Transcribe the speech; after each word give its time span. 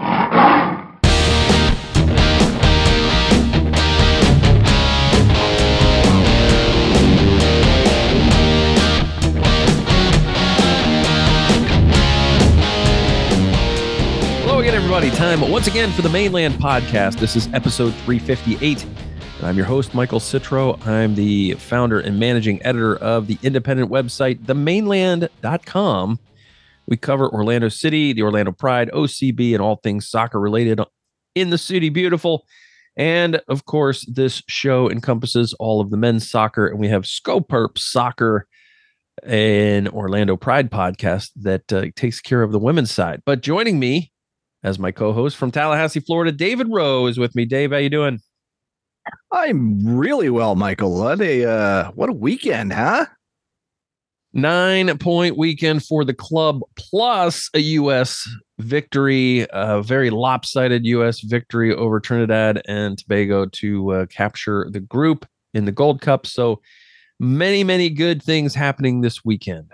Hello 0.00 0.10
again, 14.60 14.74
everybody. 14.74 15.10
Time 15.10 15.40
once 15.50 15.66
again 15.66 15.90
for 15.90 16.02
the 16.02 16.08
Mane 16.08 16.30
Land 16.32 16.54
Podcast. 16.54 17.18
This 17.18 17.34
is 17.34 17.48
episode 17.52 17.92
358. 18.04 18.86
I'm 19.42 19.56
your 19.56 19.66
host, 19.66 19.94
Michael 19.94 20.20
Citro. 20.20 20.84
I'm 20.86 21.16
the 21.16 21.54
founder 21.54 21.98
and 21.98 22.20
managing 22.20 22.62
editor 22.64 22.96
of 22.96 23.26
the 23.26 23.36
independent 23.42 23.90
website, 23.90 24.44
themaneland.com. 24.44 26.20
We 26.88 26.96
cover 26.96 27.28
Orlando 27.28 27.68
City, 27.68 28.12
the 28.14 28.22
Orlando 28.22 28.50
Pride, 28.50 28.90
OCB, 28.92 29.52
and 29.52 29.60
all 29.60 29.76
things 29.76 30.08
soccer 30.08 30.40
related 30.40 30.80
in 31.34 31.50
the 31.50 31.58
city. 31.58 31.90
Beautiful. 31.90 32.46
And 32.96 33.40
of 33.46 33.66
course, 33.66 34.04
this 34.06 34.42
show 34.48 34.90
encompasses 34.90 35.54
all 35.60 35.80
of 35.80 35.90
the 35.90 35.96
men's 35.96 36.28
soccer, 36.28 36.66
and 36.66 36.80
we 36.80 36.88
have 36.88 37.02
Scoperp 37.04 37.78
Soccer, 37.78 38.48
an 39.22 39.86
Orlando 39.88 40.36
Pride 40.36 40.70
podcast 40.70 41.30
that 41.36 41.72
uh, 41.72 41.86
takes 41.94 42.20
care 42.20 42.42
of 42.42 42.52
the 42.52 42.58
women's 42.58 42.90
side. 42.90 43.22
But 43.24 43.42
joining 43.42 43.78
me 43.78 44.10
as 44.64 44.78
my 44.78 44.90
co-host 44.90 45.36
from 45.36 45.50
Tallahassee, 45.50 46.00
Florida, 46.00 46.32
David 46.32 46.68
Rowe 46.70 47.06
is 47.06 47.18
with 47.18 47.36
me. 47.36 47.44
Dave, 47.44 47.70
how 47.70 47.76
you 47.76 47.90
doing? 47.90 48.18
I'm 49.32 49.78
really 49.86 50.30
well, 50.30 50.54
Michael. 50.54 50.98
What 50.98 51.20
a 51.20 51.44
uh, 51.44 51.90
what 51.92 52.08
a 52.08 52.12
weekend, 52.14 52.72
huh? 52.72 53.06
Nine 54.34 54.96
point 54.98 55.38
weekend 55.38 55.84
for 55.84 56.04
the 56.04 56.12
club, 56.12 56.60
plus 56.76 57.48
a 57.54 57.60
U.S. 57.60 58.28
victory, 58.58 59.46
a 59.50 59.82
very 59.82 60.10
lopsided 60.10 60.84
U.S. 60.84 61.20
victory 61.20 61.74
over 61.74 61.98
Trinidad 61.98 62.60
and 62.68 62.98
Tobago 62.98 63.46
to 63.46 63.92
uh, 63.92 64.06
capture 64.06 64.68
the 64.70 64.80
group 64.80 65.26
in 65.54 65.64
the 65.64 65.72
Gold 65.72 66.02
Cup. 66.02 66.26
So 66.26 66.60
many, 67.18 67.64
many 67.64 67.88
good 67.88 68.22
things 68.22 68.54
happening 68.54 69.00
this 69.00 69.24
weekend. 69.24 69.72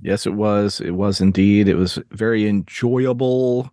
Yes, 0.00 0.26
it 0.26 0.34
was. 0.34 0.80
It 0.80 0.92
was 0.92 1.20
indeed. 1.20 1.68
It 1.68 1.76
was 1.76 1.98
very 2.10 2.48
enjoyable. 2.48 3.70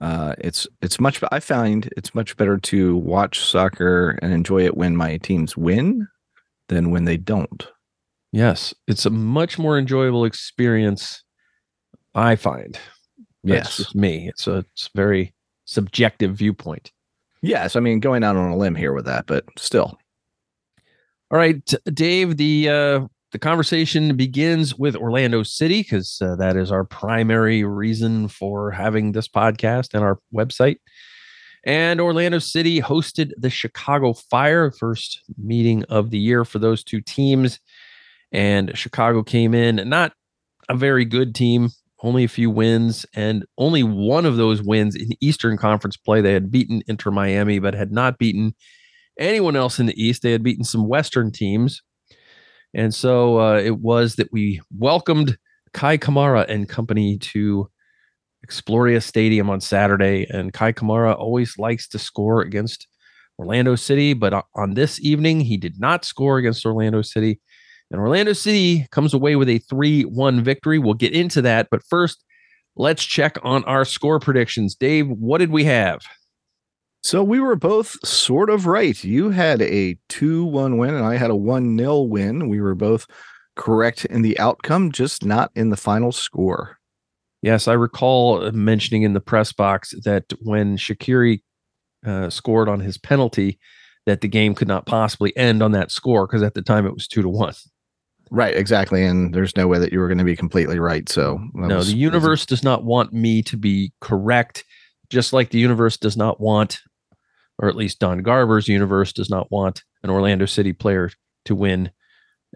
Uh, 0.00 0.34
it's 0.38 0.66
it's 0.82 1.00
much. 1.00 1.22
I 1.32 1.40
find 1.40 1.88
it's 1.96 2.14
much 2.14 2.36
better 2.36 2.58
to 2.58 2.96
watch 2.96 3.40
soccer 3.40 4.18
and 4.20 4.32
enjoy 4.32 4.64
it 4.64 4.76
when 4.76 4.96
my 4.96 5.16
teams 5.18 5.56
win 5.56 6.08
than 6.68 6.90
when 6.90 7.04
they 7.04 7.16
don't. 7.16 7.66
Yes, 8.32 8.74
it's 8.86 9.06
a 9.06 9.10
much 9.10 9.58
more 9.58 9.78
enjoyable 9.78 10.24
experience. 10.24 11.22
I 12.14 12.36
find. 12.36 12.78
Yes. 13.42 13.94
me. 13.94 14.28
It's 14.28 14.46
a 14.46 14.58
it's 14.72 14.86
a 14.86 14.96
very 14.96 15.34
subjective 15.64 16.36
viewpoint. 16.36 16.92
Yes, 17.42 17.76
I 17.76 17.80
mean 17.80 18.00
going 18.00 18.24
out 18.24 18.36
on 18.36 18.50
a 18.50 18.56
limb 18.56 18.74
here 18.74 18.92
with 18.92 19.06
that, 19.06 19.26
but 19.26 19.44
still. 19.56 19.98
All 21.30 21.38
right, 21.38 21.62
Dave. 21.92 22.36
The 22.36 22.68
uh, 22.68 23.00
the 23.32 23.38
conversation 23.38 24.16
begins 24.16 24.74
with 24.74 24.96
Orlando 24.96 25.42
City 25.42 25.82
because 25.82 26.20
uh, 26.22 26.36
that 26.36 26.56
is 26.56 26.72
our 26.72 26.84
primary 26.84 27.64
reason 27.64 28.28
for 28.28 28.70
having 28.70 29.12
this 29.12 29.28
podcast 29.28 29.94
and 29.94 30.02
our 30.02 30.18
website. 30.34 30.76
And 31.64 32.00
Orlando 32.00 32.38
City 32.38 32.80
hosted 32.80 33.32
the 33.36 33.50
Chicago 33.50 34.14
Fire, 34.14 34.70
first 34.70 35.22
meeting 35.36 35.84
of 35.84 36.10
the 36.10 36.18
year 36.18 36.44
for 36.44 36.58
those 36.58 36.82
two 36.82 37.00
teams. 37.02 37.60
And 38.32 38.76
Chicago 38.76 39.22
came 39.22 39.54
in 39.54 39.88
not 39.88 40.12
a 40.68 40.76
very 40.76 41.04
good 41.04 41.34
team, 41.34 41.70
only 42.02 42.24
a 42.24 42.28
few 42.28 42.50
wins, 42.50 43.06
and 43.14 43.44
only 43.56 43.82
one 43.82 44.26
of 44.26 44.36
those 44.36 44.62
wins 44.62 44.94
in 44.94 45.10
Eastern 45.20 45.56
Conference 45.56 45.96
play. 45.96 46.20
They 46.20 46.34
had 46.34 46.50
beaten 46.50 46.82
Inter 46.86 47.10
Miami, 47.10 47.58
but 47.58 47.74
had 47.74 47.90
not 47.90 48.18
beaten 48.18 48.54
anyone 49.18 49.56
else 49.56 49.78
in 49.78 49.86
the 49.86 50.02
East. 50.02 50.22
They 50.22 50.32
had 50.32 50.42
beaten 50.42 50.64
some 50.64 50.86
Western 50.86 51.32
teams. 51.32 51.82
And 52.74 52.94
so 52.94 53.40
uh, 53.40 53.58
it 53.58 53.78
was 53.78 54.16
that 54.16 54.28
we 54.30 54.60
welcomed 54.76 55.38
Kei 55.72 55.98
Kamara 55.98 56.46
and 56.48 56.68
company 56.68 57.18
to 57.18 57.68
Exploria 58.46 59.02
Stadium 59.02 59.50
on 59.50 59.60
Saturday. 59.60 60.26
And 60.30 60.52
Kei 60.52 60.72
Kamara 60.72 61.18
always 61.18 61.58
likes 61.58 61.88
to 61.88 61.98
score 61.98 62.42
against 62.42 62.86
Orlando 63.38 63.76
City, 63.76 64.14
but 64.14 64.44
on 64.54 64.74
this 64.74 65.00
evening, 65.00 65.40
he 65.40 65.56
did 65.56 65.78
not 65.78 66.04
score 66.04 66.38
against 66.38 66.66
Orlando 66.66 67.02
City. 67.02 67.40
And 67.90 68.00
Orlando 68.00 68.32
City 68.32 68.86
comes 68.90 69.14
away 69.14 69.36
with 69.36 69.48
a 69.48 69.58
3 69.58 70.04
1 70.04 70.42
victory. 70.42 70.78
We'll 70.78 70.94
get 70.94 71.12
into 71.12 71.40
that. 71.42 71.68
But 71.70 71.82
first, 71.84 72.24
let's 72.76 73.04
check 73.04 73.38
on 73.42 73.64
our 73.64 73.84
score 73.84 74.20
predictions. 74.20 74.74
Dave, 74.74 75.08
what 75.08 75.38
did 75.38 75.50
we 75.50 75.64
have? 75.64 76.00
So 77.02 77.22
we 77.22 77.40
were 77.40 77.56
both 77.56 77.96
sort 78.06 78.50
of 78.50 78.66
right. 78.66 79.02
You 79.02 79.30
had 79.30 79.62
a 79.62 79.96
2 80.08 80.44
1 80.44 80.76
win, 80.76 80.94
and 80.94 81.04
I 81.04 81.16
had 81.16 81.30
a 81.30 81.36
1 81.36 81.78
0 81.78 82.00
win. 82.02 82.48
We 82.48 82.60
were 82.60 82.74
both 82.74 83.06
correct 83.56 84.04
in 84.06 84.22
the 84.22 84.38
outcome, 84.38 84.92
just 84.92 85.24
not 85.24 85.50
in 85.54 85.70
the 85.70 85.76
final 85.76 86.12
score. 86.12 86.78
Yes, 87.40 87.68
I 87.68 87.74
recall 87.74 88.50
mentioning 88.50 89.02
in 89.02 89.12
the 89.12 89.20
press 89.20 89.52
box 89.52 89.94
that 90.04 90.24
when 90.42 90.76
Shaqiri 90.76 91.42
uh, 92.04 92.30
scored 92.30 92.68
on 92.68 92.80
his 92.80 92.98
penalty, 92.98 93.58
that 94.06 94.20
the 94.22 94.28
game 94.28 94.54
could 94.54 94.68
not 94.68 94.86
possibly 94.86 95.36
end 95.36 95.62
on 95.62 95.72
that 95.72 95.90
score 95.90 96.26
because 96.26 96.42
at 96.42 96.54
the 96.54 96.62
time 96.62 96.86
it 96.86 96.94
was 96.94 97.06
two 97.06 97.22
to 97.22 97.28
one. 97.28 97.54
Right, 98.30 98.56
exactly. 98.56 99.04
And 99.04 99.34
there's 99.34 99.56
no 99.56 99.66
way 99.66 99.78
that 99.78 99.92
you 99.92 99.98
were 100.00 100.08
going 100.08 100.18
to 100.18 100.24
be 100.24 100.36
completely 100.36 100.78
right. 100.78 101.08
So 101.08 101.40
No, 101.54 101.76
was- 101.76 101.92
the 101.92 101.96
universe 101.98 102.44
does 102.46 102.62
not 102.62 102.84
want 102.84 103.12
me 103.12 103.42
to 103.42 103.56
be 103.56 103.92
correct, 104.00 104.64
just 105.10 105.32
like 105.32 105.50
the 105.50 105.58
universe 105.58 105.96
does 105.96 106.16
not 106.16 106.40
want, 106.40 106.78
or 107.58 107.68
at 107.68 107.76
least 107.76 107.98
Don 108.00 108.22
Garber's 108.22 108.68
universe 108.68 109.12
does 109.12 109.30
not 109.30 109.50
want 109.50 109.82
an 110.02 110.10
Orlando 110.10 110.46
City 110.46 110.72
player 110.72 111.10
to 111.46 111.54
win 111.54 111.90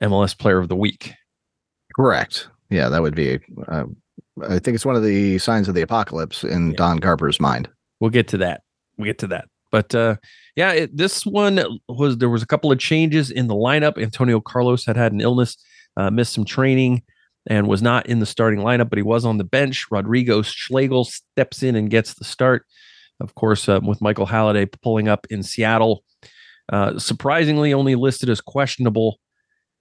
MLS 0.02 0.36
Player 0.36 0.58
of 0.58 0.68
the 0.68 0.76
Week. 0.76 1.14
correct. 1.96 2.48
Yeah, 2.70 2.88
that 2.88 3.02
would 3.02 3.14
be. 3.14 3.38
Uh, 3.68 3.84
I 4.48 4.58
think 4.58 4.74
it's 4.74 4.86
one 4.86 4.96
of 4.96 5.02
the 5.02 5.36
signs 5.38 5.68
of 5.68 5.74
the 5.74 5.82
apocalypse 5.82 6.42
in 6.42 6.70
Yeah. 6.70 6.76
Don 6.76 6.96
Garber's 6.98 7.38
mind. 7.38 7.68
We'll 8.00 8.10
get 8.10 8.28
to 8.28 8.38
that. 8.38 8.62
We'll 8.96 9.06
get 9.06 9.18
to 9.18 9.26
that. 9.28 9.44
But 9.72 9.94
uh, 9.94 10.16
yeah, 10.54 10.72
it, 10.72 10.96
this 10.96 11.26
one 11.26 11.60
was 11.88 12.18
there 12.18 12.28
was 12.28 12.42
a 12.42 12.46
couple 12.46 12.70
of 12.70 12.78
changes 12.78 13.30
in 13.30 13.48
the 13.48 13.54
lineup. 13.54 14.00
Antonio 14.00 14.40
Carlos 14.40 14.84
had 14.84 14.96
had 14.96 15.12
an 15.12 15.20
illness, 15.20 15.56
uh, 15.96 16.10
missed 16.10 16.34
some 16.34 16.44
training, 16.44 17.02
and 17.48 17.66
was 17.66 17.82
not 17.82 18.06
in 18.06 18.20
the 18.20 18.26
starting 18.26 18.60
lineup, 18.60 18.90
but 18.90 18.98
he 18.98 19.02
was 19.02 19.24
on 19.24 19.38
the 19.38 19.44
bench. 19.44 19.86
Rodrigo 19.90 20.42
Schlegel 20.42 21.04
steps 21.04 21.62
in 21.62 21.74
and 21.74 21.90
gets 21.90 22.14
the 22.14 22.24
start. 22.24 22.66
Of 23.20 23.34
course, 23.34 23.68
uh, 23.68 23.80
with 23.82 24.00
Michael 24.00 24.26
Halliday 24.26 24.66
pulling 24.82 25.08
up 25.08 25.26
in 25.30 25.42
Seattle. 25.42 26.04
Uh, 26.72 26.98
surprisingly, 26.98 27.72
only 27.72 27.94
listed 27.94 28.28
as 28.28 28.40
questionable 28.40 29.18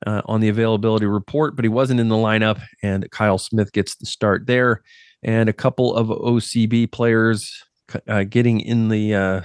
uh, 0.06 0.22
on 0.26 0.42
the 0.42 0.50
availability 0.50 1.06
report, 1.06 1.56
but 1.56 1.66
he 1.66 1.70
wasn't 1.70 2.00
in 2.00 2.10
the 2.10 2.16
lineup, 2.16 2.62
and 2.82 3.10
Kyle 3.12 3.38
Smith 3.38 3.72
gets 3.72 3.96
the 3.96 4.06
start 4.06 4.48
there. 4.48 4.82
And 5.24 5.50
a 5.50 5.54
couple 5.54 5.96
of 5.96 6.08
OCB 6.08 6.92
players 6.92 7.64
uh, 8.08 8.24
getting 8.24 8.60
in 8.60 8.90
the 8.90 9.14
uh, 9.14 9.42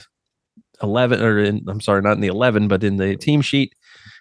11, 0.83 1.23
or 1.23 1.39
in, 1.39 1.65
I'm 1.69 1.81
sorry, 1.81 2.03
not 2.03 2.13
in 2.13 2.21
the 2.21 2.29
11, 2.29 2.69
but 2.69 2.85
in 2.85 2.97
the 2.97 3.17
team 3.17 3.41
sheet, 3.41 3.75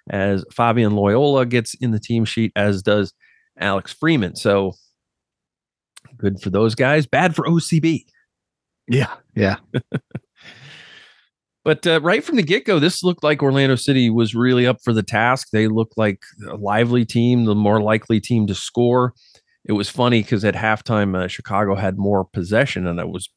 as 0.09 0.45
Fabian 0.51 0.95
Loyola 0.95 1.45
gets 1.45 1.73
in 1.75 1.91
the 1.91 1.99
team 1.99 2.25
sheet, 2.25 2.51
as 2.55 2.81
does 2.81 3.13
Alex 3.59 3.93
Freeman. 3.93 4.35
So 4.35 4.73
good 6.17 6.39
for 6.41 6.49
those 6.49 6.75
guys, 6.75 7.05
bad 7.05 7.35
for 7.35 7.45
OCB. 7.45 8.05
Yeah, 8.87 9.13
yeah. 9.35 9.57
but 11.63 11.85
uh, 11.87 12.01
right 12.01 12.23
from 12.23 12.35
the 12.35 12.43
get 12.43 12.65
go, 12.65 12.79
this 12.79 13.03
looked 13.03 13.23
like 13.23 13.41
Orlando 13.41 13.75
City 13.75 14.09
was 14.09 14.35
really 14.35 14.67
up 14.67 14.77
for 14.83 14.93
the 14.93 15.03
task. 15.03 15.49
They 15.51 15.67
looked 15.67 15.97
like 15.97 16.23
a 16.47 16.55
lively 16.55 17.05
team, 17.05 17.45
the 17.45 17.55
more 17.55 17.81
likely 17.81 18.19
team 18.19 18.47
to 18.47 18.55
score. 18.55 19.13
It 19.65 19.73
was 19.73 19.89
funny 19.89 20.21
because 20.21 20.45
at 20.45 20.53
halftime, 20.53 21.17
uh, 21.17 21.27
Chicago 21.27 21.73
had 21.73 21.97
more 21.97 22.23
possession, 22.23 22.85
and 22.85 22.99
it 22.99 23.09
was 23.09 23.29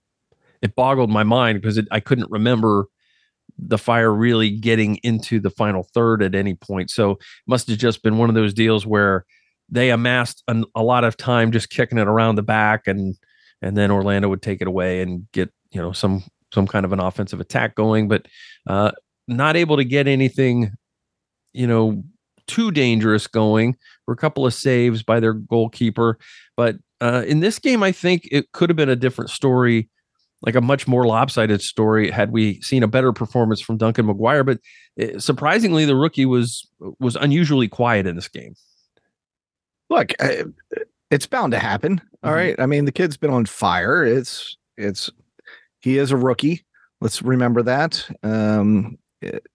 it 0.61 0.75
boggled 0.75 1.11
my 1.11 1.23
mind 1.23 1.61
because 1.61 1.81
I 1.91 2.01
couldn't 2.01 2.31
remember 2.31 2.87
the 3.59 3.79
fire 3.79 4.13
really 4.13 4.51
getting 4.51 4.97
into 4.97 5.41
the 5.41 5.51
final 5.51 5.83
third 5.83 6.23
at 6.23 6.35
any 6.35 6.55
point. 6.55 6.91
So 6.91 7.13
it 7.13 7.19
must 7.47 7.69
have 7.69 7.79
just 7.79 8.03
been 8.03 8.19
one 8.19 8.29
of 8.29 8.35
those 8.35 8.55
deals 8.55 8.87
where 8.87 9.25
they 9.69 9.91
amassed 9.91 10.43
an, 10.49 10.65
a 10.75 10.83
lot 10.83 11.05
of 11.05 11.17
time 11.17 11.53
just 11.53 11.71
kicking 11.71 11.99
it 11.99 12.09
around 12.09 12.37
the 12.37 12.43
back 12.43 12.87
and 12.87 13.17
and 13.61 13.77
then 13.77 13.91
Orlando 13.91 14.29
would 14.29 14.43
take 14.43 14.61
it 14.61 14.69
away 14.69 15.03
and 15.03 15.27
get 15.33 15.51
you 15.71 15.81
know 15.81 15.93
some 15.93 16.23
some 16.53 16.67
kind 16.67 16.87
of 16.87 16.93
an 16.93 17.01
offensive 17.01 17.41
attack 17.41 17.75
going 17.75 18.09
but 18.09 18.27
uh 18.67 18.93
not 19.27 19.57
able 19.57 19.77
to 19.77 19.85
get 19.85 20.07
anything 20.07 20.73
you 21.53 21.67
know 21.67 22.03
too 22.47 22.71
dangerous 22.71 23.27
going 23.27 23.77
for 24.07 24.13
a 24.13 24.17
couple 24.17 24.47
of 24.47 24.55
saves 24.55 25.03
by 25.03 25.21
their 25.21 25.35
goalkeeper 25.35 26.19
but 26.57 26.77
uh 27.03 27.25
in 27.27 27.41
this 27.41 27.59
game 27.59 27.83
I 27.83 27.93
think 27.93 28.27
it 28.31 28.53
could 28.53 28.71
have 28.71 28.77
been 28.77 28.89
a 28.89 28.97
different 28.97 29.31
story 29.31 29.91
like 30.43 30.55
a 30.55 30.61
much 30.61 30.87
more 30.87 31.07
lopsided 31.07 31.61
story 31.61 32.11
had 32.11 32.31
we 32.31 32.61
seen 32.61 32.83
a 32.83 32.89
better 32.89 33.13
performance 33.13 33.61
from 33.61 33.77
Duncan 33.77 34.07
McGuire 34.07 34.45
but 34.45 34.59
it, 34.97 35.17
eh, 35.17 35.19
surprisingly 35.19 35.85
the 35.85 35.97
rookie 35.97 36.27
was 36.27 36.69
was 36.99 37.17
unusually 37.17 37.69
quiet 37.69 38.07
in 38.07 38.17
this 38.17 38.29
game 38.29 38.55
look, 39.91 40.13
it's 41.11 41.27
bound 41.27 41.53
to 41.53 41.59
happen. 41.59 42.01
All 42.23 42.31
mm-hmm. 42.31 42.39
right. 42.39 42.61
I 42.61 42.67
mean, 42.67 42.85
the 42.85 42.93
kid's 42.93 43.17
been 43.17 43.31
on 43.31 43.47
fire. 43.47 44.05
It's 44.05 44.57
it's 44.77 45.11
he 45.81 45.99
is 45.99 46.11
a 46.11 46.17
rookie. 46.17 46.65
Let's 47.01 47.23
remember 47.23 47.63
that. 47.63 48.09
Um, 48.23 48.99
it, 49.21 49.47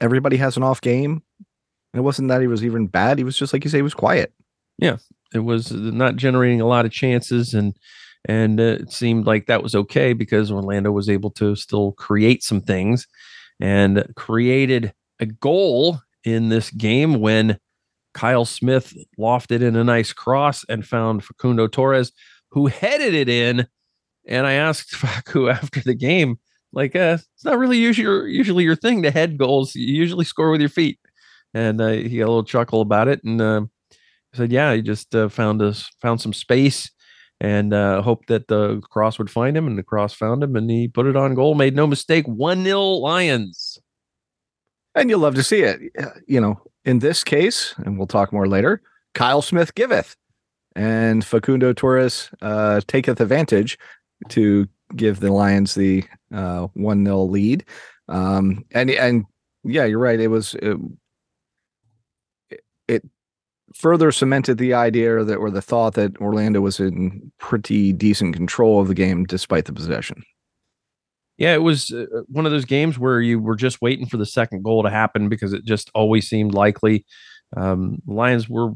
everybody 0.00 0.36
has 0.36 0.56
an 0.56 0.62
off 0.62 0.80
game. 0.80 1.22
It 1.94 2.00
wasn't 2.00 2.28
that 2.28 2.40
he 2.40 2.46
was 2.46 2.64
even 2.64 2.86
bad. 2.86 3.18
He 3.18 3.24
was 3.24 3.36
just 3.36 3.52
like 3.52 3.64
you 3.64 3.70
say, 3.70 3.78
he 3.78 3.82
was 3.82 3.94
quiet. 3.94 4.32
Yeah, 4.78 4.98
it 5.34 5.40
was 5.40 5.72
not 5.72 6.16
generating 6.16 6.60
a 6.60 6.66
lot 6.66 6.84
of 6.84 6.92
chances, 6.92 7.52
and 7.54 7.76
and 8.26 8.60
it 8.60 8.92
seemed 8.92 9.26
like 9.26 9.46
that 9.46 9.62
was 9.62 9.74
okay 9.74 10.12
because 10.12 10.50
Orlando 10.50 10.90
was 10.92 11.08
able 11.08 11.30
to 11.32 11.56
still 11.56 11.92
create 11.92 12.42
some 12.42 12.60
things, 12.60 13.06
and 13.60 14.04
created 14.16 14.92
a 15.20 15.26
goal 15.26 16.00
in 16.24 16.48
this 16.48 16.70
game 16.70 17.20
when 17.20 17.58
Kyle 18.14 18.44
Smith 18.44 18.94
lofted 19.18 19.62
in 19.62 19.76
a 19.76 19.84
nice 19.84 20.12
cross 20.12 20.64
and 20.68 20.86
found 20.86 21.24
Facundo 21.24 21.66
Torres, 21.66 22.12
who 22.50 22.66
headed 22.66 23.14
it 23.14 23.28
in. 23.28 23.66
And 24.26 24.46
I 24.46 24.54
asked 24.54 24.92
Facu 24.94 25.52
after 25.52 25.80
the 25.80 25.94
game, 25.94 26.38
like, 26.72 26.94
uh, 26.94 27.18
it's 27.34 27.44
not 27.44 27.58
really 27.58 27.78
usually 27.78 28.04
your, 28.04 28.28
usually 28.28 28.64
your 28.64 28.76
thing 28.76 29.02
to 29.02 29.10
head 29.10 29.38
goals. 29.38 29.74
You 29.74 29.94
usually 29.94 30.24
score 30.24 30.50
with 30.50 30.60
your 30.60 30.70
feet. 30.70 30.98
And 31.52 31.80
uh, 31.80 31.88
he 31.88 32.18
got 32.18 32.26
a 32.26 32.32
little 32.32 32.44
chuckle 32.44 32.80
about 32.80 33.08
it. 33.08 33.22
And 33.24 33.40
uh, 33.40 33.62
said, 34.34 34.52
yeah, 34.52 34.74
he 34.74 34.82
just 34.82 35.14
uh, 35.14 35.28
found 35.28 35.62
us, 35.62 35.90
found 36.00 36.20
some 36.20 36.32
space 36.32 36.90
and 37.40 37.72
uh, 37.72 38.02
hoped 38.02 38.28
that 38.28 38.48
the 38.48 38.80
cross 38.90 39.18
would 39.18 39.30
find 39.30 39.56
him. 39.56 39.66
And 39.66 39.78
the 39.78 39.82
cross 39.82 40.12
found 40.12 40.42
him 40.42 40.56
and 40.56 40.70
he 40.70 40.88
put 40.88 41.06
it 41.06 41.16
on 41.16 41.34
goal. 41.34 41.54
Made 41.54 41.74
no 41.74 41.86
mistake. 41.86 42.26
1 42.26 42.64
0 42.64 42.80
Lions. 42.80 43.78
And 44.94 45.08
you'll 45.08 45.20
love 45.20 45.36
to 45.36 45.42
see 45.42 45.62
it. 45.62 45.80
You 46.26 46.40
know, 46.40 46.60
in 46.84 46.98
this 46.98 47.24
case, 47.24 47.74
and 47.78 47.96
we'll 47.96 48.06
talk 48.06 48.32
more 48.32 48.48
later, 48.48 48.82
Kyle 49.14 49.42
Smith 49.42 49.74
giveth, 49.74 50.16
and 50.74 51.24
Facundo 51.24 51.72
Torres 51.72 52.30
uh, 52.42 52.80
taketh 52.86 53.20
advantage 53.20 53.78
to 54.28 54.68
give 54.96 55.20
the 55.20 55.32
Lions 55.32 55.74
the 55.74 56.04
uh, 56.34 56.66
one 56.74 57.04
0 57.04 57.22
lead. 57.22 57.64
Um, 58.08 58.64
and 58.72 58.90
and 58.90 59.24
yeah, 59.62 59.84
you're 59.84 60.00
right. 60.00 60.18
It 60.18 60.28
was 60.28 60.54
it, 60.54 60.76
it 62.88 63.04
further 63.80 64.12
cemented 64.12 64.58
the 64.58 64.74
idea 64.74 65.24
that 65.24 65.36
or 65.36 65.50
the 65.50 65.62
thought 65.62 65.94
that 65.94 66.16
Orlando 66.18 66.60
was 66.60 66.78
in 66.80 67.32
pretty 67.38 67.92
decent 67.92 68.36
control 68.36 68.80
of 68.80 68.88
the 68.88 68.94
game 68.94 69.24
despite 69.24 69.64
the 69.64 69.72
possession 69.72 70.22
yeah, 71.40 71.54
it 71.54 71.62
was 71.62 71.90
uh, 71.90 72.04
uh, 72.14 72.20
one 72.28 72.44
of 72.44 72.52
those 72.52 72.66
games 72.66 72.98
where 72.98 73.18
you 73.18 73.40
were 73.40 73.56
just 73.56 73.80
waiting 73.80 74.06
for 74.06 74.18
the 74.18 74.26
second 74.26 74.62
goal 74.62 74.82
to 74.82 74.90
happen 74.90 75.30
because 75.30 75.54
it 75.54 75.64
just 75.64 75.90
always 75.94 76.28
seemed 76.28 76.52
likely. 76.52 77.06
Um, 77.56 77.96
Lions 78.06 78.46
were 78.46 78.72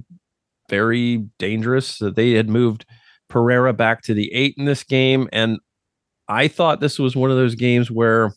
very 0.71 1.27
dangerous. 1.39 1.99
They 1.99 2.33
had 2.33 2.49
moved 2.49 2.87
Pereira 3.29 3.75
back 3.75 4.01
to 4.05 4.15
the 4.15 4.33
eight 4.33 4.55
in 4.57 4.65
this 4.65 4.83
game, 4.83 5.29
and 5.31 5.59
I 6.27 6.49
thought 6.49 6.81
this 6.81 6.99
was 6.99 7.15
one 7.15 7.31
of 7.31 7.37
those 7.37 7.55
games 7.55 7.91
where 7.91 8.33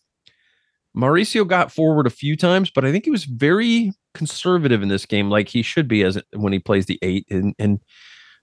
Mauricio 0.96 1.48
got 1.48 1.72
forward 1.72 2.06
a 2.06 2.10
few 2.12 2.36
times, 2.36 2.70
but 2.70 2.84
I 2.84 2.92
think 2.92 3.06
he 3.06 3.12
was 3.12 3.24
very 3.24 3.94
conservative 4.18 4.82
in 4.82 4.90
this 4.90 5.06
game, 5.06 5.30
like 5.30 5.48
he 5.48 5.62
should 5.62 5.88
be 5.88 6.04
as 6.04 6.22
when 6.36 6.52
he 6.52 6.60
plays 6.60 6.88
the 6.88 7.00
eight 7.02 7.28
and, 7.30 7.54
and 7.60 7.80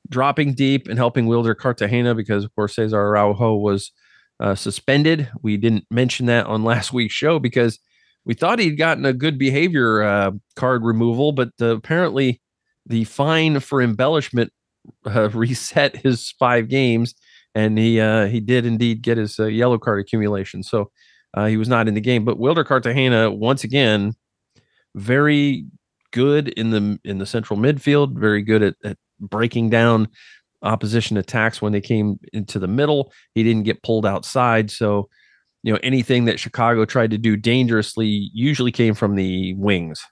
dropping 0.08 0.54
deep 0.54 0.88
and 0.88 0.98
helping 0.98 1.26
Wilder 1.26 1.54
Cartagena 1.54 2.14
because 2.14 2.44
of 2.44 2.54
course 2.54 2.76
Cesar 2.76 2.98
Araujo 2.98 3.56
was 3.56 3.92
uh, 4.40 4.54
suspended. 4.54 5.28
We 5.42 5.56
didn't 5.56 5.84
mention 5.90 6.26
that 6.26 6.46
on 6.46 6.64
last 6.72 6.92
week's 6.92 7.14
show 7.14 7.38
because 7.38 7.78
we 8.24 8.34
thought 8.34 8.58
he'd 8.58 8.78
gotten 8.78 9.04
a 9.04 9.12
good 9.12 9.38
behavior 9.38 10.02
uh, 10.02 10.32
card 10.56 10.82
removal, 10.84 11.32
but 11.32 11.50
uh, 11.60 11.76
apparently 11.76 12.40
the 12.86 13.04
fine 13.04 13.60
for 13.60 13.82
embellishment 13.82 14.52
uh, 15.06 15.28
reset 15.34 15.96
his 15.96 16.30
five 16.38 16.68
games, 16.68 17.14
and 17.54 17.78
he 17.78 18.00
uh, 18.00 18.26
he 18.26 18.40
did 18.40 18.64
indeed 18.64 19.02
get 19.02 19.18
his 19.18 19.38
uh, 19.38 19.46
yellow 19.46 19.78
card 19.78 20.00
accumulation. 20.00 20.62
So 20.62 20.90
he 21.46 21.56
was 21.56 21.68
not 21.68 21.88
in 21.88 21.94
the 21.94 22.00
game. 22.00 22.24
But 22.24 22.38
Wilder 22.38 22.62
Cartagena 22.62 23.28
once 23.28 23.64
again 23.64 24.14
very 24.94 25.66
good 26.12 26.48
in 26.48 26.70
the 26.70 26.98
in 27.04 27.18
the 27.18 27.26
central 27.26 27.58
midfield, 27.58 28.18
very 28.18 28.42
good 28.42 28.62
at, 28.62 28.74
at 28.84 28.96
breaking 29.20 29.70
down 29.70 30.08
opposition 30.62 31.16
attacks 31.16 31.60
when 31.60 31.72
they 31.72 31.80
came 31.80 32.18
into 32.32 32.58
the 32.58 32.68
middle. 32.68 33.12
He 33.34 33.42
didn't 33.42 33.64
get 33.64 33.82
pulled 33.82 34.06
outside. 34.06 34.70
So, 34.70 35.08
you 35.62 35.72
know, 35.72 35.78
anything 35.82 36.24
that 36.24 36.40
Chicago 36.40 36.84
tried 36.84 37.10
to 37.10 37.18
do 37.18 37.36
dangerously 37.36 38.30
usually 38.32 38.72
came 38.72 38.94
from 38.94 39.14
the 39.14 39.54
wings. 39.54 40.02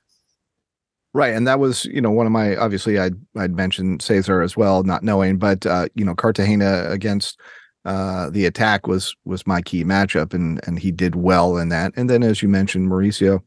Right. 1.15 1.35
And 1.35 1.47
that 1.47 1.61
was, 1.61 1.85
you 1.87 2.01
know, 2.01 2.11
one 2.11 2.27
of 2.27 2.33
my 2.33 2.57
obviously 2.57 2.99
I'd 2.99 3.15
I'd 3.37 3.55
mentioned 3.55 4.03
Cesar 4.03 4.43
as 4.43 4.57
well, 4.57 4.83
not 4.83 5.03
knowing, 5.03 5.39
but 5.39 5.67
uh, 5.67 5.89
you 5.95 6.05
know, 6.05 6.15
Cartagena 6.15 6.87
against 6.89 7.39
uh 7.85 8.31
the 8.31 8.47
attack 8.47 8.87
was 8.87 9.17
was 9.25 9.45
my 9.45 9.61
key 9.61 9.83
matchup 9.83 10.33
and 10.33 10.61
and 10.67 10.79
he 10.79 10.93
did 10.93 11.17
well 11.17 11.59
in 11.59 11.69
that. 11.69 11.93
And 11.97 12.09
then 12.09 12.23
as 12.23 12.41
you 12.41 12.49
mentioned, 12.49 12.91
Mauricio 12.91 13.43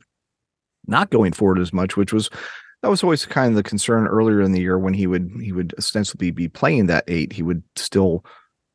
not 0.88 1.10
going 1.10 1.34
forward 1.34 1.60
as 1.60 1.74
much, 1.74 1.98
which 1.98 2.13
was 2.13 2.30
that 2.82 2.89
was 2.89 3.04
always 3.04 3.25
kind 3.25 3.50
of 3.50 3.56
the 3.56 3.63
concern 3.63 4.06
earlier 4.06 4.42
in 4.42 4.51
the 4.51 4.62
year 4.62 4.77
when 4.77 4.94
he 4.94 5.08
would 5.08 5.32
he 5.42 5.51
would 5.51 5.74
ostensibly 5.77 6.32
be 6.32 6.48
playing 6.48 6.86
that 6.86 7.04
eight. 7.08 7.34
He 7.34 7.42
would 7.42 7.63
still 7.75 8.24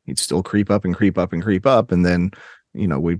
he'd 0.05 0.19
still 0.19 0.43
creep 0.43 0.69
up 0.69 0.83
and 0.83 0.93
creep 0.93 1.17
up 1.17 1.31
and 1.31 1.41
creep 1.41 1.65
up, 1.65 1.91
and 1.93 2.05
then 2.05 2.31
you 2.73 2.87
know 2.87 2.99
we 2.99 3.19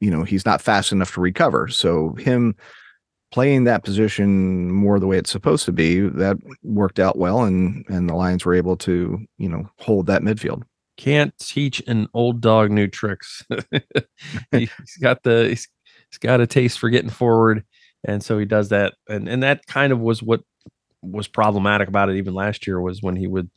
you 0.00 0.10
know 0.10 0.24
he's 0.24 0.44
not 0.44 0.60
fast 0.60 0.90
enough 0.90 1.14
to 1.14 1.20
recover. 1.20 1.68
So 1.68 2.14
him 2.14 2.56
playing 3.30 3.64
that 3.64 3.84
position 3.84 4.70
more 4.72 4.98
the 4.98 5.06
way 5.06 5.18
it's 5.18 5.30
supposed 5.30 5.64
to 5.66 5.72
be 5.72 6.00
that 6.00 6.36
worked 6.64 6.98
out 6.98 7.16
well, 7.16 7.42
and 7.44 7.84
and 7.88 8.08
the 8.08 8.14
Lions 8.14 8.44
were 8.44 8.54
able 8.54 8.76
to 8.78 9.18
you 9.38 9.48
know 9.48 9.68
hold 9.78 10.06
that 10.06 10.22
midfield. 10.22 10.62
Can't 10.96 11.36
teach 11.38 11.80
an 11.86 12.08
old 12.14 12.40
dog 12.40 12.72
new 12.72 12.88
tricks. 12.88 13.44
he's 14.50 14.96
got 15.00 15.22
the 15.22 15.48
he's, 15.50 15.68
he's 16.10 16.18
got 16.18 16.40
a 16.40 16.46
taste 16.48 16.80
for 16.80 16.90
getting 16.90 17.10
forward 17.10 17.64
and 18.04 18.22
so 18.22 18.38
he 18.38 18.44
does 18.44 18.68
that 18.68 18.94
and 19.08 19.28
and 19.28 19.42
that 19.42 19.66
kind 19.66 19.92
of 19.92 20.00
was 20.00 20.22
what 20.22 20.40
was 21.02 21.28
problematic 21.28 21.88
about 21.88 22.08
it 22.08 22.16
even 22.16 22.34
last 22.34 22.66
year 22.66 22.80
was 22.80 23.02
when 23.02 23.16
he 23.16 23.26
would 23.26 23.50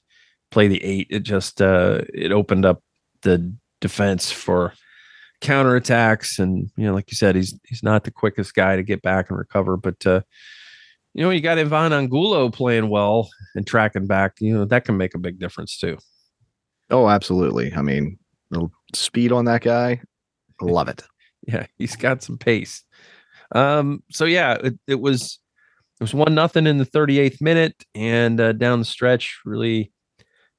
play 0.52 0.68
the 0.68 0.84
eight 0.84 1.08
it 1.10 1.22
just 1.22 1.62
uh 1.62 2.02
it 2.14 2.32
opened 2.32 2.66
up 2.66 2.82
the 3.22 3.54
defense 3.80 4.32
for 4.32 4.74
counterattacks 5.42 6.40
and 6.40 6.70
you 6.78 6.86
know 6.86 6.94
like 6.94 7.10
you 7.12 7.16
said 7.16 7.36
he's 7.36 7.58
he's 7.66 7.84
not 7.84 8.04
the 8.04 8.12
quickest 8.12 8.54
guy 8.54 8.76
to 8.76 8.84
get 8.84 9.02
back 9.02 9.30
and 9.30 9.38
recover 9.38 9.78
but 9.78 10.06
uh 10.06 10.22
you 11.18 11.24
know, 11.24 11.32
you 11.32 11.42
got 11.42 11.58
Ivan 11.58 11.94
Angulo 11.94 12.48
playing 12.52 12.90
well 12.90 13.28
and 13.56 13.66
tracking 13.66 14.06
back, 14.06 14.34
you 14.40 14.54
know, 14.54 14.66
that 14.66 14.86
can 14.86 14.98
make 14.98 15.16
a 15.16 15.20
big 15.20 15.40
difference 15.40 15.76
too. 15.76 15.98
Oh, 16.92 17.10
absolutely. 17.10 17.74
I 17.74 17.82
mean, 17.82 18.20
the 18.52 18.70
speed 18.94 19.32
on 19.32 19.46
that 19.46 19.64
guy, 19.64 20.00
love 20.62 20.88
it. 20.90 21.02
yeah, 21.48 21.66
he's 21.80 21.96
got 21.96 22.22
some 22.22 22.38
pace. 22.38 22.84
Um, 23.54 24.04
so 24.12 24.26
yeah, 24.26 24.54
it, 24.54 24.80
it 24.88 25.00
was 25.00 25.40
it 26.00 26.04
was 26.04 26.14
one 26.14 26.36
nothing 26.36 26.68
in 26.68 26.78
the 26.78 26.86
38th 26.86 27.42
minute, 27.42 27.76
and 27.96 28.40
uh, 28.40 28.52
down 28.54 28.80
the 28.80 28.86
stretch, 28.86 29.40
really 29.46 29.92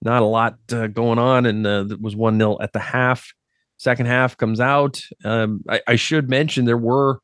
not 0.03 0.23
a 0.23 0.27
lot 0.27 0.57
uh, 0.73 0.87
going 0.89 1.19
on, 1.19 1.47
and 1.47 1.67
uh, 1.67 1.87
it 1.91 2.01
was 2.01 2.17
one 2.17 2.39
nil 2.39 2.59
at 2.61 2.73
the 2.73 2.79
half. 2.79 3.33
Second 3.77 4.07
half 4.07 4.37
comes 4.37 4.59
out. 4.61 5.01
Um, 5.25 5.63
I, 5.69 5.81
I 5.87 5.97
should 5.97 6.29
mention 6.29 6.65
there 6.65 6.77
were 6.77 7.21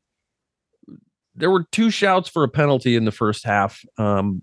there 1.35 1.51
were 1.51 1.65
two 1.71 1.89
shouts 1.89 2.29
for 2.29 2.43
a 2.43 2.49
penalty 2.49 2.95
in 2.95 3.03
the 3.05 3.11
first 3.11 3.43
half. 3.43 3.81
Um, 3.97 4.41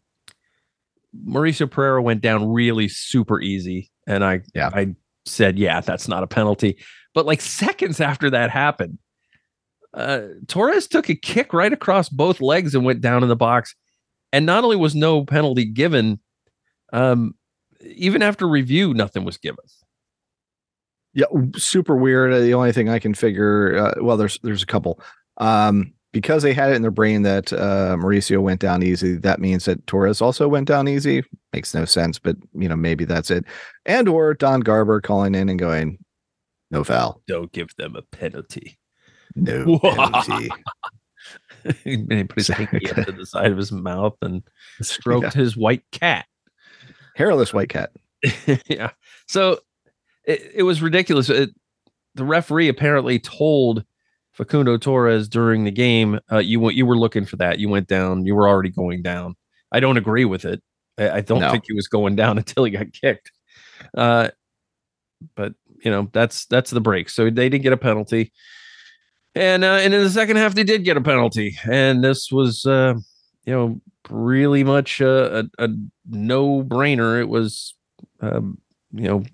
Mauricio 1.27 1.71
Pereira 1.71 2.03
went 2.03 2.21
down 2.21 2.51
really 2.51 2.89
super 2.89 3.41
easy, 3.41 3.91
and 4.07 4.25
I 4.25 4.43
Yeah. 4.55 4.71
I 4.73 4.95
said, 5.25 5.59
yeah, 5.59 5.81
that's 5.81 6.09
not 6.09 6.23
a 6.23 6.27
penalty. 6.27 6.79
But 7.15 7.27
like 7.27 7.41
seconds 7.41 8.01
after 8.01 8.31
that 8.31 8.51
happened, 8.51 8.99
uh, 9.95 10.23
Torres 10.49 10.87
took 10.87 11.09
a 11.09 11.15
kick 11.15 11.53
right 11.53 11.73
across 11.73 12.09
both 12.09 12.41
legs 12.41 12.75
and 12.75 12.85
went 12.85 13.01
down 13.01 13.23
in 13.23 13.29
the 13.29 13.37
box. 13.37 13.75
And 14.33 14.47
not 14.47 14.65
only 14.65 14.77
was 14.77 14.95
no 14.95 15.25
penalty 15.25 15.65
given, 15.65 16.19
um, 16.93 17.35
even 17.83 18.23
after 18.23 18.49
review, 18.49 18.95
nothing 18.95 19.25
was 19.25 19.37
given. 19.37 19.65
Yeah, 21.15 21.27
super 21.57 21.95
weird. 21.95 22.33
Uh, 22.33 22.41
The 22.41 22.55
only 22.55 22.73
thing 22.73 22.89
I 22.89 22.99
can 22.99 23.13
figure, 23.13 23.77
uh, 23.77 24.03
well, 24.03 24.17
there's 24.17 24.39
there's 24.43 24.63
a 24.63 24.67
couple. 24.67 25.01
Um, 25.37 25.93
because 26.13 26.43
they 26.43 26.53
had 26.53 26.71
it 26.71 26.77
in 26.77 26.83
their 26.83 26.91
brain 26.91 27.23
that 27.23 27.53
uh, 27.55 27.97
Mauricio 27.99 28.41
went 28.41 28.61
down 28.61 28.83
easy. 28.83 29.17
That 29.17 29.41
means 29.41 29.65
that 29.65 29.87
Torres 29.87 30.21
also 30.21 30.47
went 30.47 30.69
down 30.69 30.87
easy. 30.87 31.25
Makes 31.55 31.75
no 31.75 31.85
sense, 31.87 32.19
but 32.19 32.37
you 32.55 32.69
know 32.69 32.77
maybe 32.77 33.05
that's 33.05 33.31
it. 33.31 33.45
And 33.87 34.09
or 34.09 34.35
Don 34.35 34.61
Garber 34.61 35.01
calling 35.01 35.35
in 35.35 35.49
and 35.49 35.59
going, 35.59 35.99
no 36.71 36.85
foul, 36.85 37.23
Don't 37.27 37.53
give 37.53 37.75
them 37.77 37.97
a 37.97 38.03
penalty. 38.03 38.79
No 39.35 39.79
penalty. 39.83 40.51
and 41.85 42.13
he 42.13 42.25
put 42.25 42.39
his 42.39 42.51
pinky 42.51 42.91
up 42.91 43.07
to 43.07 43.13
the 43.13 43.27
side 43.27 43.51
of 43.53 43.59
his 43.59 43.73
mouth 43.73 44.17
and 44.23 44.43
stroked 44.83 45.25
Yeah. 45.25 45.31
his 45.43 45.57
white 45.57 45.85
cat. 45.93 46.27
Hairless 47.15 47.53
white 47.55 47.69
cat. 47.69 47.91
yeah. 48.67 48.91
So 49.29 49.59
it, 50.25 50.53
it 50.57 50.63
was 50.63 50.83
ridiculous. 50.83 51.29
It, 51.29 51.51
the 52.15 52.25
referee 52.25 52.69
apparently 52.69 53.19
told 53.19 53.85
Facundo 54.33 54.77
Torres 54.77 55.29
during 55.29 55.65
the 55.65 55.71
game, 55.71 56.19
uh, 56.31 56.39
you 56.39 56.59
went, 56.61 56.77
you 56.77 56.87
were 56.87 56.97
looking 56.99 57.25
for 57.27 57.37
that. 57.37 57.59
You 57.59 57.69
went 57.69 57.87
down. 57.89 58.25
You 58.27 58.35
were 58.35 58.49
already 58.49 58.71
going 58.71 59.03
down. 59.03 59.35
I 59.71 59.81
don't 59.81 59.97
agree 59.97 60.25
with 60.25 60.45
it. 60.45 60.63
I, 60.99 61.11
I 61.11 61.21
don't 61.21 61.41
No. 61.41 61.51
think 61.51 61.65
he 61.67 61.73
was 61.75 61.89
going 61.89 62.17
down 62.17 62.39
until 62.39 62.65
he 62.65 62.71
got 62.71 62.93
kicked. 62.93 63.31
Uh, 63.97 64.29
but 65.37 65.55
you 65.85 65.91
know 65.91 66.09
that's 66.13 66.47
that's 66.47 66.71
the 66.71 66.81
break. 66.81 67.09
So 67.09 67.25
they 67.31 67.49
didn't 67.49 67.63
get 67.63 67.73
a 67.73 67.77
penalty, 67.77 68.33
and 69.35 69.65
uh, 69.65 69.79
and 69.81 69.95
in 69.95 70.03
the 70.03 70.11
second 70.11 70.37
half 70.37 70.55
they 70.55 70.65
did 70.65 70.85
get 70.85 70.97
a 70.97 71.01
penalty, 71.01 71.59
and 71.71 72.05
this 72.05 72.31
was 72.31 72.67
uh, 72.67 72.95
you 73.45 73.53
know 73.53 73.81
really 74.11 74.65
much 74.65 75.01
a, 75.01 75.41
a, 75.41 75.65
a 75.65 75.69
no 76.09 76.63
brainer. 76.63 77.21
It 77.21 77.29
was 77.29 77.75
um, 78.21 78.59
you 78.93 79.09
know 79.09 79.25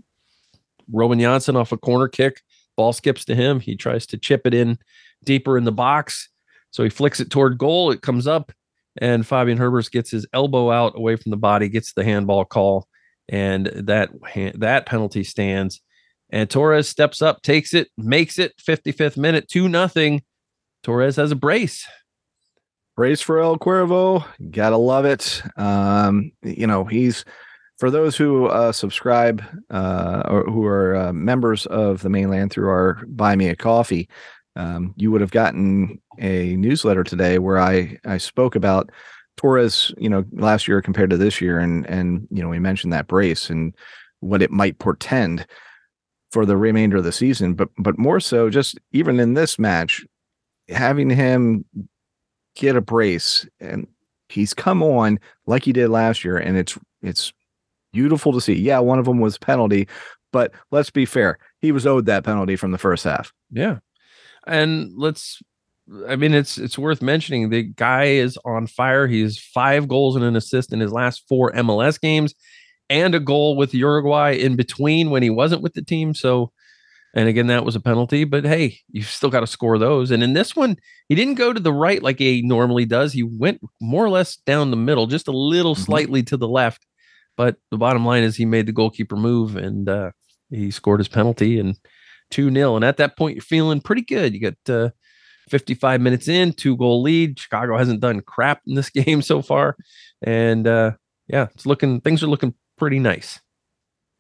Robin 0.93 1.19
Jansson 1.19 1.57
off 1.57 1.73
a 1.73 1.77
corner 1.77 2.09
kick, 2.09 2.43
ball 2.77 2.93
skips 2.93 3.25
to 3.27 3.35
him. 3.35 3.61
He 3.61 3.77
tries 3.77 4.07
to 4.07 4.19
chip 4.19 4.47
it 4.47 4.55
in 4.55 4.79
deeper 5.25 5.59
in 5.59 5.65
the 5.65 5.73
box, 5.73 6.29
so 6.71 6.85
he 6.85 6.91
flicks 6.91 7.21
it 7.21 7.31
toward 7.31 7.59
goal. 7.59 7.91
It 7.91 8.03
comes 8.03 8.27
up, 8.27 8.53
and 8.99 9.27
Fabian 9.27 9.59
Herbers 9.59 9.91
gets 9.91 10.11
his 10.11 10.27
elbow 10.33 10.71
out 10.71 10.97
away 10.97 11.17
from 11.17 11.31
the 11.31 11.37
body, 11.37 11.69
gets 11.69 11.93
the 11.93 12.05
handball 12.05 12.45
call, 12.45 12.87
and 13.29 13.67
that 13.67 14.11
that 14.55 14.87
penalty 14.87 15.25
stands. 15.25 15.81
And 16.31 16.49
Torres 16.49 16.89
steps 16.89 17.23
up, 17.23 17.43
takes 17.43 17.73
it, 17.75 17.89
makes 17.97 18.39
it 18.39 18.53
55th 18.59 19.17
minute, 19.17 19.49
2 19.49 19.69
nothing. 19.69 20.23
Torres 20.83 21.17
has 21.17 21.33
a 21.33 21.37
brace. 21.37 21.87
Brace 22.97 23.21
for 23.21 23.39
El 23.39 23.59
Cuervo. 23.59 24.25
Gotta 24.51 24.77
love 24.77 25.05
it. 25.05 25.43
Um, 25.57 26.33
you 26.43 26.67
know, 26.67 26.85
he's 26.85 27.25
for 27.79 27.91
those 27.91 28.17
who 28.17 28.47
uh, 28.47 28.73
subscribe 28.73 29.43
uh, 29.71 30.23
or 30.27 30.45
who 30.45 30.67
are 30.67 30.97
uh, 30.97 31.13
members 31.13 31.65
of 31.67 32.03
the 32.03 32.09
Mane 32.09 32.29
Land 32.29 32.51
through 32.51 32.69
our 32.69 33.01
Buy 33.07 33.37
Me 33.37 33.49
a 33.49 33.57
Coffee, 33.57 34.09
um, 34.57 34.95
you 34.97 35.13
would 35.13 35.21
have 35.21 35.31
gotten 35.31 36.01
a 36.19 36.57
newsletter 36.57 37.05
today 37.05 37.39
where 37.39 37.59
I 37.59 37.97
I 38.05 38.19
spoke 38.19 38.57
about 38.57 38.91
Torres, 39.37 39.95
you 39.97 40.09
know, 40.09 40.25
last 40.33 40.67
year 40.67 40.83
compared 40.83 41.11
to 41.11 41.17
this 41.17 41.41
year, 41.41 41.61
and 41.61 41.87
and 41.87 42.27
you 42.33 42.43
know 42.43 42.49
we 42.49 42.59
mentioned 42.59 42.93
that 42.93 43.07
brace 43.07 43.49
and 43.49 43.75
what 44.19 44.43
it 44.43 44.51
might 44.51 44.81
portend 44.81 45.47
for 46.31 46.45
the 46.45 46.57
remainder 46.57 46.99
of 46.99 47.05
the 47.05 47.13
season, 47.13 47.55
but 47.55 47.69
but 47.79 47.99
more 47.99 48.21
so 48.21 48.51
just 48.51 48.79
even 48.93 49.21
in 49.21 49.35
this 49.35 49.59
match, 49.59 50.05
having 50.69 51.11
him 51.11 51.65
get 52.55 52.77
a 52.77 52.81
brace 52.81 53.47
and 53.61 53.87
he's 54.29 54.53
come 54.53 54.83
on 54.83 55.19
like 55.47 55.65
he 55.65 55.73
did 55.73 55.89
last 55.89 56.25
year 56.25 56.37
and 56.37 56.57
it's 56.57 56.77
it's 57.03 57.33
beautiful 57.93 58.33
to 58.33 58.41
see 58.41 58.53
yeah 58.53 58.79
one 58.79 58.99
of 58.99 59.05
them 59.05 59.21
was 59.21 59.39
penalty 59.39 59.89
but 60.33 60.53
let's 60.73 60.91
be 60.91 61.07
fair 61.07 61.39
he 61.61 61.73
was 61.73 61.87
owed 61.87 62.07
that 62.07 62.25
penalty 62.25 62.57
from 62.57 62.73
the 62.73 62.79
first 62.79 63.05
half 63.05 63.33
Yeah. 63.51 63.79
And 64.47 64.93
let's 64.97 65.41
I 66.07 66.17
mean 66.17 66.35
it's 66.35 66.59
it's 66.59 66.79
worth 66.79 67.01
mentioning 67.01 67.49
the 67.51 67.63
guy 67.63 68.05
is 68.05 68.39
on 68.45 68.67
fire. 68.67 69.07
He's 69.07 69.39
five 69.39 69.89
goals 69.89 70.17
and 70.17 70.25
an 70.25 70.37
assist 70.37 70.73
in 70.73 70.81
his 70.81 70.93
last 70.93 71.25
four 71.29 71.53
MLS 71.53 72.01
games 72.01 72.35
and 72.91 73.15
a 73.15 73.21
goal 73.21 73.57
with 73.57 73.75
Uruguay 73.75 74.33
in 74.33 74.57
between 74.57 75.11
when 75.11 75.23
he 75.23 75.31
wasn't 75.31 75.63
with 75.63 75.75
the 75.75 75.83
team. 75.83 76.15
So 76.15 76.53
and 77.15 77.29
again 77.29 77.47
that 77.47 77.65
was 77.65 77.75
a 77.75 77.81
penalty, 77.81 78.25
but 78.25 78.45
hey, 78.45 78.79
you've 78.91 79.07
still 79.07 79.31
got 79.31 79.41
to 79.41 79.47
score 79.47 79.79
those. 79.79 80.11
And 80.11 80.23
in 80.23 80.35
this 80.35 80.55
one, 80.55 80.77
he 81.09 81.15
didn't 81.15 81.35
go 81.35 81.53
to 81.53 81.61
the 81.61 81.73
right 81.73 82.03
like 82.03 82.19
he 82.19 82.43
normally 82.43 82.85
does. 82.85 83.13
He 83.13 83.23
went 83.23 83.61
more 83.81 84.05
or 84.05 84.11
less 84.11 84.37
down 84.37 84.71
the 84.71 84.77
middle, 84.77 85.07
just 85.07 85.27
a 85.29 85.33
little 85.33 85.75
Mhm. 85.75 85.85
slightly 85.85 86.23
to 86.25 86.37
the 86.37 86.49
left. 86.49 86.87
But 87.37 87.57
the 87.71 87.79
bottom 87.79 88.05
line 88.05 88.25
is 88.25 88.37
he 88.37 88.45
made 88.45 88.67
the 88.67 88.73
goalkeeper 88.73 89.17
move 89.17 89.57
and 89.57 89.89
uh, 89.89 90.11
he 90.51 90.71
scored 90.71 91.01
his 91.01 91.09
penalty 91.09 91.59
and 91.59 91.77
2 92.31 92.51
0. 92.53 92.77
And 92.77 92.85
at 92.85 92.97
that 92.99 93.17
point, 93.17 93.37
you're 93.37 93.43
feeling 93.43 93.81
pretty 93.81 94.03
good. 94.03 94.35
You 94.35 94.41
got 94.41 94.73
uh, 94.75 94.91
55 95.49 96.01
minutes 96.01 96.29
in, 96.29 96.53
two 96.53 96.77
goal 96.77 97.01
lead. 97.03 97.39
Chicago 97.39 97.79
hasn't 97.79 98.01
done 98.01 98.21
crap 98.21 98.61
in 98.67 98.75
this 98.75 98.91
game 98.91 99.23
so 99.23 99.41
far. 99.41 99.77
And 100.23 100.67
uh, 100.67 100.93
yeah, 101.29 101.47
it's 101.55 101.65
looking, 101.65 102.01
things 102.03 102.23
are 102.23 102.27
looking 102.27 102.55
pretty 102.79 102.99
nice. 102.99 103.41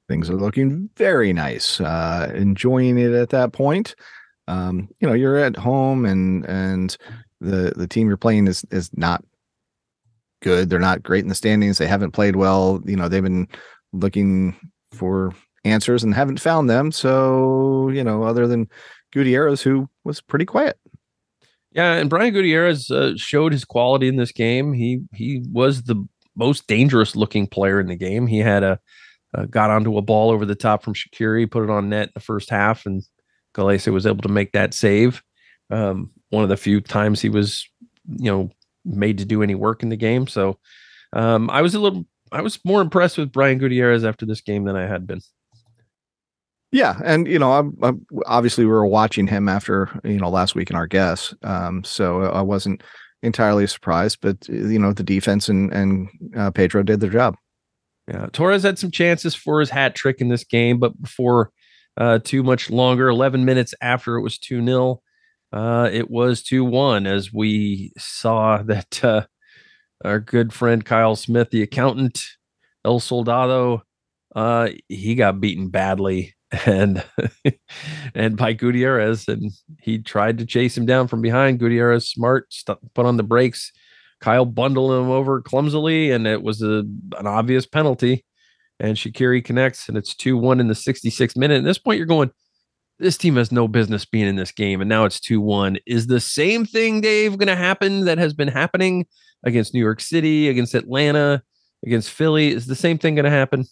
things 0.09 0.31
are 0.31 0.37
looking 0.37 0.89
very 0.97 1.33
nice 1.33 1.81
uh 1.81 2.31
enjoying 2.35 2.99
it 2.99 3.13
at 3.13 3.31
that 3.31 3.53
point. 3.53 3.95
Um 4.49 4.89
you 5.01 5.09
know 5.09 5.15
you're 5.15 5.37
at 5.39 5.57
home 5.57 6.05
and 6.07 6.45
and 6.47 6.97
the 7.41 7.73
the 7.77 7.87
team 7.87 8.09
you're 8.09 8.17
playing 8.17 8.47
is 8.49 8.65
is 8.71 8.91
not 8.97 9.23
good. 10.43 10.71
They're 10.71 10.79
not 10.79 11.03
great 11.03 11.23
in 11.23 11.29
the 11.29 11.35
standings. 11.35 11.79
They 11.79 11.87
haven't 11.87 12.13
played 12.13 12.37
well. 12.37 12.81
You 12.87 12.97
know 12.97 13.09
they've 13.09 13.23
been 13.23 13.49
looking 13.93 14.57
for 14.93 15.35
answers 15.65 16.05
and 16.05 16.15
haven't 16.15 16.41
found 16.41 16.71
them. 16.71 16.93
So 16.93 17.89
you 17.91 18.05
know 18.05 18.23
other 18.25 18.47
than 18.47 18.69
Gutierrez 19.13 19.63
who 19.63 19.89
was 20.05 20.21
pretty 20.21 20.45
quiet. 20.45 20.79
Yeah, 21.73 21.95
and 21.95 22.09
Brian 22.11 22.33
Gutierrez 22.33 22.91
uh, 22.91 23.13
showed 23.17 23.53
his 23.53 23.65
quality 23.65 24.09
in 24.09 24.17
this 24.17 24.33
game. 24.33 24.73
He 24.73 25.01
he 25.15 25.43
was 25.53 25.83
the 25.83 25.97
most 26.39 26.67
dangerous 26.67 27.17
looking 27.17 27.47
player 27.47 27.81
in 27.81 27.89
the 27.89 27.97
game. 27.97 28.27
He 28.27 28.39
had 28.39 28.63
a 28.63 28.81
uh, 29.35 29.45
got 29.45 29.71
onto 29.71 29.99
a 29.99 30.03
ball 30.03 30.31
over 30.31 30.47
the 30.47 30.55
top 30.55 30.83
from 30.83 30.95
Shaqiri, 30.95 31.51
put 31.51 31.65
it 31.65 31.71
on 31.71 31.91
net 31.91 32.09
in 32.09 32.13
the 32.15 32.21
first 32.21 32.49
half, 32.49 32.87
and 32.87 33.03
Gallese 33.55 33.93
was 33.93 34.07
able 34.07 34.23
to 34.23 34.29
make 34.29 34.53
that 34.53 34.73
save. 34.73 35.23
Um, 35.71 36.11
one 36.31 36.43
of 36.43 36.49
the 36.49 36.57
few 36.57 36.81
times 36.81 37.21
he 37.21 37.29
was, 37.29 37.69
you 38.07 38.31
know, 38.31 38.51
made 38.85 39.19
to 39.19 39.25
do 39.25 39.43
any 39.43 39.55
work 39.55 39.83
in 39.83 39.91
the 39.91 39.97
game. 39.97 40.27
So 40.27 40.59
um, 41.13 41.51
I 41.51 41.61
was 41.61 41.75
a 41.75 41.81
little, 41.81 42.07
I 42.33 42.41
was 42.41 42.59
more 42.65 42.81
impressed 42.81 43.19
with 43.19 43.33
Brian 43.33 43.59
Gutierrez 43.59 44.05
after 44.05 44.25
this 44.25 44.41
game 44.41 44.65
than 44.65 44.77
I 44.77 44.87
had 44.87 45.07
been. 45.07 45.21
Yeah, 46.71 47.01
and 47.03 47.27
you 47.27 47.39
know, 47.39 47.53
I'm, 47.53 47.77
I'm 47.83 48.07
obviously 48.27 48.65
we 48.65 48.71
were 48.71 48.87
watching 48.87 49.27
him 49.27 49.49
after 49.49 49.89
you 50.05 50.19
know 50.19 50.29
last 50.29 50.55
week 50.55 50.69
in 50.69 50.77
our 50.77 50.87
guess, 50.87 51.35
um, 51.43 51.83
so 51.83 52.25
I 52.25 52.43
wasn't 52.43 52.83
entirely 53.23 53.67
surprised. 53.67 54.19
But 54.21 54.49
you 54.49 54.79
know, 54.79 54.93
the 54.93 55.03
defense 55.03 55.49
and 55.49 55.73
and 55.73 56.09
uh, 56.37 56.51
Pedro 56.51 56.83
did 56.83 57.01
their 57.01 57.11
job. 57.11 57.37
Yeah, 58.09 58.27
Torres 58.33 58.63
had 58.63 58.79
some 58.79 58.91
chances 58.91 59.35
for 59.35 59.61
his 59.61 59.71
hat 59.71 59.95
trick 59.95 60.21
in 60.21 60.29
this 60.29 60.45
game, 60.45 60.79
but 60.79 61.01
before 61.01 61.51
uh, 61.99 62.19
too 62.21 62.43
much 62.43 62.71
longer, 62.71 63.09
11 63.09 63.45
minutes 63.45 63.75
after 63.83 64.17
it 64.17 64.23
was 64.23 64.39
2 64.39 64.65
0, 64.65 65.03
uh, 65.53 65.91
it 65.93 66.11
was 66.11 66.43
2 66.43 66.65
1 66.65 67.07
as 67.07 67.33
we 67.33 67.93
saw 67.99 68.63
that 68.63 69.05
uh, 69.05 69.27
our 70.05 70.21
good 70.21 70.53
friend 70.53 70.85
Kyle 70.85 71.17
Smith, 71.17 71.51
the 71.51 71.63
accountant, 71.63 72.21
El 72.85 73.01
Soldado, 73.01 73.83
uh, 74.35 74.69
he 74.89 75.15
got 75.15 75.41
beaten 75.41 75.69
badly 75.69 76.35
and 76.67 77.05
and 78.15 78.37
by 78.37 78.53
Gutierrez, 78.53 79.29
and 79.29 79.53
he 79.81 79.99
tried 79.99 80.39
to 80.39 80.47
chase 80.47 80.77
him 80.77 80.87
down 80.87 81.09
from 81.09 81.21
behind. 81.21 81.59
Gutierrez, 81.59 82.09
smart, 82.09 82.53
st- 82.53 82.79
put 82.95 83.07
on 83.07 83.17
the 83.17 83.23
brakes, 83.23 83.73
Kyle 84.21 84.45
bundled 84.45 84.93
him 84.93 85.11
over 85.11 85.41
clumsily, 85.41 86.11
and 86.11 86.27
it 86.27 86.43
was 86.43 86.63
a 86.63 86.85
an 87.19 87.27
obvious 87.27 87.67
penalty. 87.67 88.25
And 88.81 88.97
Shaqiri 88.97 89.45
connects, 89.45 89.89
and 89.89 89.99
it's 89.99 90.15
2 90.15 90.37
1 90.37 90.61
in 90.61 90.69
the 90.69 90.75
66th 90.75 91.37
minute. 91.37 91.59
At 91.59 91.65
this 91.65 91.79
point, 91.79 91.99
you're 91.99 92.07
going, 92.07 92.31
this 92.99 93.17
team 93.17 93.37
has 93.37 93.53
no 93.53 93.69
business 93.69 94.05
being 94.05 94.27
in 94.27 94.37
this 94.37 94.53
game. 94.53 94.81
And 94.81 94.89
now 94.89 95.05
it's 95.05 95.21
2 95.21 95.41
1. 95.41 95.79
Is 95.87 96.07
the 96.07 96.21
same 96.21 96.65
thing, 96.65 97.01
Dave, 97.01 97.39
going 97.39 97.49
to 97.49 97.57
happen 97.57 98.05
that 98.05 98.19
has 98.19 98.35
been 98.35 98.49
happening 98.49 99.07
against 99.45 99.75
New 99.75 99.81
York 99.81 100.01
City, 100.01 100.49
against 100.49 100.75
Atlanta, 100.75 101.43
against 101.85 102.11
Philly? 102.11 102.49
Is 102.49 102.67
the 102.67 102.75
same 102.75 102.99
thing 102.99 103.15
going 103.15 103.25
to 103.25 103.31
happen? 103.31 103.65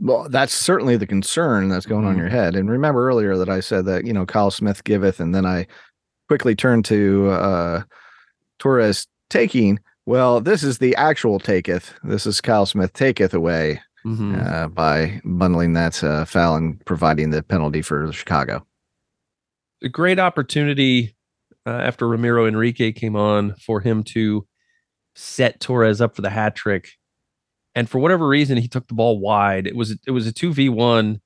Well, 0.00 0.28
that's 0.28 0.54
certainly 0.54 0.96
the 0.96 1.06
concern 1.06 1.68
that's 1.68 1.86
going 1.86 2.04
on 2.04 2.12
in 2.12 2.16
Mhm. 2.18 2.20
your 2.22 2.28
head. 2.30 2.56
And 2.56 2.70
remember 2.70 3.06
earlier 3.06 3.36
that 3.36 3.48
I 3.48 3.60
said 3.60 3.84
that, 3.86 4.06
you 4.06 4.12
know, 4.12 4.26
Kyle 4.26 4.50
Smith 4.50 4.84
giveth, 4.84 5.20
and 5.20 5.34
then 5.34 5.44
I 5.46 5.66
quickly 6.28 6.54
turned 6.54 6.84
to 6.86 7.28
uh 7.30 7.82
Torres 8.58 9.06
taking. 9.30 9.78
Well, 10.06 10.40
this 10.40 10.62
is 10.62 10.78
the 10.78 10.96
actual 10.96 11.38
taketh. 11.38 11.94
This 12.02 12.26
is 12.26 12.40
Kyle 12.40 12.66
Smith 12.66 12.92
taketh 12.92 13.34
away 13.34 13.80
Mhm. 14.04 14.44
uh, 14.52 14.68
by 14.68 15.20
bundling 15.24 15.74
that 15.74 16.02
uh, 16.02 16.24
foul 16.24 16.56
and 16.56 16.84
providing 16.86 17.30
the 17.30 17.42
penalty 17.42 17.82
for 17.82 18.10
Chicago. 18.12 18.66
a 19.84 19.88
great 19.88 20.18
opportunity 20.20 21.14
uh, 21.66 21.70
after 21.70 22.06
Ramiro 22.08 22.46
Enrique 22.46 22.92
came 22.92 23.16
on 23.16 23.54
for 23.56 23.80
him 23.80 24.04
to 24.04 24.46
set 25.16 25.58
Torres 25.60 26.00
up 26.00 26.14
for 26.14 26.22
the 26.22 26.30
hat 26.30 26.54
trick. 26.54 26.88
And 27.74 27.88
for 27.88 27.98
whatever 27.98 28.28
reason, 28.28 28.58
he 28.58 28.68
took 28.68 28.86
the 28.86 28.94
ball 28.94 29.18
wide. 29.18 29.66
It 29.66 29.76
was 29.76 29.96
it 30.06 30.10
was 30.10 30.26
a 30.26 30.32
two 30.32 30.52
v 30.52 30.68
one, 30.68 31.20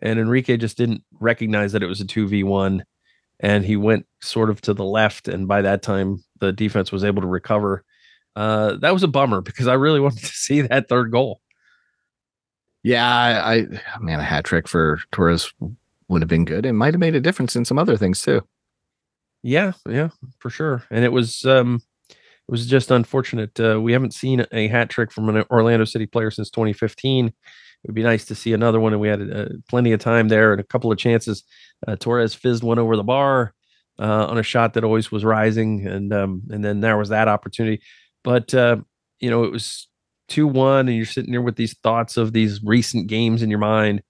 and 0.00 0.18
Enrique 0.18 0.56
just 0.56 0.76
didn't 0.76 1.02
recognize 1.20 1.72
that 1.72 1.82
it 1.82 1.88
was 1.88 2.00
a 2.00 2.06
two 2.06 2.28
v 2.28 2.44
one, 2.44 2.84
and 3.40 3.64
he 3.64 3.76
went 3.76 4.06
sort 4.20 4.50
of 4.50 4.60
to 4.62 4.74
the 4.74 4.84
left. 4.84 5.28
And 5.28 5.48
by 5.48 5.62
that 5.62 5.82
time, 5.82 6.22
the 6.40 6.52
defense 6.52 6.92
was 6.92 7.04
able 7.04 7.22
to 7.22 7.28
recover. 7.28 7.84
Uh, 8.36 8.76
that 8.76 8.92
was 8.92 9.02
a 9.02 9.08
bummer 9.08 9.40
because 9.40 9.66
I 9.66 9.74
really 9.74 10.00
wanted 10.00 10.20
to 10.20 10.26
see 10.26 10.60
that 10.62 10.88
third 10.88 11.10
goal. 11.10 11.40
Yeah, 12.84 13.04
I, 13.06 13.54
I 13.54 13.66
man, 14.00 14.20
a 14.20 14.24
hat 14.24 14.44
trick 14.44 14.68
for 14.68 15.00
Torres 15.10 15.52
would 16.08 16.22
have 16.22 16.28
been 16.28 16.44
good. 16.44 16.64
It 16.64 16.72
might 16.72 16.94
have 16.94 17.00
made 17.00 17.16
a 17.16 17.20
difference 17.20 17.56
in 17.56 17.64
some 17.64 17.78
other 17.78 17.96
things 17.96 18.22
too. 18.22 18.46
Yeah, 19.42 19.72
yeah, 19.88 20.08
for 20.38 20.50
sure. 20.50 20.84
And 20.90 21.04
it 21.04 21.12
was 21.12 21.44
um 21.44 21.82
it 22.48 22.52
was 22.52 22.66
just 22.66 22.90
unfortunate. 22.90 23.60
Uh, 23.60 23.78
we 23.80 23.92
haven't 23.92 24.14
seen 24.14 24.46
a 24.52 24.68
hat 24.68 24.88
trick 24.88 25.12
from 25.12 25.28
an 25.28 25.44
Orlando 25.50 25.84
City 25.84 26.06
player 26.06 26.30
since 26.30 26.48
2015. 26.50 27.26
It 27.26 27.34
would 27.86 27.94
be 27.94 28.02
nice 28.02 28.24
to 28.24 28.34
see 28.34 28.54
another 28.54 28.80
one, 28.80 28.92
and 28.92 29.00
we 29.00 29.08
had 29.08 29.20
uh, 29.20 29.48
plenty 29.68 29.92
of 29.92 30.00
time 30.00 30.28
there 30.28 30.52
and 30.52 30.60
a 30.60 30.64
couple 30.64 30.90
of 30.90 30.98
chances. 30.98 31.44
Uh, 31.86 31.96
Torres 31.96 32.34
fizzed 32.34 32.62
one 32.62 32.78
over 32.78 32.96
the 32.96 33.04
bar 33.04 33.52
uh, 33.98 34.26
on 34.26 34.38
a 34.38 34.42
shot 34.42 34.72
that 34.74 34.82
always 34.82 35.12
was 35.12 35.24
rising, 35.24 35.86
and 35.86 36.12
um, 36.12 36.42
and 36.48 36.64
then 36.64 36.80
there 36.80 36.96
was 36.96 37.10
that 37.10 37.28
opportunity. 37.28 37.82
But 38.24 38.54
uh, 38.54 38.78
you 39.20 39.28
know, 39.28 39.44
it 39.44 39.52
was 39.52 39.86
two 40.28 40.46
one, 40.46 40.88
and 40.88 40.96
you're 40.96 41.06
sitting 41.06 41.32
there 41.32 41.42
with 41.42 41.56
these 41.56 41.76
thoughts 41.82 42.16
of 42.16 42.32
these 42.32 42.62
recent 42.64 43.08
games 43.08 43.42
in 43.42 43.50
your 43.50 43.58
mind. 43.58 44.02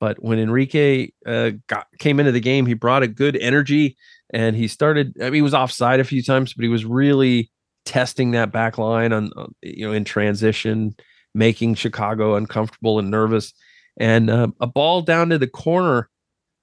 But 0.00 0.20
when 0.22 0.38
Enrique 0.38 1.10
uh, 1.26 1.50
got 1.68 1.86
came 1.98 2.18
into 2.18 2.32
the 2.32 2.40
game, 2.40 2.64
he 2.64 2.74
brought 2.74 3.02
a 3.02 3.08
good 3.08 3.36
energy 3.36 3.96
and 4.32 4.56
he 4.56 4.66
started. 4.66 5.14
I 5.20 5.24
mean, 5.24 5.34
he 5.34 5.42
was 5.42 5.54
offside 5.54 6.00
a 6.00 6.04
few 6.04 6.22
times, 6.22 6.54
but 6.54 6.62
he 6.62 6.68
was 6.68 6.84
really 6.84 7.52
testing 7.84 8.30
that 8.32 8.52
back 8.52 8.78
line 8.78 9.12
on, 9.12 9.30
on 9.36 9.54
you 9.62 9.86
know 9.86 9.92
in 9.92 10.04
transition, 10.04 10.94
making 11.34 11.74
Chicago 11.74 12.34
uncomfortable 12.36 12.98
and 12.98 13.10
nervous. 13.10 13.52
And 13.98 14.30
uh, 14.30 14.48
a 14.60 14.66
ball 14.66 15.02
down 15.02 15.28
to 15.30 15.38
the 15.38 15.46
corner, 15.46 16.08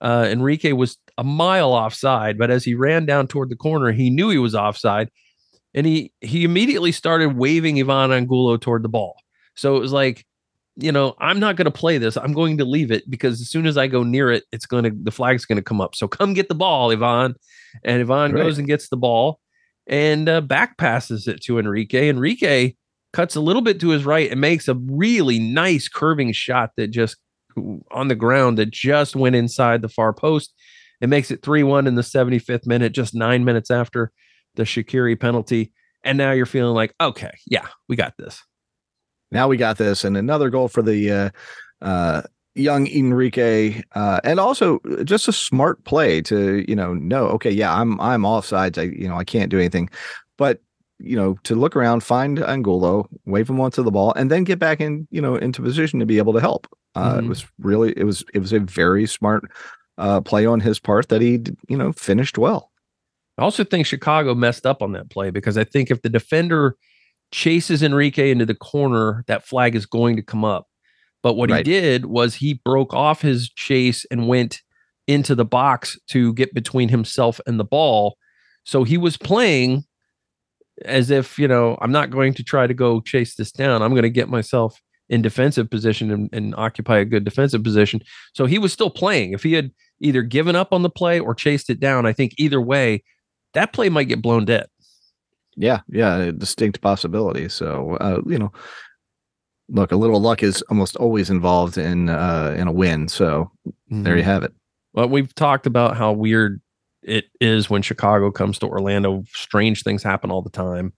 uh, 0.01 0.27
Enrique 0.29 0.71
was 0.71 0.97
a 1.17 1.23
mile 1.23 1.73
offside, 1.73 2.37
but 2.37 2.49
as 2.49 2.63
he 2.63 2.73
ran 2.73 3.05
down 3.05 3.27
toward 3.27 3.49
the 3.49 3.55
corner, 3.55 3.91
he 3.91 4.09
knew 4.09 4.29
he 4.29 4.37
was 4.37 4.55
offside, 4.55 5.09
and 5.73 5.85
he 5.85 6.11
he 6.21 6.43
immediately 6.43 6.91
started 6.91 7.37
waving 7.37 7.79
Ivan 7.79 8.11
Angulo 8.11 8.57
toward 8.57 8.83
the 8.83 8.89
ball. 8.89 9.15
So 9.55 9.75
it 9.75 9.79
was 9.79 9.91
like, 9.91 10.25
you 10.77 10.91
know, 10.91 11.15
I'm 11.19 11.39
not 11.39 11.57
going 11.57 11.65
to 11.65 11.71
play 11.71 11.97
this. 11.97 12.15
I'm 12.15 12.33
going 12.33 12.57
to 12.59 12.65
leave 12.65 12.91
it 12.91 13.09
because 13.09 13.41
as 13.41 13.49
soon 13.49 13.67
as 13.67 13.77
I 13.77 13.87
go 13.87 14.03
near 14.03 14.31
it, 14.31 14.45
it's 14.53 14.65
going 14.65 14.85
to 14.85 14.91
the 15.03 15.11
flag's 15.11 15.45
going 15.45 15.57
to 15.57 15.61
come 15.61 15.81
up. 15.81 15.95
So 15.95 16.07
come 16.07 16.33
get 16.33 16.47
the 16.47 16.55
ball, 16.55 16.91
Ivan. 16.91 17.35
And 17.83 18.01
Ivan 18.01 18.31
Right. 18.31 18.43
goes 18.43 18.57
and 18.57 18.65
gets 18.67 18.89
the 18.89 18.97
ball 18.97 19.39
and 19.89 20.29
uh, 20.29 20.39
back 20.39 20.77
passes 20.77 21.27
it 21.27 21.41
to 21.41 21.59
Enrique. 21.59 22.09
Enrique 22.09 22.75
cuts 23.11 23.35
a 23.35 23.41
little 23.41 23.63
bit 23.63 23.79
to 23.81 23.89
his 23.89 24.05
right 24.05 24.31
and 24.31 24.39
makes 24.39 24.67
a 24.67 24.75
really 24.75 25.39
nice 25.39 25.89
curving 25.89 26.31
shot 26.31 26.71
that 26.77 26.87
just 26.87 27.17
on 27.91 28.07
the 28.07 28.15
ground 28.15 28.57
that 28.59 28.69
just 28.69 29.15
went 29.15 29.35
inside 29.35 29.81
the 29.81 29.89
far 29.89 30.13
post. 30.13 30.53
It 31.01 31.09
makes 31.09 31.31
it 31.31 31.41
3 31.41 31.63
1 31.63 31.87
in 31.87 31.95
the 31.95 32.01
75th 32.03 32.67
minute, 32.67 32.93
just 32.93 33.15
nine 33.15 33.43
minutes 33.43 33.71
after 33.71 34.11
the 34.55 34.63
Shaqiri 34.63 35.19
penalty. 35.19 35.73
And 36.03 36.17
now 36.17 36.31
you're 36.31 36.45
feeling 36.45 36.75
like, 36.75 36.93
okay, 37.01 37.31
yeah, 37.47 37.67
we 37.87 37.95
got 37.95 38.13
this. 38.17 38.41
Now 39.31 39.47
we 39.47 39.57
got 39.57 39.77
this, 39.77 40.03
and 40.05 40.17
another 40.17 40.49
goal 40.49 40.67
for 40.67 40.81
the 40.81 41.11
uh, 41.11 41.29
uh, 41.81 42.21
young 42.59 42.87
Enrique, 42.87 43.81
uh, 43.95 44.19
and 44.23 44.39
also 44.39 44.79
just 45.03 45.27
a 45.27 45.31
smart 45.33 45.83
play 45.85 46.21
to 46.23 46.65
you 46.69 46.75
know 46.75 46.93
know 46.93 47.27
okay, 47.29 47.51
yeah, 47.51 47.73
I'm 47.73 47.99
I'm 48.01 48.23
offsides. 48.23 48.77
I 48.77 48.83
you 48.83 49.07
know 49.07 49.17
I 49.17 49.23
can't 49.23 49.49
do 49.49 49.57
anything, 49.59 49.89
but 50.37 50.61
you 50.99 51.15
know 51.15 51.35
to 51.43 51.55
look 51.55 51.75
around, 51.75 52.03
find 52.03 52.39
Angulo, 52.39 53.07
wave 53.25 53.49
him 53.49 53.59
onto 53.59 53.83
the 53.83 53.91
ball, 53.91 54.13
and 54.15 54.29
then 54.31 54.43
get 54.43 54.59
back 54.59 54.81
in 54.81 55.07
you 55.11 55.21
know 55.21 55.35
into 55.35 55.61
position 55.61 55.99
to 55.99 56.05
be 56.05 56.17
able 56.17 56.33
to 56.33 56.41
help. 56.41 56.67
Uh, 56.95 57.17
It 57.19 57.25
Mhm. 57.25 57.29
was 57.29 57.45
really 57.59 57.93
it 57.97 58.03
was 58.03 58.23
it 58.33 58.39
was 58.39 58.53
a 58.53 58.59
very 58.59 59.05
smart 59.07 59.43
uh, 59.97 60.21
play 60.21 60.45
on 60.45 60.59
his 60.59 60.79
part 60.79 61.09
that 61.09 61.21
he 61.21 61.41
you 61.67 61.77
know 61.77 61.91
finished 61.93 62.37
well. 62.37 62.71
I 63.37 63.43
also 63.43 63.63
think 63.63 63.85
Chicago 63.85 64.35
messed 64.35 64.65
up 64.65 64.81
on 64.81 64.91
that 64.93 65.09
play 65.09 65.29
because 65.31 65.57
I 65.57 65.63
think 65.63 65.91
if 65.91 66.01
the 66.01 66.09
defender 66.09 66.75
chases 67.31 67.83
Enrique 67.83 68.31
into 68.31 68.45
the 68.45 68.55
corner, 68.55 69.23
that 69.27 69.45
flag 69.45 69.75
is 69.75 69.85
going 69.85 70.15
to 70.17 70.21
come 70.23 70.43
up. 70.43 70.67
But 71.21 71.35
what 71.35 71.49
Right. 71.49 71.65
he 71.65 71.71
did 71.71 72.05
was 72.05 72.35
he 72.35 72.53
broke 72.65 72.93
off 72.93 73.21
his 73.21 73.49
chase 73.49 74.05
and 74.09 74.27
went 74.27 74.61
into 75.07 75.35
the 75.35 75.45
box 75.45 75.97
to 76.07 76.33
get 76.33 76.53
between 76.53 76.89
himself 76.89 77.41
and 77.47 77.59
the 77.59 77.63
ball. 77.63 78.17
So 78.63 78.83
he 78.83 78.97
was 78.97 79.17
playing 79.17 79.83
as 80.85 81.09
if, 81.09 81.37
you 81.37 81.47
know, 81.47 81.77
I'm 81.81 81.91
not 81.91 82.09
going 82.09 82.33
to 82.35 82.43
try 82.43 82.67
to 82.67 82.73
go 82.73 83.01
chase 83.01 83.35
this 83.35 83.51
down. 83.51 83.81
I'm 83.81 83.91
going 83.91 84.03
to 84.03 84.09
get 84.09 84.29
myself 84.29 84.79
in 85.09 85.21
defensive 85.21 85.69
position 85.69 86.11
and, 86.11 86.29
and 86.31 86.53
occupy 86.55 86.99
a 86.99 87.05
good 87.05 87.23
defensive 87.25 87.63
position. 87.63 88.01
So 88.33 88.45
he 88.45 88.59
was 88.59 88.71
still 88.71 88.91
playing. 88.91 89.33
If 89.33 89.43
he 89.43 89.53
had 89.53 89.71
either 89.99 90.21
given 90.21 90.55
up 90.55 90.71
on 90.71 90.83
the 90.83 90.89
play 90.89 91.19
or 91.19 91.33
chased 91.33 91.69
it 91.69 91.79
down, 91.79 92.05
I 92.05 92.13
think 92.13 92.33
either 92.37 92.61
way, 92.61 93.03
that 93.55 93.73
play 93.73 93.89
might 93.89 94.03
get 94.07 94.21
blown 94.21 94.45
dead. 94.45 94.67
Yeah, 95.57 95.81
yeah, 95.89 96.17
a 96.17 96.31
distinct 96.31 96.79
possibility. 96.79 97.49
So 97.49 97.97
uh, 97.99 98.21
you 98.25 98.37
know, 98.37 98.51
look, 99.69 99.91
a 99.91 99.95
little 99.95 100.19
luck 100.19 100.43
is 100.43 100.61
almost 100.63 100.95
always 100.95 101.29
involved 101.29 101.77
in 101.77 102.09
uh, 102.09 102.55
in 102.57 102.67
a 102.67 102.71
win. 102.71 103.07
So 103.07 103.51
there 103.89 104.17
you 104.17 104.23
have 104.23 104.43
it. 104.43 104.53
Well, 104.93 105.07
we've 105.09 105.33
talked 105.35 105.65
about 105.67 105.95
how 105.97 106.11
weird 106.11 106.61
it 107.03 107.25
is 107.39 107.69
when 107.69 107.81
Chicago 107.81 108.31
comes 108.31 108.59
to 108.59 108.67
Orlando. 108.67 109.23
Strange 109.33 109.83
things 109.83 110.03
happen 110.03 110.31
all 110.31 110.41
the 110.41 110.49
time, 110.49 110.93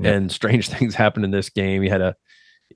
Yep. 0.00 0.14
and 0.14 0.32
strange 0.32 0.68
things 0.74 0.94
happened 0.94 1.24
in 1.24 1.30
this 1.30 1.50
game. 1.50 1.82
You 1.82 1.90
had 1.90 2.00
a 2.00 2.16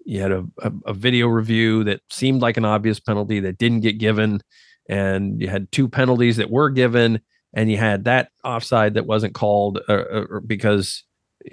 you 0.04 0.20
had 0.20 0.32
a, 0.32 0.44
a, 0.62 0.72
a 0.86 0.94
video 0.94 1.26
review 1.26 1.84
that 1.84 2.00
seemed 2.10 2.40
like 2.42 2.56
an 2.56 2.64
obvious 2.64 3.00
penalty 3.00 3.40
that 3.40 3.58
didn't 3.58 3.80
get 3.80 3.98
given, 3.98 4.40
and 4.88 5.40
you 5.40 5.48
had 5.48 5.70
two 5.72 5.88
penalties 5.88 6.36
that 6.36 6.50
were 6.50 6.70
given, 6.70 7.20
and 7.54 7.70
you 7.70 7.76
had 7.78 8.04
that 8.04 8.30
offside 8.44 8.94
that 8.94 9.06
wasn't 9.06 9.34
called 9.34 9.80
uh, 9.88 9.92
uh, 9.92 10.40
because, 10.46 11.04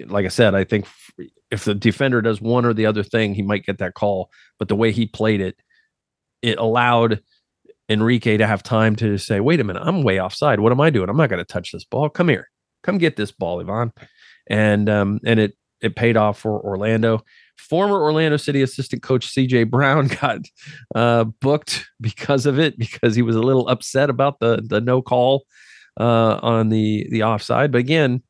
like 0.06 0.24
I 0.24 0.28
said, 0.28 0.54
I 0.54 0.64
think 0.64 0.86
if 1.50 1.64
the 1.64 1.74
defender 1.74 2.20
does 2.20 2.40
one 2.40 2.64
or 2.64 2.74
the 2.74 2.86
other 2.86 3.02
thing, 3.02 3.34
he 3.34 3.42
might 3.42 3.64
get 3.64 3.78
that 3.78 3.94
call. 3.94 4.30
But 4.58 4.68
the 4.68 4.76
way 4.76 4.92
he 4.92 5.06
played 5.06 5.40
it, 5.40 5.56
it 6.42 6.58
allowed 6.58 7.22
Enrique 7.88 8.36
to 8.36 8.46
have 8.46 8.62
time 8.62 8.96
to 8.96 9.18
say, 9.18 9.40
wait 9.40 9.60
a 9.60 9.64
minute, 9.64 9.82
I'm 9.84 10.02
way 10.02 10.20
offside. 10.20 10.60
What 10.60 10.72
am 10.72 10.80
I 10.80 10.90
doing? 10.90 11.08
I'm 11.08 11.16
not 11.16 11.30
going 11.30 11.44
to 11.44 11.44
touch 11.44 11.72
this 11.72 11.84
ball. 11.84 12.08
Come 12.08 12.28
here. 12.28 12.48
Come 12.82 12.98
get 12.98 13.16
this 13.16 13.32
ball, 13.32 13.60
Ivan. 13.60 13.92
And 14.48 14.88
um, 14.88 15.20
and 15.24 15.40
it 15.40 15.56
it 15.80 15.96
paid 15.96 16.16
off 16.16 16.38
for 16.38 16.60
Orlando. 16.60 17.22
Former 17.56 18.00
Orlando 18.00 18.36
City 18.36 18.62
assistant 18.62 19.02
coach 19.02 19.26
CJ 19.34 19.70
Brown 19.70 20.06
got 20.20 20.38
uh, 20.94 21.24
booked 21.40 21.86
because 22.00 22.46
of 22.46 22.58
it, 22.58 22.78
because 22.78 23.16
he 23.16 23.22
was 23.22 23.36
a 23.36 23.40
little 23.40 23.68
upset 23.68 24.10
about 24.10 24.40
the 24.40 24.62
the 24.64 24.80
no 24.80 25.02
call 25.02 25.44
uh, 25.98 26.38
on 26.42 26.68
the 26.68 27.06
the 27.10 27.22
offside. 27.22 27.72
But 27.72 27.78
again, 27.78 28.22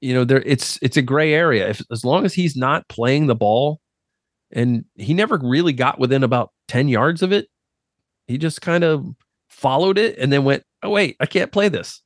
you 0.00 0.14
know, 0.14 0.24
there 0.24 0.42
it's 0.44 0.78
it's 0.82 0.96
a 0.96 1.02
gray 1.02 1.34
area. 1.34 1.68
If 1.68 1.82
as 1.90 2.04
long 2.04 2.24
as 2.24 2.34
he's 2.34 2.56
not 2.56 2.88
playing 2.88 3.26
the 3.26 3.34
ball, 3.34 3.80
and 4.52 4.84
he 4.96 5.14
never 5.14 5.38
really 5.42 5.72
got 5.72 5.98
within 5.98 6.22
about 6.22 6.50
10 6.68 6.88
yards 6.88 7.22
of 7.22 7.32
it, 7.32 7.48
he 8.26 8.38
just 8.38 8.60
kind 8.60 8.84
of 8.84 9.06
followed 9.48 9.98
it 9.98 10.18
and 10.18 10.32
then 10.32 10.44
went, 10.44 10.64
Oh, 10.82 10.90
wait, 10.90 11.16
I 11.20 11.26
can't 11.26 11.52
play 11.52 11.68
this. 11.68 12.02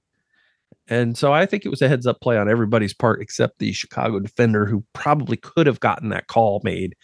And 0.88 1.16
so 1.16 1.32
I 1.32 1.46
think 1.46 1.64
it 1.64 1.70
was 1.70 1.80
a 1.80 1.88
heads 1.88 2.06
up 2.06 2.20
play 2.20 2.36
on 2.36 2.48
everybody's 2.48 2.92
part 2.92 3.22
except 3.22 3.58
the 3.58 3.72
Chicago 3.72 4.20
defender 4.20 4.66
who 4.66 4.84
probably 4.92 5.36
could 5.36 5.66
have 5.66 5.80
gotten 5.80 6.10
that 6.10 6.26
call 6.26 6.60
made 6.62 6.94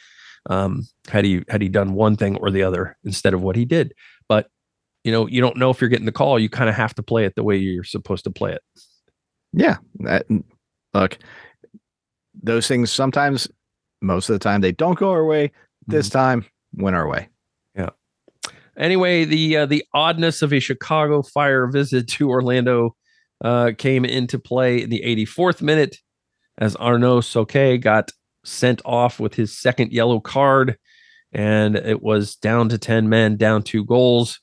um, 0.49 0.87
had 1.09 1.25
he 1.25 1.43
had 1.49 1.63
he 1.63 1.69
done 1.69 1.95
one 1.95 2.17
thing 2.17 2.37
or 2.39 2.51
the 2.51 2.63
other 2.63 2.97
instead 3.05 3.35
of 3.35 3.43
what 3.43 3.57
he 3.57 3.65
did. 3.65 3.95
But 4.29 4.49
you 5.05 5.13
know, 5.13 5.27
you 5.27 5.41
don't 5.41 5.57
know 5.57 5.71
if 5.71 5.81
you're 5.81 5.89
getting 5.89 6.07
the 6.07 6.13
call. 6.13 6.39
You 6.39 6.51
kind 6.51 6.69
of 6.69 6.77
have 6.77 6.95
to 6.97 7.03
play 7.03 7.25
it 7.25 7.35
the 7.35 7.43
way 7.43 7.57
you're 7.57 7.85
supposed 7.85 8.25
to 8.25 8.31
play 8.31 8.53
it. 8.53 8.63
Yeah, 9.53 9.79
that, 10.01 10.27
look, 10.94 11.18
those 12.42 12.66
things 12.66 12.90
sometimes, 12.90 13.48
most 14.00 14.29
of 14.29 14.35
the 14.35 14.38
time, 14.38 14.61
they 14.61 14.72
don't 14.72 14.98
go 14.98 15.11
our 15.11 15.24
way. 15.24 15.53
This 15.87 16.09
Mm-hmm. 16.09 16.18
time, 16.18 16.46
went 16.74 16.96
our 16.96 17.09
way. 17.09 17.29
Yeah. 17.74 17.90
Anyway, 18.76 19.24
the 19.24 19.57
uh, 19.59 19.66
the 19.66 19.85
oddness 19.92 20.42
of 20.42 20.53
a 20.53 20.61
Chicago 20.61 21.22
Fire 21.22 21.66
visit 21.66 22.07
to 22.09 22.31
Orlando 22.31 22.94
uh, 23.44 23.72
came 23.76 24.05
into 24.05 24.38
play 24.38 24.83
in 24.83 24.90
the 24.90 25.03
84th 25.05 25.62
minute 25.62 25.96
as 26.59 26.76
Arnaud 26.76 27.20
Souquet 27.22 27.81
got 27.81 28.11
sent 28.44 28.81
off 28.85 29.18
with 29.18 29.35
his 29.35 29.57
second 29.59 29.92
yellow 29.92 30.20
card, 30.20 30.76
and 31.33 31.76
it 31.76 32.03
was 32.03 32.37
down 32.37 32.68
to 32.68 32.79
10 32.79 33.09
men, 33.09 33.37
down 33.37 33.62
two 33.62 33.85
goals 33.85 34.40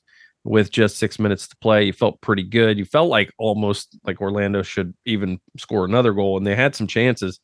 with 0.48 0.70
just 0.70 0.96
six 0.96 1.18
minutes 1.18 1.46
to 1.46 1.56
play. 1.58 1.84
You 1.84 1.92
felt 1.92 2.20
pretty 2.22 2.42
good. 2.42 2.78
You 2.78 2.86
felt 2.86 3.10
like 3.10 3.32
almost 3.38 3.98
like 4.04 4.20
Orlando 4.20 4.62
should 4.62 4.94
even 5.04 5.38
score 5.58 5.84
another 5.84 6.12
goal, 6.12 6.38
and 6.38 6.46
they 6.46 6.56
had 6.56 6.74
some 6.74 6.86
chances. 6.86 7.38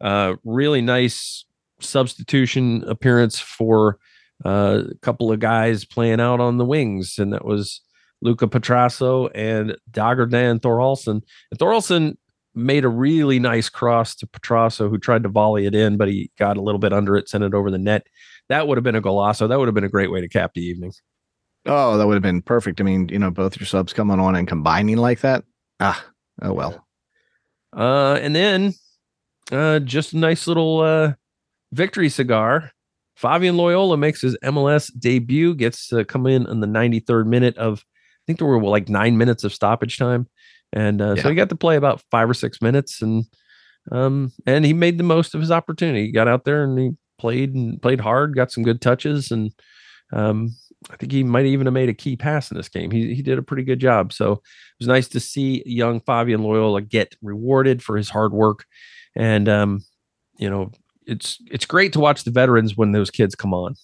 Uh, 0.00 0.34
really 0.44 0.82
nice 0.82 1.44
substitution 1.78 2.82
appearance 2.88 3.38
for 3.38 3.98
uh, 4.44 4.82
a 4.90 4.94
couple 4.96 5.30
of 5.30 5.38
guys 5.38 5.84
playing 5.84 6.20
out 6.20 6.40
on 6.40 6.58
the 6.58 6.64
wings, 6.64 7.18
and 7.18 7.32
that 7.32 7.44
was 7.44 7.82
Luca 8.20 8.48
Petrasso 8.48 9.30
and 9.34 9.76
Dagur 9.90 10.28
Dan 10.28 10.58
Thorhallsson. 10.58 11.22
And 11.50 11.58
Thorhallsson 11.60 12.16
made 12.54 12.84
a 12.84 12.88
really 12.88 13.38
nice 13.38 13.68
cross 13.68 14.16
to 14.16 14.26
Petrasso, 14.26 14.90
who 14.90 14.98
tried 14.98 15.22
to 15.22 15.28
volley 15.28 15.66
it 15.66 15.74
in, 15.74 15.96
but 15.96 16.08
he 16.08 16.32
got 16.36 16.56
a 16.56 16.62
little 16.62 16.80
bit 16.80 16.92
under 16.92 17.16
it, 17.16 17.28
sent 17.28 17.44
it 17.44 17.54
over 17.54 17.70
the 17.70 17.78
net. 17.78 18.06
That 18.48 18.66
would 18.66 18.76
have 18.76 18.84
been 18.84 18.96
a 18.96 19.02
golazo. 19.02 19.48
That 19.48 19.60
would 19.60 19.68
have 19.68 19.74
been 19.74 19.84
a 19.84 19.88
great 19.88 20.10
way 20.10 20.20
to 20.20 20.28
cap 20.28 20.52
the 20.54 20.64
evening. 20.64 20.92
Oh, 21.66 21.98
that 21.98 22.06
would 22.06 22.14
have 22.14 22.22
been 22.22 22.42
perfect. 22.42 22.80
I 22.80 22.84
mean, 22.84 23.08
you 23.08 23.18
know, 23.18 23.30
both 23.30 23.58
your 23.58 23.66
subs 23.66 23.92
coming 23.92 24.18
on 24.18 24.34
and 24.34 24.48
combining 24.48 24.96
like 24.96 25.20
that. 25.20 25.44
Ah, 25.78 26.04
oh 26.42 26.52
well. 26.52 26.86
Uh, 27.76 28.18
and 28.20 28.34
then 28.34 28.74
uh, 29.52 29.78
just 29.80 30.12
a 30.12 30.18
nice 30.18 30.46
little 30.46 30.80
uh, 30.80 31.12
victory 31.72 32.08
cigar. 32.08 32.72
Fabian 33.16 33.56
Loyola 33.56 33.96
makes 33.96 34.22
his 34.22 34.36
MLS 34.42 34.90
debut, 34.98 35.54
gets 35.54 35.88
to 35.88 36.04
come 36.04 36.26
in 36.26 36.48
in 36.48 36.60
the 36.60 36.66
93rd 36.66 37.26
minute 37.26 37.56
of, 37.58 37.80
I 37.80 38.22
think 38.26 38.38
there 38.38 38.48
were 38.48 38.62
like 38.62 38.88
nine 38.88 39.18
minutes 39.18 39.44
of 39.44 39.52
stoppage 39.52 39.98
time. 39.98 40.26
And 40.72 41.02
uh, 41.02 41.16
so 41.16 41.28
he 41.28 41.34
got 41.34 41.50
to 41.50 41.56
play 41.56 41.76
about 41.76 42.02
five 42.10 42.30
or 42.30 42.34
six 42.34 42.62
minutes 42.62 43.02
and 43.02 43.24
um 43.90 44.30
and 44.46 44.64
he 44.64 44.74
made 44.74 44.98
the 44.98 45.04
most 45.04 45.34
of 45.34 45.40
his 45.40 45.50
opportunity. 45.50 46.06
He 46.06 46.12
got 46.12 46.28
out 46.28 46.44
there 46.44 46.62
and 46.62 46.78
he 46.78 46.90
played 47.18 47.54
and 47.54 47.80
played 47.80 48.00
hard, 48.00 48.36
got 48.36 48.52
some 48.52 48.62
good 48.62 48.80
touches 48.80 49.30
and 49.30 49.52
um 50.12 50.54
I 50.90 50.96
think 50.96 51.12
he 51.12 51.22
might 51.22 51.44
even 51.44 51.66
have 51.66 51.74
made 51.74 51.90
a 51.90 51.94
key 51.94 52.16
pass 52.16 52.50
in 52.50 52.56
this 52.56 52.68
game. 52.68 52.90
He 52.90 53.14
he 53.14 53.22
did 53.22 53.38
a 53.38 53.42
pretty 53.42 53.64
good 53.64 53.80
job. 53.80 54.12
So 54.12 54.32
it 54.32 54.40
was 54.78 54.88
nice 54.88 55.08
to 55.08 55.20
see 55.20 55.62
young 55.66 56.00
Fabian 56.00 56.42
Loyola 56.42 56.80
get 56.80 57.16
rewarded 57.20 57.82
for 57.82 57.96
his 57.96 58.08
hard 58.08 58.32
work. 58.32 58.64
And 59.14 59.48
um, 59.48 59.84
you 60.38 60.48
know, 60.48 60.70
it's 61.06 61.38
it's 61.50 61.66
great 61.66 61.92
to 61.92 62.00
watch 62.00 62.24
the 62.24 62.30
veterans 62.30 62.76
when 62.76 62.92
those 62.92 63.10
kids 63.10 63.34
come 63.34 63.52
on. 63.52 63.74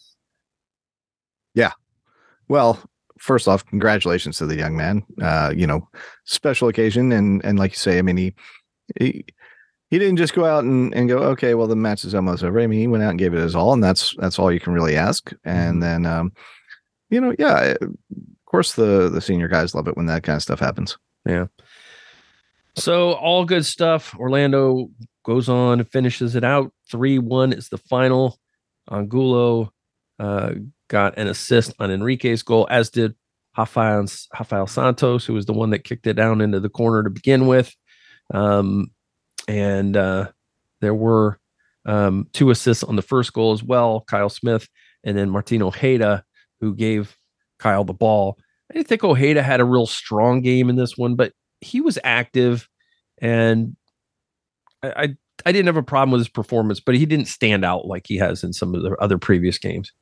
Yeah. 1.54 1.72
Well, 2.48 2.80
first 3.18 3.48
off, 3.48 3.66
congratulations 3.66 4.38
to 4.38 4.46
the 4.46 4.56
young 4.56 4.76
man. 4.76 5.04
Uh, 5.20 5.52
you 5.54 5.66
know, 5.66 5.88
special 6.24 6.68
occasion, 6.68 7.12
and 7.12 7.44
and 7.44 7.58
like 7.58 7.72
you 7.72 7.76
say, 7.76 7.98
I 7.98 8.02
mean, 8.02 8.16
he 8.16 8.34
he, 8.98 9.24
he 9.90 9.98
didn't 9.98 10.16
just 10.16 10.34
go 10.34 10.44
out 10.44 10.64
and, 10.64 10.94
and 10.94 11.08
go, 11.08 11.18
okay, 11.18 11.54
well, 11.54 11.66
the 11.66 11.76
match 11.76 12.04
is 12.04 12.14
almost 12.14 12.42
over. 12.42 12.60
I 12.60 12.66
mean, 12.66 12.80
he 12.80 12.86
went 12.86 13.04
out 13.04 13.10
and 13.10 13.18
gave 13.18 13.34
it 13.34 13.40
his 13.40 13.54
all, 13.54 13.72
and 13.72 13.82
that's 13.82 14.14
that's 14.18 14.38
all 14.38 14.52
you 14.52 14.60
can 14.60 14.72
really 14.72 14.96
ask. 14.96 15.32
And 15.44 15.82
then, 15.82 16.06
um, 16.06 16.32
you 17.10 17.20
know, 17.20 17.34
yeah, 17.38 17.74
of 17.80 17.96
course, 18.46 18.74
the 18.74 19.08
the 19.08 19.20
senior 19.20 19.48
guys 19.48 19.74
love 19.74 19.88
it 19.88 19.96
when 19.96 20.06
that 20.06 20.22
kind 20.22 20.36
of 20.36 20.42
stuff 20.42 20.60
happens. 20.60 20.96
Yeah. 21.24 21.46
So 22.76 23.12
all 23.12 23.44
good 23.44 23.64
stuff. 23.64 24.14
Orlando 24.18 24.90
goes 25.24 25.48
on 25.48 25.80
and 25.80 25.90
finishes 25.90 26.36
it 26.36 26.44
out. 26.44 26.72
3-1 26.92 27.56
is 27.56 27.70
the 27.70 27.78
final. 27.78 28.38
Angulo 28.90 29.72
uh, 30.18 30.52
got 30.88 31.18
an 31.18 31.26
assist 31.26 31.72
on 31.80 31.90
Enrique's 31.90 32.42
goal, 32.42 32.66
as 32.70 32.90
did 32.90 33.14
Rafael, 33.56 34.06
Rafael 34.38 34.66
Santos, 34.66 35.24
who 35.24 35.32
was 35.32 35.46
the 35.46 35.54
one 35.54 35.70
that 35.70 35.84
kicked 35.84 36.06
it 36.06 36.14
down 36.14 36.40
into 36.40 36.60
the 36.60 36.68
corner 36.68 37.02
to 37.02 37.10
begin 37.10 37.46
with. 37.46 37.74
Um, 38.32 38.90
and 39.48 39.96
uh, 39.96 40.28
there 40.80 40.94
were 40.94 41.38
um, 41.86 42.28
two 42.32 42.50
assists 42.50 42.84
on 42.84 42.96
the 42.96 43.02
first 43.02 43.32
goal 43.32 43.52
as 43.52 43.62
well. 43.62 44.04
Kyle 44.06 44.28
Smith 44.28 44.68
and 45.02 45.16
then 45.16 45.30
Martino 45.30 45.68
Ojeda, 45.68 46.24
who 46.60 46.74
gave 46.74 47.16
Kyle 47.58 47.84
the 47.84 47.92
ball. 47.92 48.38
I 48.70 48.74
didn't 48.74 48.88
think 48.88 49.04
Ojeda 49.04 49.42
had 49.42 49.60
a 49.60 49.64
real 49.64 49.86
strong 49.86 50.40
game 50.40 50.68
in 50.68 50.76
this 50.76 50.96
one, 50.96 51.14
but 51.14 51.32
he 51.60 51.80
was 51.80 51.98
active 52.04 52.68
and 53.18 53.76
I, 54.82 54.88
I 54.96 55.16
I 55.44 55.52
didn't 55.52 55.66
have 55.66 55.76
a 55.76 55.82
problem 55.82 56.12
with 56.12 56.20
his 56.20 56.28
performance, 56.28 56.80
but 56.80 56.94
he 56.94 57.04
didn't 57.04 57.26
stand 57.26 57.64
out 57.64 57.86
like 57.86 58.06
he 58.06 58.16
has 58.16 58.42
in 58.42 58.52
some 58.52 58.74
of 58.74 58.82
the 58.82 58.96
other 58.96 59.18
previous 59.18 59.58
games. 59.58 59.92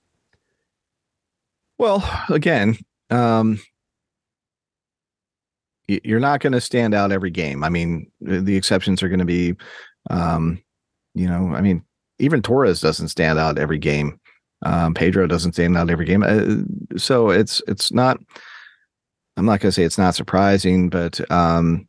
Well, 1.77 2.09
again, 2.29 2.79
um, 3.11 3.61
you're 5.88 6.21
not 6.21 6.40
going 6.40 6.53
to 6.53 6.61
stand 6.61 6.95
out 6.95 7.12
every 7.12 7.31
game. 7.31 7.64
I 7.64 7.69
mean, 7.69 8.11
the 8.21 8.57
exceptions 8.57 9.03
are 9.03 9.09
going 9.09 9.19
to 9.19 9.25
be, 9.25 9.57
um, 10.09 10.62
you 11.14 11.27
know, 11.27 11.53
I 11.55 11.61
mean, 11.61 11.85
even 12.19 12.40
Torres 12.40 12.81
doesn't 12.81 13.09
stand 13.09 13.38
out 13.38 13.59
every 13.59 13.79
game. 13.79 14.21
Um, 14.64 14.94
Pedro 14.94 15.27
doesn't 15.27 15.53
stand 15.53 15.77
out 15.77 15.90
every 15.90 16.07
game. 16.07 16.22
Uh, 16.22 16.98
so 16.98 17.31
it's 17.31 17.62
it's 17.68 17.92
not. 17.92 18.18
I'm 19.37 19.46
not 19.46 19.61
going 19.61 19.68
to 19.68 19.72
say 19.72 19.83
it's 19.83 19.98
not 19.98 20.14
surprising, 20.14 20.88
but 20.90 21.20
um, 21.31 21.88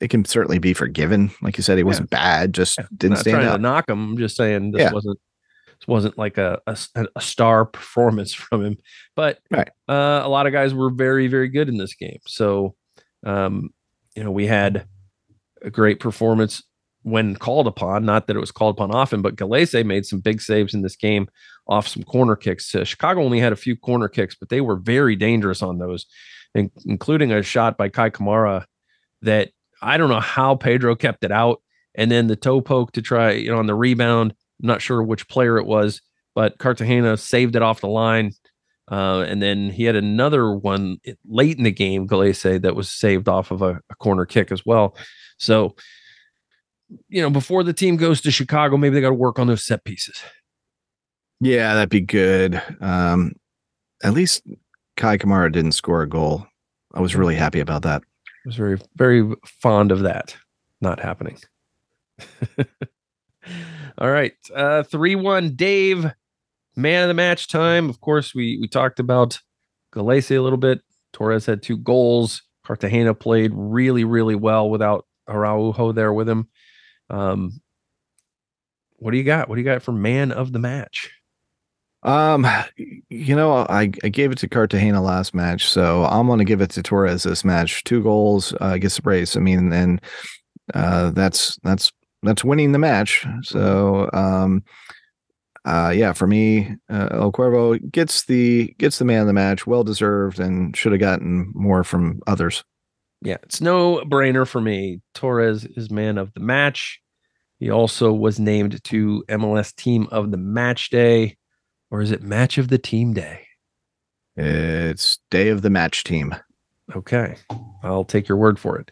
it 0.00 0.08
can 0.08 0.24
certainly 0.24 0.58
be 0.60 0.72
forgiven. 0.72 1.30
Like 1.42 1.56
you 1.56 1.62
said, 1.64 1.78
he 1.78 1.84
wasn't 1.84 2.10
bad, 2.10 2.54
just 2.54 2.78
didn't 2.96 3.14
Not 3.14 3.20
stand 3.20 3.34
trying 3.38 3.48
out. 3.48 3.56
to 3.56 3.62
knock 3.62 3.88
him. 3.88 4.10
I'm 4.12 4.18
just 4.18 4.36
saying 4.36 4.70
this 4.70 4.82
Yeah. 4.82 4.92
wasn't 4.92 5.18
this 5.80 5.88
wasn't 5.88 6.16
like 6.16 6.38
a 6.38 6.60
a 6.66 7.20
star 7.20 7.64
performance 7.66 8.32
from 8.34 8.64
him. 8.64 8.76
But 9.16 9.40
Right. 9.50 9.68
uh, 9.88 10.20
a 10.24 10.28
lot 10.28 10.46
of 10.46 10.52
guys 10.52 10.72
were 10.74 10.90
very 10.90 11.26
very 11.26 11.48
good 11.48 11.68
in 11.68 11.76
this 11.76 11.94
game. 11.94 12.20
So 12.26 12.76
um, 13.24 13.70
you 14.14 14.22
know 14.22 14.30
we 14.30 14.46
had 14.46 14.86
a 15.62 15.70
great 15.70 15.98
performance 15.98 16.62
when 17.06 17.36
called 17.36 17.68
upon. 17.68 18.04
Not 18.04 18.26
that 18.26 18.34
it 18.34 18.40
was 18.40 18.50
called 18.50 18.74
upon 18.74 18.90
often, 18.90 19.22
but 19.22 19.36
Gallese 19.36 19.86
made 19.86 20.04
some 20.04 20.18
big 20.18 20.42
saves 20.42 20.74
in 20.74 20.82
this 20.82 20.96
game 20.96 21.28
off 21.68 21.86
some 21.86 22.02
corner 22.02 22.34
kicks. 22.34 22.74
Uh, 22.74 22.82
Chicago 22.82 23.22
only 23.22 23.38
had 23.38 23.52
a 23.52 23.56
few 23.56 23.76
corner 23.76 24.08
kicks, 24.08 24.34
but 24.34 24.48
they 24.48 24.60
were 24.60 24.74
very 24.74 25.14
dangerous 25.14 25.62
on 25.62 25.78
those, 25.78 26.04
in- 26.56 26.72
including 26.84 27.30
a 27.30 27.44
shot 27.44 27.78
by 27.78 27.88
Kei 27.88 28.10
Kamara 28.10 28.64
that 29.22 29.50
I 29.80 29.98
don't 29.98 30.08
know 30.08 30.18
how 30.18 30.56
Pedro 30.56 30.96
kept 30.96 31.22
it 31.22 31.30
out. 31.30 31.62
And 31.94 32.10
then 32.10 32.26
the 32.26 32.34
toe 32.34 32.60
poke 32.60 32.90
to 32.92 33.02
try, 33.02 33.30
you 33.30 33.52
know, 33.52 33.58
on 33.58 33.66
the 33.66 33.74
rebound. 33.76 34.34
I'm 34.60 34.66
not 34.66 34.82
sure 34.82 35.00
which 35.00 35.28
player 35.28 35.58
it 35.58 35.66
was, 35.66 36.02
but 36.34 36.58
Cartagena 36.58 37.16
saved 37.18 37.54
it 37.54 37.62
off 37.62 37.82
the 37.82 37.88
line. 37.88 38.32
Uh, 38.90 39.20
and 39.20 39.40
then 39.40 39.70
he 39.70 39.84
had 39.84 39.94
another 39.94 40.52
one 40.52 40.96
late 41.24 41.56
in 41.56 41.62
the 41.62 41.70
game, 41.70 42.08
Gallese, 42.08 42.62
that 42.62 42.74
was 42.74 42.90
saved 42.90 43.28
off 43.28 43.52
of 43.52 43.62
a, 43.62 43.80
a 43.90 43.94
corner 44.00 44.26
kick 44.26 44.50
as 44.50 44.66
well. 44.66 44.96
So, 45.38 45.76
you 47.08 47.22
know, 47.22 47.30
before 47.30 47.62
the 47.62 47.72
team 47.72 47.96
goes 47.96 48.20
to 48.22 48.30
Chicago, 48.30 48.76
maybe 48.76 48.94
they 48.94 49.00
got 49.00 49.08
to 49.08 49.14
work 49.14 49.38
on 49.38 49.46
those 49.46 49.64
set 49.64 49.84
pieces. 49.84 50.20
Yeah, 51.40 51.74
that'd 51.74 51.90
be 51.90 52.00
good. 52.00 52.62
Um, 52.80 53.32
at 54.02 54.14
least 54.14 54.42
Kei 54.96 55.18
Kamara 55.18 55.52
didn't 55.52 55.72
score 55.72 56.02
a 56.02 56.08
goal. 56.08 56.46
I 56.94 57.00
was 57.00 57.14
really 57.14 57.34
happy 57.34 57.60
about 57.60 57.82
that. 57.82 58.02
I 58.02 58.48
was 58.48 58.56
very, 58.56 58.78
very 58.96 59.34
fond 59.44 59.92
of 59.92 60.00
that 60.00 60.36
not 60.80 61.00
happening. 61.00 61.38
All 63.98 64.10
right. 64.10 64.32
Uh 64.54 64.82
3-1 64.82 65.56
Dave, 65.56 66.06
man 66.74 67.02
of 67.02 67.08
the 67.08 67.14
match 67.14 67.48
time. 67.48 67.88
Of 67.88 68.00
course, 68.00 68.34
we 68.34 68.58
we 68.60 68.68
talked 68.68 69.00
about 69.00 69.40
Gallese 69.94 70.36
a 70.36 70.40
little 70.40 70.58
bit. 70.58 70.80
Torres 71.12 71.46
had 71.46 71.62
two 71.62 71.76
goals. 71.76 72.42
Cartagena 72.64 73.14
played 73.14 73.52
really, 73.54 74.04
really 74.04 74.34
well 74.34 74.68
without 74.68 75.06
Araujo 75.28 75.92
there 75.92 76.12
with 76.12 76.28
him. 76.28 76.48
Um 77.10 77.60
what 78.98 79.10
do 79.10 79.18
you 79.18 79.24
got? 79.24 79.48
What 79.48 79.56
do 79.56 79.60
you 79.60 79.64
got 79.64 79.82
for 79.82 79.92
man 79.92 80.32
of 80.32 80.52
the 80.52 80.58
match? 80.58 81.12
Um, 82.02 82.46
you 82.76 83.34
know, 83.34 83.66
I, 83.68 83.90
I 84.04 84.08
gave 84.08 84.30
it 84.30 84.38
to 84.38 84.48
Cartagena 84.48 85.02
last 85.02 85.34
match, 85.34 85.68
so 85.68 86.04
I'm 86.04 86.28
to 86.38 86.44
give 86.44 86.60
it 86.60 86.70
to 86.70 86.82
Torres 86.82 87.24
this 87.24 87.44
match. 87.44 87.82
Two 87.84 88.02
goals 88.02 88.52
uh, 88.54 88.72
against 88.74 88.96
the 88.96 89.02
brace. 89.02 89.36
I 89.36 89.40
mean, 89.40 89.72
and 89.72 90.00
uh, 90.72 91.10
that's 91.10 91.58
that's 91.64 91.92
that's 92.22 92.44
winning 92.44 92.72
the 92.72 92.78
match. 92.78 93.26
So, 93.42 94.08
um, 94.12 94.62
uh, 95.64 95.92
yeah, 95.94 96.12
for 96.12 96.28
me, 96.28 96.76
uh, 96.88 97.08
El 97.10 97.32
Cuervo 97.32 97.78
gets 97.90 98.24
the 98.26 98.74
gets 98.78 98.98
the 98.98 99.04
man 99.04 99.22
of 99.22 99.26
the 99.26 99.32
match, 99.32 99.66
well 99.66 99.82
deserved, 99.82 100.38
and 100.38 100.76
should 100.76 100.92
have 100.92 101.00
gotten 101.00 101.50
more 101.54 101.82
from 101.82 102.20
others. 102.28 102.62
Yeah, 103.22 103.38
it's 103.42 103.60
no 103.60 104.02
brainer 104.04 104.46
for 104.46 104.60
me. 104.60 105.00
Torres 105.14 105.64
is 105.64 105.90
man 105.90 106.18
of 106.18 106.32
the 106.34 106.40
match. 106.40 107.00
He 107.58 107.70
also 107.70 108.12
was 108.12 108.38
named 108.38 108.82
to 108.84 109.24
MLS 109.28 109.74
team 109.74 110.06
of 110.10 110.30
the 110.30 110.36
match 110.36 110.90
day, 110.90 111.36
or 111.90 112.02
is 112.02 112.10
it 112.10 112.22
match 112.22 112.58
of 112.58 112.68
the 112.68 112.78
team 112.78 113.14
day? 113.14 113.46
It's 114.36 115.18
day 115.30 115.48
of 115.48 115.62
the 115.62 115.70
match 115.70 116.04
team. 116.04 116.34
Okay, 116.94 117.36
I'll 117.82 118.04
take 118.04 118.28
your 118.28 118.38
word 118.38 118.58
for 118.58 118.78
it. 118.78 118.90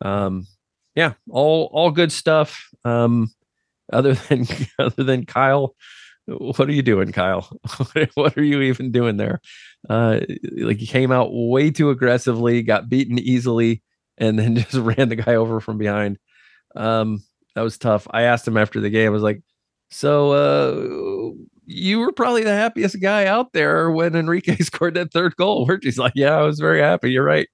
Um, 0.00 0.46
yeah, 0.94 1.14
all 1.28 1.68
all 1.72 1.90
good 1.90 2.12
stuff. 2.12 2.68
Um, 2.84 3.30
other 3.92 4.14
than 4.28 4.46
other 4.78 5.02
than 5.02 5.26
Kyle. 5.26 5.74
What 6.26 6.68
are 6.68 6.72
you 6.72 6.82
doing, 6.82 7.12
Kyle? 7.12 7.48
what 8.14 8.36
are 8.36 8.42
you 8.42 8.62
even 8.62 8.90
doing 8.90 9.16
there? 9.16 9.40
Uh, 9.88 10.20
like 10.58 10.78
he 10.78 10.86
came 10.86 11.12
out 11.12 11.30
way 11.32 11.70
too 11.70 11.90
aggressively, 11.90 12.62
got 12.62 12.88
beaten 12.88 13.18
easily, 13.18 13.82
and 14.18 14.38
then 14.38 14.56
just 14.56 14.74
ran 14.74 15.08
the 15.08 15.16
guy 15.16 15.34
over 15.34 15.60
from 15.60 15.78
behind. 15.78 16.18
Um, 16.74 17.22
that 17.54 17.62
was 17.62 17.78
tough. 17.78 18.06
I 18.10 18.22
asked 18.22 18.46
him 18.46 18.56
after 18.56 18.80
the 18.80 18.90
game. 18.90 19.06
I 19.06 19.10
was 19.10 19.22
like, 19.22 19.42
"So, 19.90 20.32
uh, 20.32 21.32
you 21.64 22.00
were 22.00 22.12
probably 22.12 22.44
the 22.44 22.54
happiest 22.54 23.00
guy 23.00 23.26
out 23.26 23.52
there 23.52 23.90
when 23.90 24.14
Enrique 24.14 24.56
scored 24.60 24.94
that 24.94 25.12
third 25.12 25.36
goal." 25.36 25.66
Where 25.66 25.78
he's 25.82 25.98
like, 25.98 26.12
"Yeah, 26.14 26.36
I 26.36 26.42
was 26.42 26.60
very 26.60 26.80
happy. 26.80 27.12
You're 27.12 27.24
right." 27.24 27.48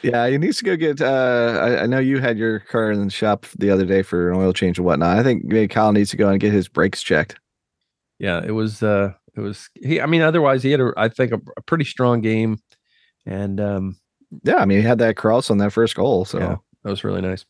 Yeah, 0.02 0.28
he 0.28 0.36
needs 0.36 0.58
to 0.58 0.64
go 0.64 0.76
get. 0.76 1.00
Uh, 1.00 1.58
I, 1.60 1.82
I, 1.82 1.86
know 1.86 2.00
you 2.00 2.18
had 2.18 2.36
your 2.36 2.58
car 2.58 2.90
in 2.90 3.04
the 3.04 3.10
shop 3.10 3.46
the 3.58 3.70
other 3.70 3.86
day 3.86 4.02
for 4.02 4.30
an 4.30 4.36
oil 4.36 4.52
change 4.52 4.78
and 4.78 4.84
whatnot. 4.84 5.16
I 5.16 5.22
think 5.22 5.44
maybe 5.44 5.68
Kyle 5.68 5.92
needs 5.92 6.10
to 6.10 6.16
go 6.16 6.28
and 6.28 6.40
get 6.40 6.52
his 6.52 6.66
brakes 6.66 7.02
checked. 7.02 7.38
Yeah, 8.18 8.42
it 8.44 8.50
was. 8.50 8.82
Uh, 8.82 9.12
it 9.36 9.40
was. 9.40 9.68
He. 9.74 10.00
I 10.00 10.06
mean, 10.06 10.22
otherwise 10.22 10.62
he 10.62 10.70
had, 10.70 10.80
a, 10.80 10.92
I 10.96 11.08
think, 11.08 11.32
a, 11.32 11.40
a 11.56 11.62
pretty 11.62 11.84
strong 11.84 12.20
game, 12.20 12.58
and 13.26 13.60
um, 13.60 13.96
yeah, 14.42 14.56
I 14.56 14.64
mean, 14.64 14.78
he 14.78 14.84
had 14.84 14.98
that 14.98 15.16
cross 15.16 15.50
on 15.50 15.58
that 15.58 15.72
first 15.72 15.94
goal, 15.94 16.24
so 16.24 16.38
yeah, 16.38 16.56
that 16.84 16.90
was 16.90 17.04
really 17.04 17.22
nice. 17.22 17.44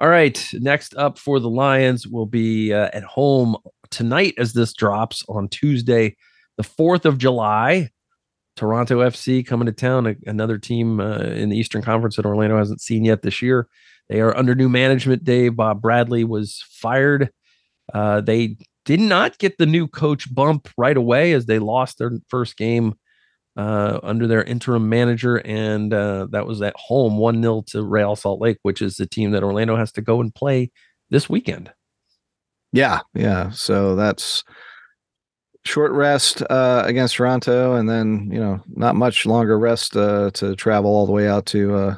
All 0.00 0.08
right, 0.08 0.40
next 0.54 0.94
up 0.96 1.18
for 1.18 1.40
the 1.40 1.50
Lions 1.50 2.06
will 2.06 2.26
be 2.26 2.72
uh, 2.72 2.88
at 2.92 3.04
home 3.04 3.56
tonight 3.90 4.34
as 4.38 4.52
this 4.52 4.72
drops 4.72 5.24
on 5.28 5.48
Tuesday, 5.48 6.16
the 6.56 6.62
fourth 6.62 7.04
of 7.04 7.18
July 7.18 7.90
Toronto 8.58 9.00
FC 9.00 9.46
coming 9.46 9.66
to 9.66 9.72
town, 9.72 10.06
a, 10.06 10.16
another 10.26 10.58
team 10.58 11.00
uh, 11.00 11.18
in 11.18 11.48
the 11.48 11.56
Eastern 11.56 11.80
Conference 11.80 12.16
that 12.16 12.26
Orlando 12.26 12.58
hasn't 12.58 12.80
seen 12.80 13.04
yet 13.04 13.22
this 13.22 13.40
year. 13.40 13.68
They 14.08 14.20
are 14.20 14.36
under 14.36 14.54
new 14.54 14.68
management. 14.68 15.24
Dave 15.24 15.56
Bob 15.56 15.80
Bradley 15.80 16.24
was 16.24 16.64
fired. 16.68 17.30
Uh, 17.94 18.20
they 18.20 18.56
did 18.88 19.00
not 19.00 19.36
get 19.36 19.58
the 19.58 19.66
new 19.66 19.86
coach 19.86 20.34
bump 20.34 20.66
right 20.78 20.96
away 20.96 21.34
as 21.34 21.44
they 21.44 21.58
lost 21.58 21.98
their 21.98 22.12
first 22.28 22.56
game 22.56 22.94
uh, 23.54 24.00
under 24.02 24.26
their 24.26 24.42
interim 24.42 24.88
manager, 24.88 25.42
and 25.44 25.92
uh, 25.92 26.26
that 26.30 26.46
was 26.46 26.62
at 26.62 26.74
home, 26.74 27.18
one 27.18 27.42
0 27.42 27.64
to 27.66 27.82
Real 27.82 28.16
Salt 28.16 28.40
Lake, 28.40 28.56
which 28.62 28.80
is 28.80 28.96
the 28.96 29.04
team 29.04 29.32
that 29.32 29.42
Orlando 29.42 29.76
has 29.76 29.92
to 29.92 30.00
go 30.00 30.22
and 30.22 30.34
play 30.34 30.70
this 31.10 31.28
weekend. 31.28 31.70
Yeah, 32.72 33.00
yeah. 33.12 33.50
So 33.50 33.94
that's 33.94 34.42
short 35.66 35.92
rest 35.92 36.42
uh, 36.48 36.82
against 36.86 37.16
Toronto, 37.16 37.74
and 37.74 37.90
then 37.90 38.30
you 38.32 38.40
know 38.40 38.58
not 38.68 38.96
much 38.96 39.26
longer 39.26 39.58
rest 39.58 39.98
uh, 39.98 40.30
to 40.32 40.56
travel 40.56 40.90
all 40.90 41.04
the 41.04 41.12
way 41.12 41.28
out 41.28 41.44
to 41.46 41.74
uh, 41.74 41.96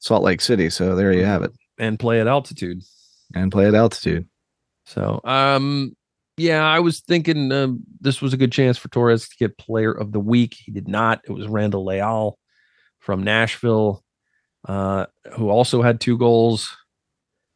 Salt 0.00 0.24
Lake 0.24 0.40
City. 0.40 0.68
So 0.68 0.96
there 0.96 1.12
you 1.12 1.24
have 1.24 1.44
it, 1.44 1.52
and 1.78 1.96
play 1.96 2.20
at 2.20 2.26
altitude, 2.26 2.82
and 3.36 3.52
play 3.52 3.68
at 3.68 3.74
altitude. 3.76 4.26
So, 4.86 5.20
um, 5.24 5.94
yeah, 6.36 6.64
I 6.64 6.80
was 6.80 7.00
thinking 7.00 7.52
um, 7.52 7.80
this 8.00 8.20
was 8.20 8.32
a 8.32 8.36
good 8.36 8.52
chance 8.52 8.76
for 8.76 8.88
Torres 8.88 9.28
to 9.28 9.36
get 9.36 9.58
Player 9.58 9.92
of 9.92 10.12
the 10.12 10.20
Week. 10.20 10.54
He 10.54 10.72
did 10.72 10.88
not. 10.88 11.20
It 11.24 11.32
was 11.32 11.46
Randall 11.46 11.84
Leal 11.84 12.38
from 12.98 13.22
Nashville, 13.22 14.02
uh, 14.66 15.06
who 15.34 15.48
also 15.48 15.82
had 15.82 16.00
two 16.00 16.18
goals 16.18 16.76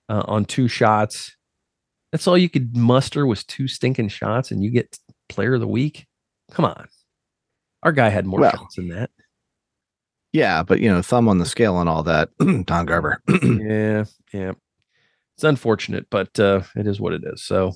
uh, 0.08 0.22
on 0.26 0.44
two 0.44 0.68
shots. 0.68 1.34
That's 2.12 2.26
all 2.26 2.38
you 2.38 2.48
could 2.48 2.76
muster 2.76 3.26
was 3.26 3.44
two 3.44 3.66
stinking 3.66 4.08
shots, 4.08 4.50
and 4.50 4.62
you 4.62 4.70
get 4.70 4.98
player 5.28 5.54
of 5.54 5.60
the 5.60 5.66
week. 5.66 6.06
Come 6.52 6.64
on. 6.64 6.86
Our 7.82 7.92
guy 7.92 8.08
had 8.08 8.26
more 8.26 8.40
well, 8.40 8.52
shots 8.52 8.76
than 8.76 8.88
that. 8.88 9.10
Yeah, 10.32 10.62
but 10.62 10.80
you 10.80 10.90
know, 10.90 11.02
thumb 11.02 11.28
on 11.28 11.38
the 11.38 11.46
scale 11.46 11.80
and 11.80 11.88
all 11.88 12.02
that. 12.04 12.30
Don 12.66 12.86
Garber. 12.86 13.22
yeah, 13.42 14.04
yeah. 14.32 14.52
It's 15.36 15.44
unfortunate, 15.44 16.06
but 16.10 16.38
uh 16.38 16.62
it 16.76 16.86
is 16.86 17.00
what 17.00 17.12
it 17.12 17.22
is. 17.24 17.44
So 17.44 17.72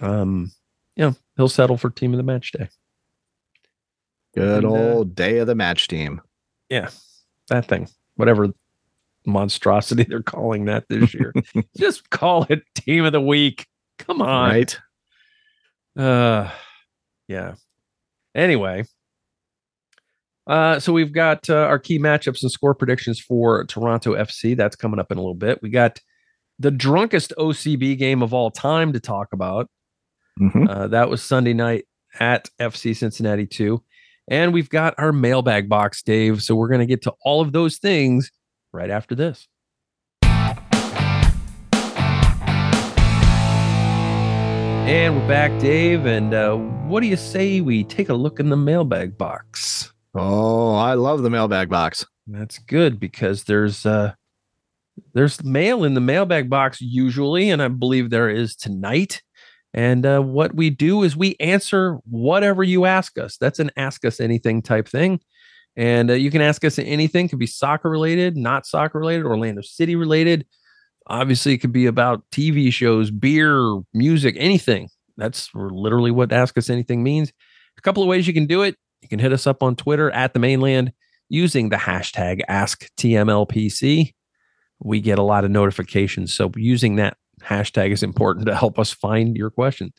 um 0.00 0.50
yeah, 0.96 1.12
he'll 1.36 1.48
settle 1.48 1.76
for 1.76 1.90
team 1.90 2.12
of 2.12 2.16
the 2.18 2.22
match 2.22 2.52
day. 2.52 2.68
Good 4.34 4.64
and, 4.64 4.66
uh, 4.66 4.68
old 4.68 5.10
uh, 5.10 5.14
day 5.14 5.38
of 5.38 5.46
the 5.46 5.54
match 5.54 5.88
team. 5.88 6.20
Yeah. 6.68 6.90
That 7.48 7.66
thing. 7.66 7.88
Whatever 8.16 8.48
monstrosity 9.26 10.04
they're 10.08 10.22
calling 10.22 10.66
that 10.66 10.84
this 10.88 11.14
year. 11.14 11.32
Just 11.76 12.10
call 12.10 12.46
it 12.48 12.62
team 12.74 13.04
of 13.04 13.12
the 13.12 13.20
week. 13.20 13.66
Come 13.98 14.22
on. 14.22 14.50
Right. 14.50 14.78
Uh 15.96 16.50
yeah. 17.28 17.54
Anyway, 18.34 18.84
uh, 20.46 20.78
so 20.78 20.92
we've 20.92 21.12
got 21.12 21.48
uh, 21.48 21.54
our 21.54 21.78
key 21.78 21.98
matchups 21.98 22.42
and 22.42 22.50
score 22.50 22.74
predictions 22.74 23.18
for 23.18 23.64
Toronto 23.64 24.14
FC. 24.14 24.56
That's 24.56 24.76
coming 24.76 25.00
up 25.00 25.10
in 25.10 25.18
a 25.18 25.20
little 25.20 25.34
bit. 25.34 25.62
We 25.62 25.70
got 25.70 26.00
the 26.58 26.70
drunkest 26.70 27.32
OCB 27.38 27.98
game 27.98 28.22
of 28.22 28.34
all 28.34 28.50
time 28.50 28.92
to 28.92 29.00
talk 29.00 29.32
about. 29.32 29.68
Mm-hmm. 30.40 30.68
Uh, 30.68 30.88
that 30.88 31.08
was 31.08 31.22
Sunday 31.22 31.52
night 31.52 31.84
at 32.18 32.48
FC 32.60 32.96
Cincinnati 32.96 33.46
2. 33.46 33.82
And 34.28 34.52
we've 34.52 34.70
got 34.70 34.94
our 34.98 35.12
mailbag 35.12 35.68
box, 35.68 36.02
Dave. 36.02 36.42
So 36.42 36.54
we're 36.56 36.68
going 36.68 36.80
to 36.80 36.86
get 36.86 37.02
to 37.02 37.12
all 37.22 37.40
of 37.40 37.52
those 37.52 37.76
things 37.78 38.30
right 38.72 38.90
after 38.90 39.14
this. 39.14 39.46
And 44.86 45.16
we're 45.16 45.28
back, 45.28 45.58
Dave. 45.60 46.06
And 46.06 46.34
uh, 46.34 46.56
what 46.56 47.00
do 47.00 47.06
you 47.06 47.16
say 47.16 47.60
we 47.60 47.84
take 47.84 48.08
a 48.08 48.14
look 48.14 48.40
in 48.40 48.50
the 48.50 48.56
mailbag 48.56 49.16
box? 49.16 49.92
Oh, 50.14 50.74
I 50.74 50.94
love 50.94 51.22
the 51.22 51.30
mailbag 51.30 51.68
box. 51.68 52.06
That's 52.26 52.58
good 52.58 53.00
because 53.00 53.44
there's 53.44 53.84
uh 53.84 54.14
there's 55.12 55.42
mail 55.42 55.84
in 55.84 55.94
the 55.94 56.00
mailbag 56.00 56.48
box 56.48 56.80
usually, 56.80 57.50
and 57.50 57.60
I 57.60 57.68
believe 57.68 58.10
there 58.10 58.30
is 58.30 58.54
tonight. 58.54 59.22
And 59.74 60.06
uh, 60.06 60.20
what 60.20 60.54
we 60.54 60.70
do 60.70 61.02
is 61.02 61.16
we 61.16 61.36
answer 61.40 61.98
whatever 62.04 62.62
you 62.62 62.86
ask 62.86 63.18
us. 63.18 63.36
That's 63.36 63.58
an 63.58 63.70
ask 63.76 64.04
us 64.04 64.20
anything 64.20 64.62
type 64.62 64.88
thing. 64.88 65.20
And 65.76 66.10
uh, 66.10 66.14
you 66.14 66.30
can 66.30 66.40
ask 66.40 66.64
us 66.64 66.78
anything, 66.78 67.26
It 67.26 67.30
could 67.30 67.40
be 67.40 67.46
soccer 67.46 67.90
related, 67.90 68.36
not 68.36 68.64
soccer 68.66 69.00
related, 69.00 69.26
Orlando 69.26 69.60
City 69.60 69.96
related, 69.96 70.46
Obviously, 71.06 71.52
it 71.52 71.58
could 71.58 71.72
be 71.72 71.86
about 71.86 72.22
TV 72.30 72.72
shows, 72.72 73.10
beer, 73.10 73.80
music, 73.92 74.36
anything. 74.38 74.88
That's 75.16 75.50
literally 75.54 76.10
what 76.10 76.32
Ask 76.32 76.56
Us 76.56 76.70
Anything 76.70 77.02
means. 77.02 77.32
A 77.76 77.82
couple 77.82 78.02
of 78.02 78.08
ways 78.08 78.26
you 78.26 78.32
can 78.32 78.46
do 78.46 78.62
it. 78.62 78.76
You 79.02 79.08
can 79.08 79.18
hit 79.18 79.32
us 79.32 79.46
up 79.46 79.62
on 79.62 79.76
Twitter 79.76 80.10
at 80.12 80.32
TheManeLand 80.32 80.92
using 81.28 81.68
the 81.68 81.76
hashtag 81.76 82.40
AskTMLPC. 82.48 84.14
We 84.80 85.00
get 85.00 85.18
a 85.18 85.22
lot 85.22 85.44
of 85.44 85.50
notifications. 85.50 86.32
So 86.34 86.50
using 86.56 86.96
that 86.96 87.16
hashtag 87.44 87.90
is 87.90 88.02
important 88.02 88.46
to 88.46 88.54
help 88.54 88.78
us 88.78 88.90
find 88.90 89.36
your 89.36 89.50
question. 89.50 89.92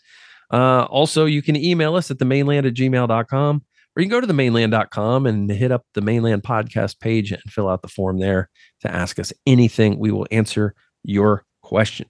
Uh, 0.52 0.84
also, 0.84 1.26
you 1.26 1.42
can 1.42 1.56
email 1.56 1.96
us 1.96 2.12
at 2.12 2.20
the 2.20 2.26
maneland 2.26 2.66
at 2.66 2.74
gmail.com 2.74 3.64
or 3.96 4.02
you 4.02 4.10
can 4.10 4.18
go 4.18 4.22
to 4.22 4.28
the 4.28 4.34
maneland.com 4.34 5.26
and 5.26 5.50
hit 5.50 5.72
up 5.72 5.86
the 5.94 6.02
Mane 6.02 6.24
Land 6.24 6.44
podcast 6.44 7.00
page 7.00 7.32
and 7.32 7.42
fill 7.44 7.70
out 7.70 7.82
the 7.82 7.88
form 7.88 8.20
there 8.20 8.50
to 8.82 8.92
ask 8.92 9.20
us 9.20 9.32
anything. 9.48 10.00
We 10.00 10.12
will 10.12 10.28
answer 10.32 10.76
your 11.04 11.46
question. 11.62 12.08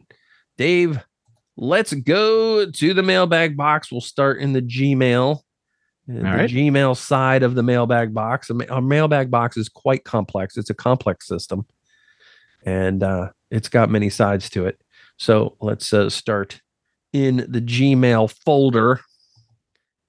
Dave, 0.58 1.00
let's 1.58 1.94
go 1.94 2.70
to 2.70 2.94
the 2.94 3.04
mailbag 3.04 3.56
box. 3.56 3.92
We'll 3.92 4.02
start 4.02 4.40
in 4.40 4.54
the 4.54 4.64
Gmail. 4.64 5.38
Uh, 5.38 6.14
the 6.14 6.22
right. 6.24 6.50
Gmail 6.50 6.98
side 6.98 7.44
of 7.44 7.56
the 7.56 7.64
mailbag 7.64 8.14
box. 8.14 8.50
Our 8.70 8.82
mailbag 8.82 9.30
box 9.30 9.58
is 9.58 9.70
quite 9.70 10.06
complex. 10.06 10.58
It's 10.58 10.70
a 10.70 10.76
complex 10.76 11.28
system, 11.28 11.66
and 12.64 13.02
uh, 13.02 13.30
it's 13.50 13.70
got 13.70 13.90
many 13.90 14.12
sides 14.12 14.50
to 14.52 14.68
it. 14.68 14.80
So 15.18 15.56
let's 15.62 15.94
uh, 15.94 16.10
start 16.10 16.62
in 17.14 17.38
the 17.50 17.62
Gmail 17.62 18.34
folder 18.46 19.00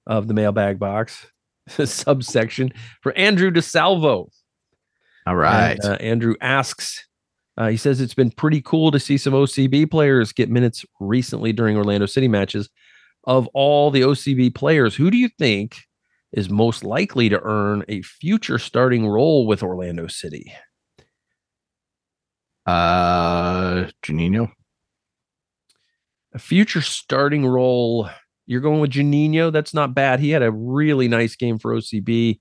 of 0.06 0.28
the 0.28 0.34
mailbag 0.34 0.78
box, 0.78 1.26
subsection 1.68 2.72
for 3.02 3.12
Andrew 3.12 3.50
DeSalvo. 3.50 4.28
All 5.26 5.36
right. 5.36 5.78
And, 5.82 5.84
uh, 5.84 5.96
Andrew 5.96 6.34
asks 6.40 7.06
uh, 7.58 7.68
he 7.68 7.76
says 7.76 8.00
it's 8.00 8.14
been 8.14 8.30
pretty 8.30 8.60
cool 8.62 8.90
to 8.90 9.00
see 9.00 9.16
some 9.16 9.32
OCB 9.32 9.90
players 9.90 10.32
get 10.32 10.50
minutes 10.50 10.84
recently 11.00 11.52
during 11.52 11.76
Orlando 11.76 12.06
City 12.06 12.28
matches. 12.28 12.68
Of 13.24 13.48
all 13.54 13.90
the 13.90 14.02
OCB 14.02 14.54
players, 14.54 14.94
who 14.94 15.10
do 15.10 15.16
you 15.16 15.28
think 15.38 15.78
is 16.32 16.50
most 16.50 16.84
likely 16.84 17.28
to 17.28 17.40
earn 17.42 17.84
a 17.88 18.02
future 18.02 18.58
starting 18.58 19.08
role 19.08 19.46
with 19.46 19.62
Orlando 19.62 20.06
City? 20.06 20.52
Uh, 22.66 23.86
Juninho. 24.04 24.52
A 26.36 26.38
future 26.38 26.82
starting 26.82 27.46
role. 27.46 28.08
You're 28.46 28.60
going 28.60 28.80
with 28.80 28.92
Juninho. 28.92 29.50
That's 29.50 29.74
not 29.74 29.94
bad. 29.94 30.20
He 30.20 30.30
had 30.30 30.42
a 30.42 30.52
really 30.52 31.08
nice 31.08 31.34
game 31.34 31.58
for 31.58 31.74
OCB 31.74 32.40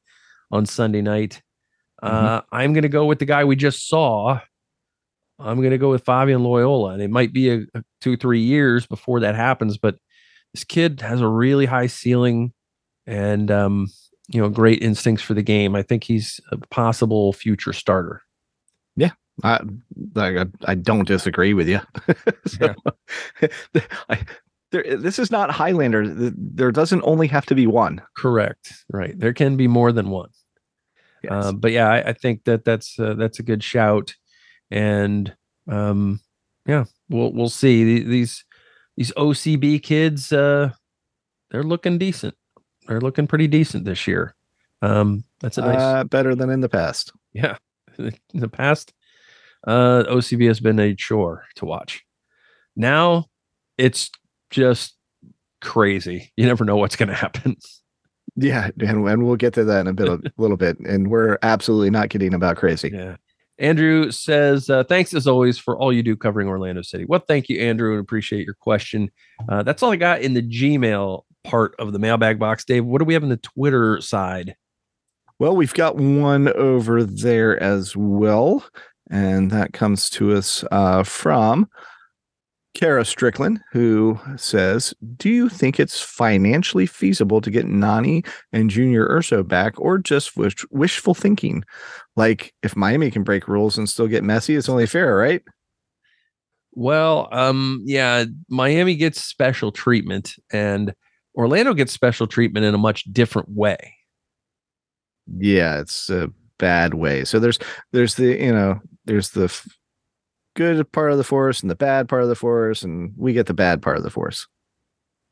on 0.52 0.66
Sunday 0.66 1.02
night. 1.02 1.42
Mm-hmm. 2.04 2.26
Uh, 2.26 2.42
I'm 2.52 2.74
going 2.74 2.84
to 2.84 2.90
go 2.90 3.06
with 3.06 3.20
the 3.20 3.26
guy 3.26 3.46
we 3.46 3.56
just 3.56 3.88
saw, 3.88 4.40
I'm 5.40 5.58
going 5.58 5.72
to 5.72 5.78
go 5.78 5.90
with 5.90 6.06
Fabian 6.06 6.44
Loyola, 6.44 6.92
and 6.92 7.02
it 7.02 7.10
might 7.10 7.34
be 7.34 7.50
a, 7.50 7.62
a 7.74 7.84
two 8.02 8.16
three 8.16 8.42
years 8.42 8.86
before 8.86 9.20
that 9.22 9.36
happens. 9.36 9.78
But 9.78 9.98
this 10.54 10.64
kid 10.64 11.02
has 11.02 11.22
a 11.22 11.28
really 11.28 11.66
high 11.66 11.88
ceiling, 11.88 12.54
and 13.06 13.52
um, 13.52 13.88
you 14.28 14.42
know, 14.42 14.50
great 14.50 14.82
instincts 14.82 15.24
for 15.24 15.34
the 15.34 15.42
game. 15.42 15.76
I 15.76 15.82
think 15.82 16.04
he's 16.04 16.40
a 16.52 16.58
possible 16.58 17.34
future 17.34 17.74
starter. 17.74 18.22
Yeah, 18.96 19.12
I, 19.44 19.60
I 20.16 20.46
I 20.66 20.76
don't 20.76 21.08
disagree 21.08 21.54
with 21.54 21.68
you. 21.68 21.82
so, 22.46 22.74
I, 24.10 24.22
there, 24.72 24.98
this 24.98 25.20
is 25.20 25.32
not 25.32 25.52
Highlander. 25.52 26.06
There 26.08 26.72
doesn't 26.72 27.02
only 27.04 27.28
have 27.28 27.46
to 27.48 27.56
be 27.56 27.68
one. 27.68 28.02
Correct. 28.18 28.74
Right. 28.92 29.18
There 29.18 29.34
can 29.34 29.58
be 29.58 29.68
more 29.68 29.92
than 29.92 30.10
one. 30.10 30.30
Yes. 31.24 31.32
Uh, 31.32 31.52
but 31.54 31.72
yeah, 31.72 31.90
I, 31.90 32.10
I, 32.10 32.14
think 32.14 32.44
that 32.44 32.66
that's 32.66 33.00
uh, 33.00 33.16
that's 33.16 33.40
a 33.40 33.44
good 33.44 33.64
shout, 33.64 34.14
and 34.70 35.36
um, 35.68 36.20
yeah, 36.68 36.86
we'll 37.10 37.34
we'll 37.34 37.50
see 37.50 38.04
these 38.04 38.46
these 38.96 39.12
OCB 39.14 39.82
kids. 39.82 40.32
Uh, 40.32 40.72
they're 41.52 41.64
looking 41.64 41.98
decent. 41.98 42.36
They're 42.88 43.02
looking 43.02 43.28
pretty 43.28 43.48
decent 43.48 43.86
this 43.86 44.08
year. 44.08 44.36
Um, 44.82 45.24
that's 45.40 45.58
a 45.58 45.62
nice 45.62 45.80
uh, 45.80 46.04
better 46.04 46.36
than 46.36 46.50
in 46.50 46.62
the 46.62 46.70
past. 46.70 47.12
Yeah, 47.34 47.58
in 47.98 48.14
the 48.34 48.50
past, 48.50 48.94
uh, 49.66 50.04
OCB 50.10 50.48
has 50.48 50.60
been 50.60 50.80
a 50.80 50.96
chore 50.96 51.46
to 51.56 51.66
watch. 51.66 52.04
Now 52.76 53.26
it's 53.78 54.10
just 54.50 54.96
crazy. 55.62 56.32
You 56.36 56.46
never 56.46 56.66
know 56.66 56.78
what's 56.78 56.96
going 56.96 57.10
to 57.10 57.16
happen. 57.16 57.58
Yeah, 58.36 58.70
and, 58.80 59.08
and 59.08 59.26
we'll 59.26 59.38
get 59.38 59.54
to 59.54 59.64
that 59.64 59.82
in 59.82 59.88
a 59.88 59.94
bit, 59.94 60.10
a 60.10 60.20
little 60.38 60.58
bit. 60.58 60.80
And 60.80 61.10
we're 61.10 61.38
absolutely 61.42 61.90
not 61.90 62.10
kidding 62.10 62.34
about 62.34 62.58
crazy. 62.58 62.92
Yeah. 62.94 63.16
Andrew 63.58 64.12
says, 64.12 64.70
uh, 64.70 64.84
"Thanks 64.84 65.14
as 65.14 65.28
always 65.28 65.58
for 65.58 65.78
all 65.78 65.94
you 65.94 66.04
do 66.04 66.18
covering 66.18 66.50
Orlando 66.50 66.82
City." 66.82 67.06
Well, 67.06 67.24
thank 67.26 67.48
you, 67.48 67.62
Andrew, 67.62 67.92
and 67.92 68.02
appreciate 68.02 68.46
your 68.46 68.56
question. 68.56 69.10
Uh, 69.48 69.64
that's 69.64 69.82
all 69.82 69.94
I 69.94 69.96
got 69.96 70.22
in 70.22 70.34
the 70.34 70.42
Gmail 70.42 71.22
part 71.46 71.74
of 71.80 71.94
the 71.94 72.00
mailbag 72.00 72.38
box. 72.38 72.66
Dave, 72.66 72.84
what 72.84 73.00
do 73.00 73.06
we 73.06 73.14
have 73.14 73.24
in 73.24 73.30
the 73.30 73.38
Twitter 73.38 74.02
side? 74.02 74.58
Well, 75.40 75.56
we've 75.56 75.74
got 75.74 75.96
one 75.96 76.50
over 76.54 77.04
there 77.04 77.62
as 77.62 77.96
well, 77.96 78.66
and 79.10 79.52
that 79.52 79.74
comes 79.74 80.10
to 80.12 80.34
us 80.34 80.64
uh, 80.72 81.04
from 81.04 81.68
Kara 82.76 83.06
Strickland, 83.06 83.62
who 83.72 84.20
says, 84.36 84.94
Do 85.16 85.30
you 85.30 85.50
think 85.50 85.80
it's 85.80 86.02
financially 86.02 86.86
feasible 86.86 87.42
to 87.42 87.50
get 87.50 87.66
Nani 87.66 88.24
and 88.52 88.70
Junior 88.70 89.08
Urso 89.10 89.44
back 89.44 89.80
or 89.80 89.98
just 89.98 90.36
wish- 90.36 90.66
wishful 90.72 91.14
thinking? 91.14 91.64
Like, 92.16 92.54
if 92.62 92.76
Miami 92.76 93.10
can 93.12 93.24
break 93.24 93.48
rules 93.48 93.78
and 93.78 93.90
still 93.90 94.08
get 94.08 94.24
messy, 94.24 94.56
it's 94.56 94.70
only 94.70 94.86
fair, 94.86 95.16
right? 95.16 95.42
Well, 96.74 97.30
um, 97.32 97.82
yeah, 97.86 98.26
Miami 98.50 98.96
gets 98.96 99.24
special 99.24 99.72
treatment 99.72 100.36
and 100.52 100.94
Orlando 101.34 101.74
gets 101.74 101.94
special 101.94 102.28
treatment 102.28 102.66
in 102.66 102.76
a 102.76 102.78
much 102.78 103.06
different 103.06 103.50
way. 103.50 103.96
Yeah, 105.38 105.80
it's 105.80 106.10
a 106.10 106.30
bad 106.60 106.94
way. 106.94 107.24
So 107.24 107.40
there's 107.40 107.60
there's 107.94 108.16
the, 108.16 108.38
you 108.38 108.52
know, 108.52 108.82
there's 109.06 109.32
the 109.32 109.54
good 110.56 110.92
part 110.92 111.12
of 111.12 111.18
the 111.18 111.24
force 111.24 111.62
and 111.62 111.70
the 111.70 111.76
bad 111.76 112.08
part 112.08 112.24
of 112.24 112.30
the 112.30 112.36
force, 112.36 112.84
and 112.84 113.14
we 113.18 113.34
get 113.34 113.46
the 113.46 113.54
bad 113.54 113.82
part 113.82 113.98
of 113.98 114.04
the 114.04 114.10
force. 114.10 114.48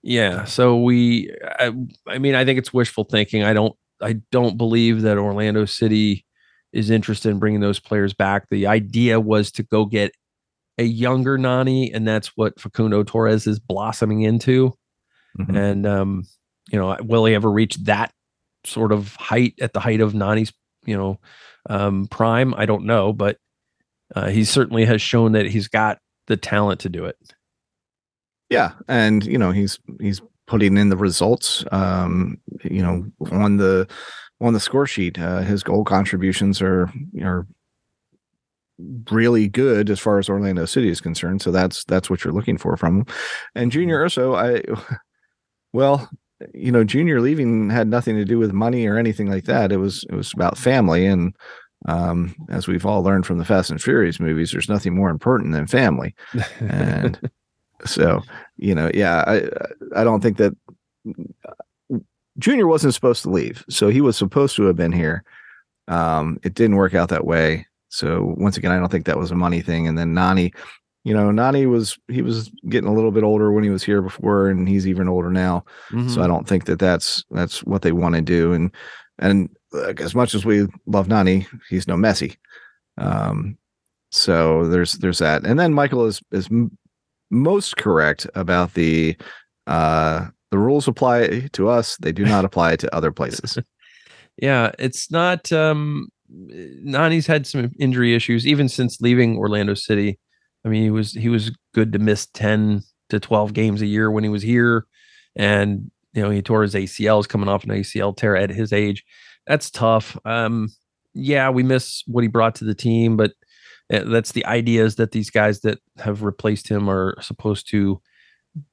Yeah. 0.02 0.44
So 0.44 0.78
we, 0.78 1.34
I, 1.60 1.72
I 2.08 2.18
mean, 2.18 2.36
I 2.36 2.44
think 2.44 2.60
it's 2.60 2.74
wishful 2.74 3.06
thinking. 3.06 3.44
I 3.44 3.54
don't, 3.54 3.76
I 4.02 4.14
don't 4.32 4.58
believe 4.58 5.02
that 5.04 5.18
Orlando 5.18 5.66
City 5.66 6.26
is 6.74 6.90
interested 6.90 7.30
in 7.30 7.40
bringing 7.40 7.62
those 7.62 7.80
players 7.80 8.14
back. 8.14 8.50
The 8.50 8.68
idea 8.68 9.20
was 9.20 9.52
to 9.54 9.64
go 9.64 9.86
get 9.86 10.12
a 10.78 10.84
younger 10.84 11.38
Nani, 11.38 11.94
and 11.94 12.08
that's 12.08 12.36
what 12.36 12.60
Facundo 12.60 13.04
Torres 13.04 13.48
is 13.48 13.60
blossoming 13.60 14.24
into. 14.24 14.74
Mm-hmm. 15.40 15.56
And 15.56 15.86
um, 15.86 16.24
you 16.72 16.80
know, 16.80 16.98
will 17.02 17.26
he 17.26 17.36
ever 17.36 17.50
reach 17.50 17.78
that 17.84 18.12
sort 18.66 18.92
of 18.92 19.16
height 19.16 19.54
at 19.62 19.74
the 19.74 19.80
height 19.80 20.02
of 20.02 20.14
Nani's, 20.14 20.52
you 20.86 20.98
know, 20.98 21.20
um, 21.70 22.08
prime? 22.08 22.54
I 22.56 22.66
don't 22.66 22.86
know, 22.86 23.14
but 23.14 23.38
uh, 24.16 24.30
he 24.30 24.44
certainly 24.44 24.86
has 24.86 25.02
shown 25.02 25.32
that 25.34 25.46
he's 25.46 25.68
got 25.68 26.00
the 26.28 26.38
talent 26.38 26.80
to 26.82 26.90
do 26.90 27.06
it. 27.06 27.18
Yeah, 28.50 28.72
and 28.88 29.26
you 29.26 29.38
know 29.38 29.52
he's 29.52 29.80
he's 30.00 30.22
putting 30.48 30.78
in 30.78 30.90
the 30.90 30.98
results. 30.98 31.66
Um, 31.72 32.38
you 32.64 32.82
know, 32.82 33.06
on 33.32 33.58
the 33.58 33.88
on 34.42 34.54
the 34.54 34.60
score 34.60 34.86
sheet, 34.86 35.20
uh, 35.20 35.40
his 35.40 35.64
goal 35.64 35.84
contributions 35.84 36.62
are 36.62 36.92
are 37.22 37.48
really 39.12 39.48
good 39.48 39.90
as 39.90 40.00
far 40.00 40.20
as 40.20 40.30
Orlando 40.30 40.66
City 40.66 40.90
is 40.90 41.02
concerned. 41.02 41.42
So 41.42 41.52
that's 41.52 41.84
that's 41.86 42.10
what 42.10 42.24
you're 42.24 42.34
looking 42.34 42.58
for 42.58 42.76
from 42.78 43.00
him. 43.00 43.06
And 43.56 43.72
Junior 43.72 43.98
mm-hmm. 43.98 44.06
Urso, 44.06 44.36
I 44.36 44.64
well, 45.74 46.10
you 46.54 46.72
know, 46.72 46.84
Junior 46.84 47.22
leaving 47.22 47.70
had 47.70 47.88
nothing 47.88 48.16
to 48.16 48.26
do 48.26 48.38
with 48.38 48.52
money 48.54 48.86
or 48.86 48.98
anything 48.98 49.30
like 49.30 49.46
that. 49.46 49.72
It 49.72 49.78
was 49.78 50.06
it 50.10 50.16
was 50.16 50.34
about 50.34 50.58
family 50.58 51.06
and 51.06 51.36
um, 51.86 52.36
as 52.50 52.68
we've 52.68 52.86
all 52.86 53.04
learned 53.04 53.26
from 53.26 53.38
the 53.38 53.46
Fast 53.46 53.70
and 53.70 53.82
Furious 53.82 54.20
movies, 54.20 54.52
there's 54.52 54.70
nothing 54.70 54.96
more 54.96 55.10
important 55.10 55.54
than 55.54 55.68
family. 55.68 56.16
And 56.60 57.20
so, 57.86 58.22
you 58.58 58.74
know, 58.74 58.90
yeah, 58.94 59.24
I 59.28 60.02
I 60.02 60.04
don't 60.04 60.22
think 60.22 60.38
that 60.38 60.56
Junior 62.40 62.68
wasn't 62.68 62.94
supposed 62.94 63.24
to 63.24 63.30
leave, 63.30 63.64
so 63.70 63.90
he 63.90 64.02
was 64.02 64.18
supposed 64.18 64.56
to 64.56 64.64
have 64.64 64.76
been 64.76 64.92
here. 64.92 65.24
Um, 65.88 66.40
it 66.44 66.54
didn't 66.54 66.78
work 66.78 66.94
out 66.94 67.10
that 67.10 67.26
way. 67.26 67.68
So 67.90 68.34
once 68.38 68.58
again, 68.58 68.72
I 68.72 68.80
don't 68.80 68.92
think 68.92 69.06
that 69.06 69.20
was 69.20 69.32
a 69.32 69.36
money 69.36 69.62
thing. 69.62 69.88
And 69.88 69.98
then 69.98 70.14
Nani, 70.16 70.52
you 71.04 71.14
know, 71.14 71.30
Nani 71.30 71.68
was 71.68 72.00
he 72.08 72.22
was 72.22 72.50
getting 72.70 72.90
a 72.90 72.94
little 72.94 73.12
bit 73.12 73.24
older 73.24 73.52
when 73.52 73.64
he 73.64 73.70
was 73.70 73.84
here 73.84 74.02
before, 74.02 74.48
and 74.50 74.68
he's 74.68 74.88
even 74.88 75.10
older 75.10 75.30
now. 75.30 75.66
Mm-hmm. 75.92 76.10
So 76.10 76.24
I 76.24 76.28
don't 76.28 76.48
think 76.48 76.66
that 76.66 76.80
that's 76.80 77.24
that's 77.30 77.64
what 77.64 77.82
they 77.82 77.92
want 77.92 78.16
to 78.16 78.22
do. 78.22 78.54
And 78.54 78.72
and 79.20 79.50
like, 79.74 80.00
as 80.00 80.16
much 80.16 80.34
as 80.34 80.46
we 80.46 80.68
love 80.86 81.08
Nani, 81.08 81.48
he's 81.70 81.88
no 81.88 81.96
Messi. 81.96 82.38
Um, 82.98 83.58
so 84.12 84.68
there's 84.68 84.94
there's 84.94 85.18
that, 85.20 85.44
and 85.44 85.60
then 85.60 85.74
Michael 85.74 86.06
is 86.06 86.22
is 86.32 86.48
m- 86.52 86.78
most 87.32 87.78
correct 87.78 88.28
about 88.36 88.76
the 88.76 89.18
uh, 89.66 90.28
the 90.52 90.60
rules 90.60 90.88
apply 90.88 91.50
to 91.54 91.68
us; 91.68 91.98
they 91.98 92.12
do 92.12 92.24
not 92.24 92.46
apply 92.46 92.76
to 92.76 92.96
other 92.96 93.12
places. 93.12 93.58
yeah, 94.38 94.72
it's 94.78 95.10
not. 95.10 95.52
Um, 95.52 96.10
Nani's 96.30 97.28
had 97.28 97.48
some 97.48 97.72
injury 97.80 98.14
issues 98.16 98.46
even 98.46 98.70
since 98.70 99.02
leaving 99.02 99.38
Orlando 99.38 99.74
City. 99.74 100.20
I 100.64 100.70
mean, 100.70 100.84
he 100.84 100.92
was 100.92 101.14
he 101.14 101.30
was 101.30 101.52
good 101.74 101.92
to 101.94 102.00
miss 102.00 102.28
ten 102.28 102.84
to 103.10 103.20
twelve 103.20 103.54
games 103.54 103.82
a 103.82 103.88
year 103.88 104.12
when 104.12 104.24
he 104.24 104.30
was 104.30 104.44
here, 104.44 104.86
and 105.36 105.90
you 106.14 106.22
know 106.22 106.30
he 106.30 106.44
tore 106.44 106.62
his 106.62 106.76
ACLs 106.76 107.28
coming 107.28 107.50
off 107.50 107.64
an 107.64 107.72
ACL 107.72 108.16
tear 108.16 108.36
at 108.36 108.52
his 108.52 108.72
age 108.72 109.04
that's 109.48 109.70
tough. 109.70 110.18
Um, 110.26 110.70
yeah, 111.14 111.50
we 111.50 111.64
miss 111.64 112.04
what 112.08 112.24
he 112.24 112.28
brought 112.28 112.56
to 112.56 112.66
the 112.66 112.76
team, 112.76 113.18
but 113.18 113.34
eh, 113.92 114.04
that's 114.06 114.32
the 114.32 114.46
idea 114.46 114.84
is 114.84 114.96
that 114.96 115.12
these 115.12 115.30
guys 115.30 115.62
that 115.62 115.80
have 115.98 116.24
replaced 116.24 116.68
him 116.68 116.90
are 116.90 117.16
supposed 117.22 117.70
to 117.70 118.02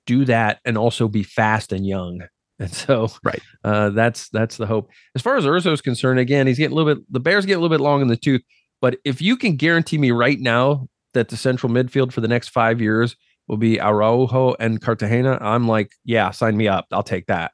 do 0.07 0.25
that 0.25 0.61
and 0.65 0.77
also 0.77 1.09
be 1.09 1.23
fast 1.23 1.73
and 1.73 1.87
young. 1.87 2.23
And 2.61 2.71
so, 2.71 3.11
right, 3.25 3.41
uh, 3.65 3.89
that's 3.89 4.29
that's 4.29 4.59
the 4.59 4.67
hope. 4.67 4.91
As 5.15 5.23
far 5.23 5.39
as 5.39 5.47
Urso 5.47 5.73
is 5.73 5.81
concerned, 5.81 6.21
again, 6.21 6.47
he's 6.47 6.59
getting 6.59 6.73
a 6.73 6.75
little 6.75 6.95
bit. 6.95 7.03
The 7.11 7.19
Bears 7.19 7.47
get 7.47 7.55
a 7.55 7.57
little 7.59 7.75
bit 7.75 7.83
long 7.83 8.03
in 8.03 8.09
the 8.09 8.19
tooth. 8.19 8.43
But 8.83 8.99
if 9.03 9.23
you 9.23 9.39
can 9.39 9.57
guarantee 9.57 9.97
me 9.97 10.11
right 10.11 10.39
now 10.39 10.87
that 11.15 11.31
the 11.31 11.39
central 11.39 11.73
midfield 11.73 12.13
for 12.13 12.21
the 12.21 12.29
next 12.29 12.49
five 12.49 12.79
years 12.79 13.17
will 13.49 13.57
be 13.57 13.81
Araujo 13.81 14.57
and 14.61 14.79
Cartagena, 14.79 15.39
I'm 15.41 15.69
like, 15.69 15.93
yeah, 16.05 16.31
sign 16.33 16.59
me 16.59 16.69
up. 16.69 16.87
I'll 16.93 17.03
take 17.03 17.29
that. 17.29 17.53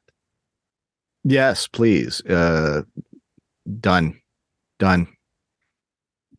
Yes, 1.23 1.67
please. 1.67 2.21
Uh, 2.25 2.83
done, 3.79 4.19
done. 4.79 5.07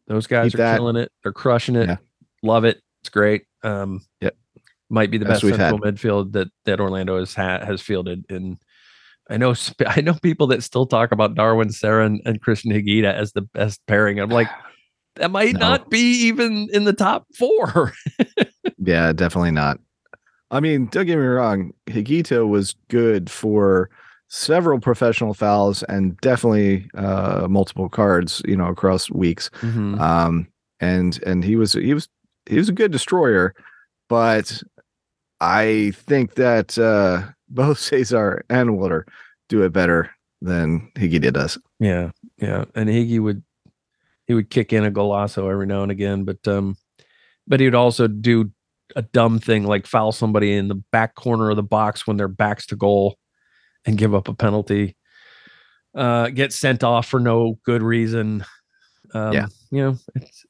Those 0.07 0.27
guys 0.27 0.53
Keep 0.53 0.61
are 0.61 0.63
that. 0.65 0.77
killing 0.79 0.97
it. 0.97 1.13
They're 1.23 1.33
crushing 1.33 1.77
it. 1.77 1.89
Yeah. 1.89 1.97
Love 2.43 2.65
it. 2.65 2.81
It's 3.01 3.11
great. 3.11 3.45
Um, 3.63 4.03
yep. 4.21 4.37
Might 4.91 5.11
be 5.11 5.19
the 5.19 5.27
best, 5.27 5.43
best 5.43 5.57
central 5.57 5.85
had. 5.85 5.97
midfield 5.97 6.33
that 6.33 6.49
that 6.65 6.81
Orlando 6.81 7.19
has 7.19 7.35
ha- 7.35 7.65
has 7.65 7.83
fielded. 7.83 8.25
And 8.31 8.59
I 9.29 9.37
know 9.37 9.55
I 9.87 10.01
know 10.01 10.15
people 10.15 10.47
that 10.49 10.63
still 10.63 10.87
talk 10.87 11.13
about 11.13 11.35
Darwin 11.35 11.69
Cerén 11.69 12.07
and, 12.07 12.23
and 12.25 12.43
Cristian 12.43 12.73
Higuita 12.73 13.13
as 13.13 13.33
the 13.33 13.43
best 13.43 13.81
pairing. 13.87 14.19
I'm 14.19 14.31
like, 14.31 14.49
that 15.17 15.31
might 15.31 15.55
no. 15.55 15.61
not 15.61 15.91
be 15.91 16.27
even 16.27 16.69
in 16.73 16.85
the 16.85 16.93
top 16.95 17.27
four. 17.37 17.93
yeah, 18.79 19.13
definitely 19.13 19.51
not. 19.51 19.79
I 20.51 20.61
mean, 20.61 20.87
don't 20.87 21.05
get 21.05 21.19
me 21.19 21.25
wrong. 21.25 21.73
Higuita 21.89 22.49
was 22.49 22.75
good 22.89 23.31
for 23.31 23.91
several 24.29 24.79
professional 24.79 25.35
fouls 25.35 25.83
and 25.85 26.17
definitely 26.19 26.89
uh, 26.95 27.47
multiple 27.49 27.89
cards, 27.89 28.43
you 28.47 28.57
know, 28.57 28.67
across 28.67 29.11
weeks. 29.11 29.51
Mm-hmm. 29.61 30.01
Um, 30.01 30.49
and 30.81 31.21
and 31.27 31.43
he 31.43 31.57
was 31.57 31.73
he 31.73 31.95
was 31.95 32.09
he 32.47 32.57
was 32.57 32.69
a 32.69 32.73
good 32.73 32.93
destroyer, 32.93 33.55
but 34.09 34.63
I 35.41 35.93
think 35.97 36.35
that 36.35 36.79
uh, 36.79 37.33
both 37.49 37.79
Cesar 37.79 38.45
and 38.49 38.79
Wilder 38.79 39.07
do 39.49 39.63
it 39.63 39.73
better 39.73 40.11
than 40.41 40.91
Higgy 40.95 41.21
did 41.21 41.37
us. 41.37 41.59
Yeah, 41.81 42.11
yeah, 42.37 42.65
and 42.75 42.89
Higgy 42.89 43.21
would 43.21 43.43
he 44.27 44.35
would 44.35 44.51
kick 44.51 44.73
in 44.73 44.85
a 44.85 44.91
golazo 44.91 45.51
every 45.51 45.67
now 45.67 45.83
and 45.83 45.91
again, 45.91 46.25
but 46.25 46.47
um, 46.47 46.77
but 47.47 47.61
he 47.61 47.67
would 47.67 47.75
also 47.75 48.07
do 48.07 48.51
a 48.97 49.03
dumb 49.03 49.39
thing 49.39 49.65
like 49.65 49.87
foul 49.87 50.13
somebody 50.13 50.55
in 50.55 50.69
the 50.69 50.83
back 50.93 51.15
corner 51.15 51.51
of 51.51 51.57
the 51.57 51.63
box 51.63 52.07
when 52.07 52.17
their 52.17 52.29
backs 52.29 52.67
to 52.67 52.77
goal 52.77 53.19
and 53.89 53.99
give 53.99 54.15
up 54.15 54.29
a 54.29 54.35
penalty, 54.35 54.97
uh, 55.95 56.29
get 56.29 56.53
sent 56.53 56.85
off 56.85 57.09
for 57.09 57.19
no 57.19 57.59
good 57.65 57.83
reason. 57.83 58.45
Um, 59.15 59.33
yeah, 59.33 59.47
you 59.71 59.83
know, 59.83 59.99
it's 60.15 60.45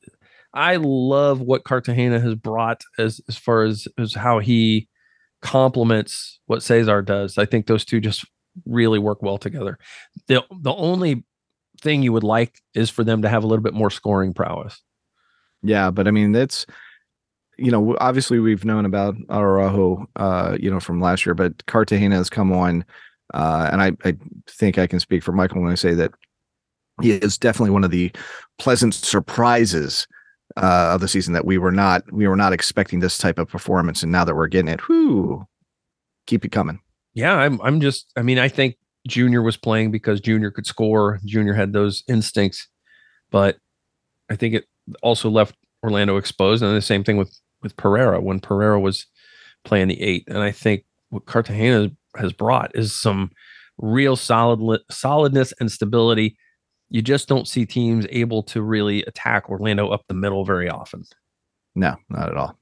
I 0.52 0.76
love 0.76 1.40
what 1.40 1.64
Cartagena 1.64 2.20
has 2.20 2.34
brought 2.34 2.82
as 2.98 3.20
as 3.28 3.36
far 3.36 3.62
as 3.62 3.86
as 3.96 4.14
how 4.14 4.40
he 4.40 4.88
complements 5.40 6.40
what 6.46 6.62
Cesar 6.62 7.00
does. 7.00 7.38
I 7.38 7.44
think 7.44 7.66
those 7.66 7.84
two 7.84 8.00
just 8.00 8.26
really 8.66 8.98
work 8.98 9.22
well 9.22 9.38
together. 9.38 9.78
The 10.26 10.42
the 10.50 10.74
only 10.74 11.24
thing 11.80 12.02
you 12.02 12.12
would 12.12 12.24
like 12.24 12.60
is 12.74 12.90
for 12.90 13.04
them 13.04 13.22
to 13.22 13.28
have 13.28 13.44
a 13.44 13.46
little 13.46 13.62
bit 13.62 13.74
more 13.74 13.90
scoring 13.90 14.34
prowess. 14.34 14.82
Yeah, 15.62 15.90
but 15.92 16.08
I 16.08 16.10
mean 16.10 16.32
that's 16.32 16.66
you 17.56 17.70
know 17.70 17.96
obviously 18.00 18.40
we've 18.40 18.64
known 18.64 18.84
about 18.84 19.16
Araujo 19.30 20.06
uh 20.16 20.56
you 20.58 20.70
know 20.70 20.80
from 20.80 21.00
last 21.00 21.24
year, 21.24 21.34
but 21.34 21.66
Cartagena 21.66 22.16
has 22.16 22.30
come 22.30 22.52
on 22.52 22.84
uh 23.34 23.68
and 23.72 23.82
I 23.82 23.92
I 24.04 24.16
think 24.48 24.78
I 24.78 24.86
can 24.86 25.00
speak 25.00 25.22
for 25.22 25.32
Michael 25.32 25.62
when 25.62 25.72
I 25.72 25.76
say 25.76 25.94
that 25.94 26.12
he 27.00 27.12
is 27.12 27.38
definitely 27.38 27.70
one 27.70 27.84
of 27.84 27.90
the 27.90 28.10
pleasant 28.58 28.94
surprises 28.94 30.06
uh, 30.56 30.90
of 30.94 31.00
the 31.00 31.08
season 31.08 31.34
that 31.34 31.44
we 31.44 31.58
were 31.58 31.72
not 31.72 32.02
we 32.12 32.26
were 32.26 32.36
not 32.36 32.52
expecting 32.52 33.00
this 33.00 33.18
type 33.18 33.38
of 33.38 33.48
performance, 33.48 34.02
and 34.02 34.10
now 34.10 34.24
that 34.24 34.34
we're 34.34 34.48
getting 34.48 34.68
it, 34.68 34.88
whoo, 34.88 35.46
keep 36.26 36.44
it 36.44 36.52
coming. 36.52 36.80
Yeah, 37.14 37.34
I'm 37.34 37.60
I'm 37.62 37.80
just 37.80 38.10
I 38.16 38.22
mean 38.22 38.38
I 38.38 38.48
think 38.48 38.76
Junior 39.06 39.42
was 39.42 39.56
playing 39.56 39.90
because 39.90 40.20
Junior 40.20 40.50
could 40.50 40.66
score. 40.66 41.20
Junior 41.24 41.54
had 41.54 41.72
those 41.72 42.02
instincts, 42.08 42.68
but 43.30 43.56
I 44.30 44.36
think 44.36 44.54
it 44.54 44.64
also 45.02 45.30
left 45.30 45.54
Orlando 45.82 46.16
exposed. 46.16 46.62
And 46.62 46.76
the 46.76 46.82
same 46.82 47.04
thing 47.04 47.16
with 47.16 47.38
with 47.62 47.76
Pereyra 47.76 48.22
when 48.22 48.40
Pereyra 48.40 48.80
was 48.80 49.06
playing 49.64 49.88
the 49.88 50.00
eight. 50.00 50.24
And 50.28 50.38
I 50.38 50.50
think 50.50 50.84
what 51.10 51.26
Cartagena 51.26 51.90
has 52.16 52.32
brought 52.32 52.70
is 52.74 52.94
some 52.94 53.30
real 53.78 54.16
solid 54.16 54.80
solidness 54.90 55.52
and 55.60 55.70
stability 55.70 56.36
you 56.90 57.02
just 57.02 57.28
don't 57.28 57.46
see 57.46 57.66
teams 57.66 58.06
able 58.10 58.42
to 58.44 58.62
really 58.62 59.02
attack 59.04 59.48
Orlando 59.48 59.88
up 59.88 60.02
the 60.08 60.14
middle 60.14 60.44
very 60.44 60.68
often. 60.68 61.04
No, 61.74 61.96
not 62.08 62.30
at 62.30 62.36
all. 62.36 62.58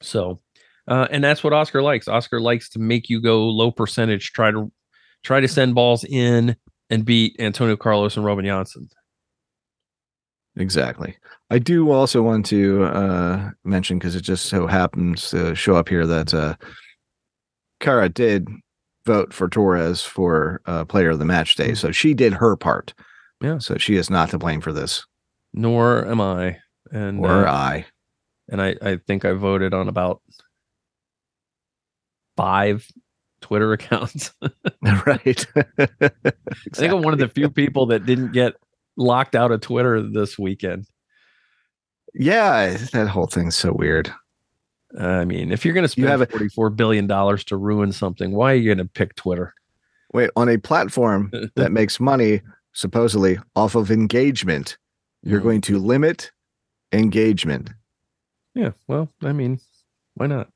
So, 0.00 0.40
uh, 0.88 1.06
and 1.10 1.22
that's 1.22 1.44
what 1.44 1.52
Oscar 1.52 1.82
likes. 1.82 2.08
Oscar 2.08 2.40
likes 2.40 2.70
to 2.70 2.78
make 2.78 3.10
you 3.10 3.20
go 3.20 3.46
low 3.48 3.70
percentage, 3.70 4.32
try 4.32 4.50
to 4.50 4.72
try 5.22 5.40
to 5.40 5.48
send 5.48 5.74
balls 5.74 6.04
in 6.04 6.56
and 6.88 7.04
beat 7.04 7.36
Antonio 7.38 7.76
Carlos 7.76 8.16
and 8.16 8.24
Robin 8.24 8.44
Jansson. 8.44 8.88
Exactly. 10.56 11.16
I 11.50 11.58
do 11.58 11.90
also 11.90 12.22
want 12.22 12.46
to 12.46 12.84
uh, 12.84 13.50
mention 13.64 13.98
because 13.98 14.16
it 14.16 14.22
just 14.22 14.46
so 14.46 14.66
happens 14.66 15.30
to 15.30 15.54
show 15.54 15.76
up 15.76 15.88
here 15.88 16.06
that 16.06 16.32
uh, 16.32 16.56
Kara 17.80 18.08
did 18.08 18.48
vote 19.06 19.32
for 19.32 19.48
Torres 19.48 20.02
for 20.02 20.60
uh, 20.66 20.84
player 20.84 21.10
of 21.10 21.18
the 21.18 21.24
match 21.24 21.56
day, 21.56 21.70
hmm. 21.70 21.74
so 21.74 21.90
she 21.92 22.14
did 22.14 22.34
her 22.34 22.56
part. 22.56 22.94
Yeah. 23.40 23.58
So 23.58 23.78
she 23.78 23.96
is 23.96 24.10
not 24.10 24.30
to 24.30 24.38
blame 24.38 24.60
for 24.60 24.72
this. 24.72 25.04
Nor 25.52 26.06
am 26.06 26.20
I. 26.20 26.58
And 26.92 27.24
or 27.24 27.46
uh, 27.46 27.52
I. 27.52 27.86
And 28.48 28.60
I, 28.60 28.76
I 28.82 28.96
think 28.96 29.24
I 29.24 29.32
voted 29.32 29.72
on 29.74 29.88
about 29.88 30.20
five 32.36 32.86
Twitter 33.40 33.72
accounts. 33.74 34.32
right. 34.82 35.26
exactly. 35.26 35.88
I 36.22 36.30
think 36.74 36.92
I'm 36.92 37.02
one 37.02 37.12
of 37.12 37.18
the 37.18 37.28
few 37.28 37.50
people 37.50 37.86
that 37.86 38.06
didn't 38.06 38.32
get 38.32 38.54
locked 38.96 39.34
out 39.34 39.52
of 39.52 39.60
Twitter 39.60 40.02
this 40.02 40.38
weekend. 40.38 40.86
Yeah, 42.12 42.76
that 42.92 43.08
whole 43.08 43.26
thing's 43.26 43.56
so 43.56 43.72
weird. 43.72 44.12
I 44.98 45.24
mean, 45.24 45.52
if 45.52 45.64
you're 45.64 45.74
going 45.74 45.84
to 45.84 45.88
spend 45.88 46.04
you 46.04 46.10
have 46.10 46.20
$44 46.20 46.74
billion 46.74 47.06
to 47.08 47.56
ruin 47.56 47.92
something, 47.92 48.32
why 48.32 48.52
are 48.52 48.56
you 48.56 48.74
going 48.74 48.78
to 48.78 48.92
pick 48.92 49.14
Twitter? 49.14 49.54
Wait, 50.12 50.30
on 50.36 50.48
a 50.48 50.58
platform 50.58 51.30
that 51.56 51.72
makes 51.72 52.00
money 52.00 52.40
supposedly 52.72 53.38
off 53.54 53.74
of 53.74 53.90
engagement. 53.90 54.78
You're 55.22 55.40
mm. 55.40 55.44
going 55.44 55.60
to 55.62 55.78
limit 55.78 56.32
engagement. 56.92 57.70
Yeah. 58.54 58.72
Well, 58.88 59.08
I 59.22 59.32
mean, 59.32 59.60
why 60.14 60.26
not? 60.26 60.48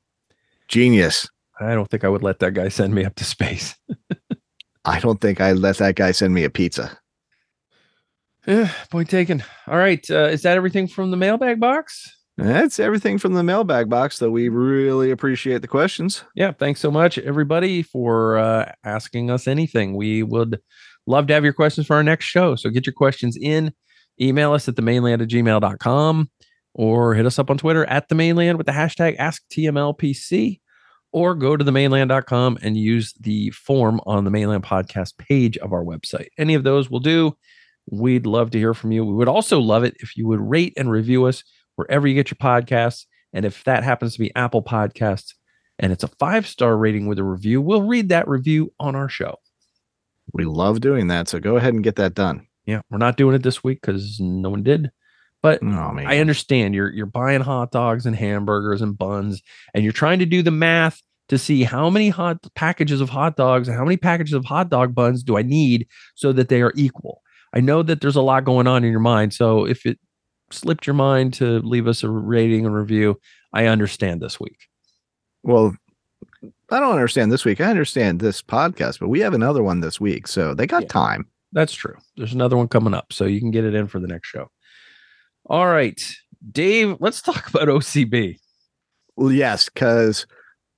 Genius. 0.69 1.29
I 1.61 1.75
don't 1.75 1.89
think 1.89 2.03
I 2.03 2.09
would 2.09 2.23
let 2.23 2.41
that 2.41 2.55
guy 2.55 2.69
send 2.69 2.95
me 2.95 3.05
up 3.05 3.15
to 3.17 3.25
space. 3.25 3.77
I 4.85 4.99
don't 4.99 5.21
think 5.21 5.41
I'd 5.41 5.57
let 5.57 5.79
that 5.79 5.95
guy 5.95 6.11
send 6.11 6.35
me 6.35 6.45
a 6.45 6.51
pizza. 6.51 6.99
Yeah, 8.47 8.71
point 8.91 9.09
taken. 9.09 9.43
All 9.67 9.79
right. 9.79 10.05
Uh, 10.11 10.29
is 10.29 10.43
that 10.43 10.57
everything 10.57 10.89
from 10.89 11.11
the 11.11 11.17
mailbag 11.17 11.61
box? 11.61 12.15
That's 12.37 12.81
everything 12.81 13.19
from 13.19 13.35
the 13.35 13.45
mailbag 13.45 13.89
box, 13.89 14.19
though 14.19 14.31
we 14.31 14.49
really 14.49 15.13
appreciate 15.13 15.63
the 15.63 15.69
questions. 15.69 16.25
Yeah. 16.35 16.51
Thanks 16.51 16.81
so 16.81 16.91
much, 16.91 17.17
everybody, 17.19 17.83
for 17.83 18.39
uh, 18.39 18.73
asking 18.85 19.31
us 19.31 19.47
anything. 19.47 19.95
We 19.95 20.25
would 20.25 20.61
Love 21.07 21.27
to 21.27 21.35
have 21.35 21.45
your 21.45 21.53
questions 21.53 21.87
for 21.87 21.97
our 21.97 22.03
next 22.03 22.25
show. 22.25 22.57
So 22.57 22.71
get 22.71 22.87
your 22.87 22.95
questions 22.95 23.37
in. 23.37 23.73
Email 24.21 24.53
us 24.53 24.69
at 24.69 24.77
themaneland 24.77 25.23
at 25.23 25.29
gmail.com 25.29 26.31
or 26.75 27.15
hit 27.15 27.27
us 27.27 27.39
up 27.39 27.51
on 27.51 27.59
Twitter 27.59 27.85
at 27.87 28.09
TheManeLand 28.09 28.57
with 28.57 28.67
the 28.67 28.73
hashtag 28.73 29.19
AskTMLPC 29.19 30.61
or 31.13 31.35
go 31.35 31.57
to 31.57 31.65
themaneland.com 31.65 32.59
and 32.63 32.77
use 32.77 33.13
the 33.21 33.51
form 33.51 34.01
on 34.07 34.25
the 34.25 34.31
Mane 34.31 34.49
Land 34.49 34.65
podcast 34.65 35.17
page 35.19 35.59
of 35.59 35.73
our 35.73 35.85
website. 35.85 36.29
Any 36.39 36.55
of 36.55 36.65
those 36.65 36.91
will 36.91 37.01
do. 37.01 37.37
We'd 37.91 38.27
love 38.27 38.51
to 38.53 38.59
hear 38.59 38.73
from 38.73 38.93
you. 38.93 39.05
We 39.05 39.15
would 39.15 39.29
also 39.29 39.61
love 39.61 39.85
it 39.85 39.95
if 40.01 40.17
you 40.17 40.27
would 40.27 40.41
rate 40.41 40.73
and 40.77 40.91
review 40.91 41.27
us 41.27 41.45
wherever 41.77 42.07
you 42.07 42.15
get 42.15 42.31
your 42.31 42.37
podcasts. 42.37 43.05
And 43.33 43.45
if 43.45 43.65
that 43.65 43.85
happens 43.85 44.15
to 44.15 44.21
be 44.21 44.35
Apple 44.37 44.63
Podcasts 44.63 45.35
and 45.79 45.93
it's 45.93 46.05
a 46.05 46.09
five 46.09 46.47
star 46.47 46.77
rating 46.77 47.07
with 47.07 47.19
a 47.19 47.25
review, 47.25 47.61
we'll 47.61 47.83
read 47.83 48.09
that 48.11 48.29
review 48.29 48.73
on 48.79 48.95
our 48.95 49.09
show. 49.09 49.37
We 50.33 50.45
love 50.45 50.81
doing 50.81 51.09
that. 51.09 51.29
So 51.29 51.39
go 51.39 51.57
ahead 51.57 51.75
and 51.75 51.85
get 51.85 51.97
that 51.97 52.15
done. 52.15 52.47
Yeah, 52.67 52.81
we're 52.91 52.99
not 52.99 53.17
doing 53.17 53.35
it 53.35 53.43
this 53.43 53.63
week 53.63 53.81
because 53.83 54.19
no 54.21 54.51
one 54.51 54.63
did. 54.63 54.91
But 55.43 55.61
oh, 55.63 55.97
I 55.99 56.21
understand 56.21 56.75
you're 56.75 56.91
you're 56.91 57.05
buying 57.05 57.43
hot 57.43 57.71
dogs 57.71 58.07
and 58.07 58.17
hamburgers 58.17 58.81
and 58.81 58.97
buns, 58.97 59.43
and 59.75 59.85
you're 59.85 59.93
trying 59.93 60.19
to 60.21 60.27
do 60.27 60.43
the 60.43 60.51
math 60.51 61.03
to 61.29 61.37
see 61.37 61.65
how 61.65 61.91
many 61.91 62.09
hot 62.09 62.39
packages 62.55 63.03
of 63.03 63.11
hot 63.11 63.37
dogs 63.37 63.69
and 63.69 63.77
how 63.77 63.85
many 63.85 63.99
packages 63.99 64.33
of 64.33 64.47
hot 64.47 64.71
dog 64.71 64.95
buns 64.95 65.23
do 65.23 65.37
I 65.37 65.43
need 65.43 65.87
so 66.15 66.33
that 66.33 66.49
they 66.49 66.63
are 66.63 66.73
equal. 66.77 67.21
I 67.53 67.61
know 67.61 67.83
that 67.83 68.01
there's 68.01 68.17
a 68.17 68.23
lot 68.23 68.45
going 68.45 68.67
on 68.67 68.85
in 68.85 68.91
your 68.91 69.01
mind. 69.01 69.35
So 69.35 69.67
if 69.67 69.85
it 69.85 69.99
slipped 70.55 70.87
your 70.87 70.95
mind 70.95 71.35
to 71.35 71.59
leave 71.61 71.87
us 71.87 72.03
a 72.03 72.09
rating 72.09 72.67
and 72.67 72.75
review, 72.75 73.21
I 73.53 73.67
understand 73.67 74.21
this 74.21 74.41
week. 74.41 74.59
Well, 75.43 75.77
I 76.71 76.81
don't 76.81 76.93
understand 76.93 77.31
this 77.31 77.45
week. 77.45 77.61
I 77.61 77.71
understand 77.71 78.21
this 78.21 78.43
podcast, 78.43 79.01
but 79.01 79.09
we 79.09 79.21
have 79.21 79.35
another 79.35 79.63
one 79.63 79.81
this 79.81 80.01
week, 80.01 80.27
so 80.27 80.55
they 80.55 80.67
got 80.67 80.83
yeah, 80.83 80.89
time. 80.89 81.29
That's 81.53 81.73
true. 81.73 81.97
There's 82.17 82.33
another 82.33 82.57
one 82.57 82.69
coming 82.69 82.95
up, 82.95 83.13
so 83.13 83.27
you 83.27 83.41
can 83.41 83.51
get 83.51 83.65
it 83.65 83.75
in 83.75 83.87
for 83.87 84.01
the 84.01 84.09
next 84.09 84.29
show. 84.29 84.51
All 85.47 85.67
right, 85.67 86.01
Dave, 86.51 86.97
let's 87.01 87.23
talk 87.23 87.49
about 87.55 87.69
OCB. 87.69 88.39
Well, 89.17 89.33
yes, 89.33 89.69
because 89.69 90.27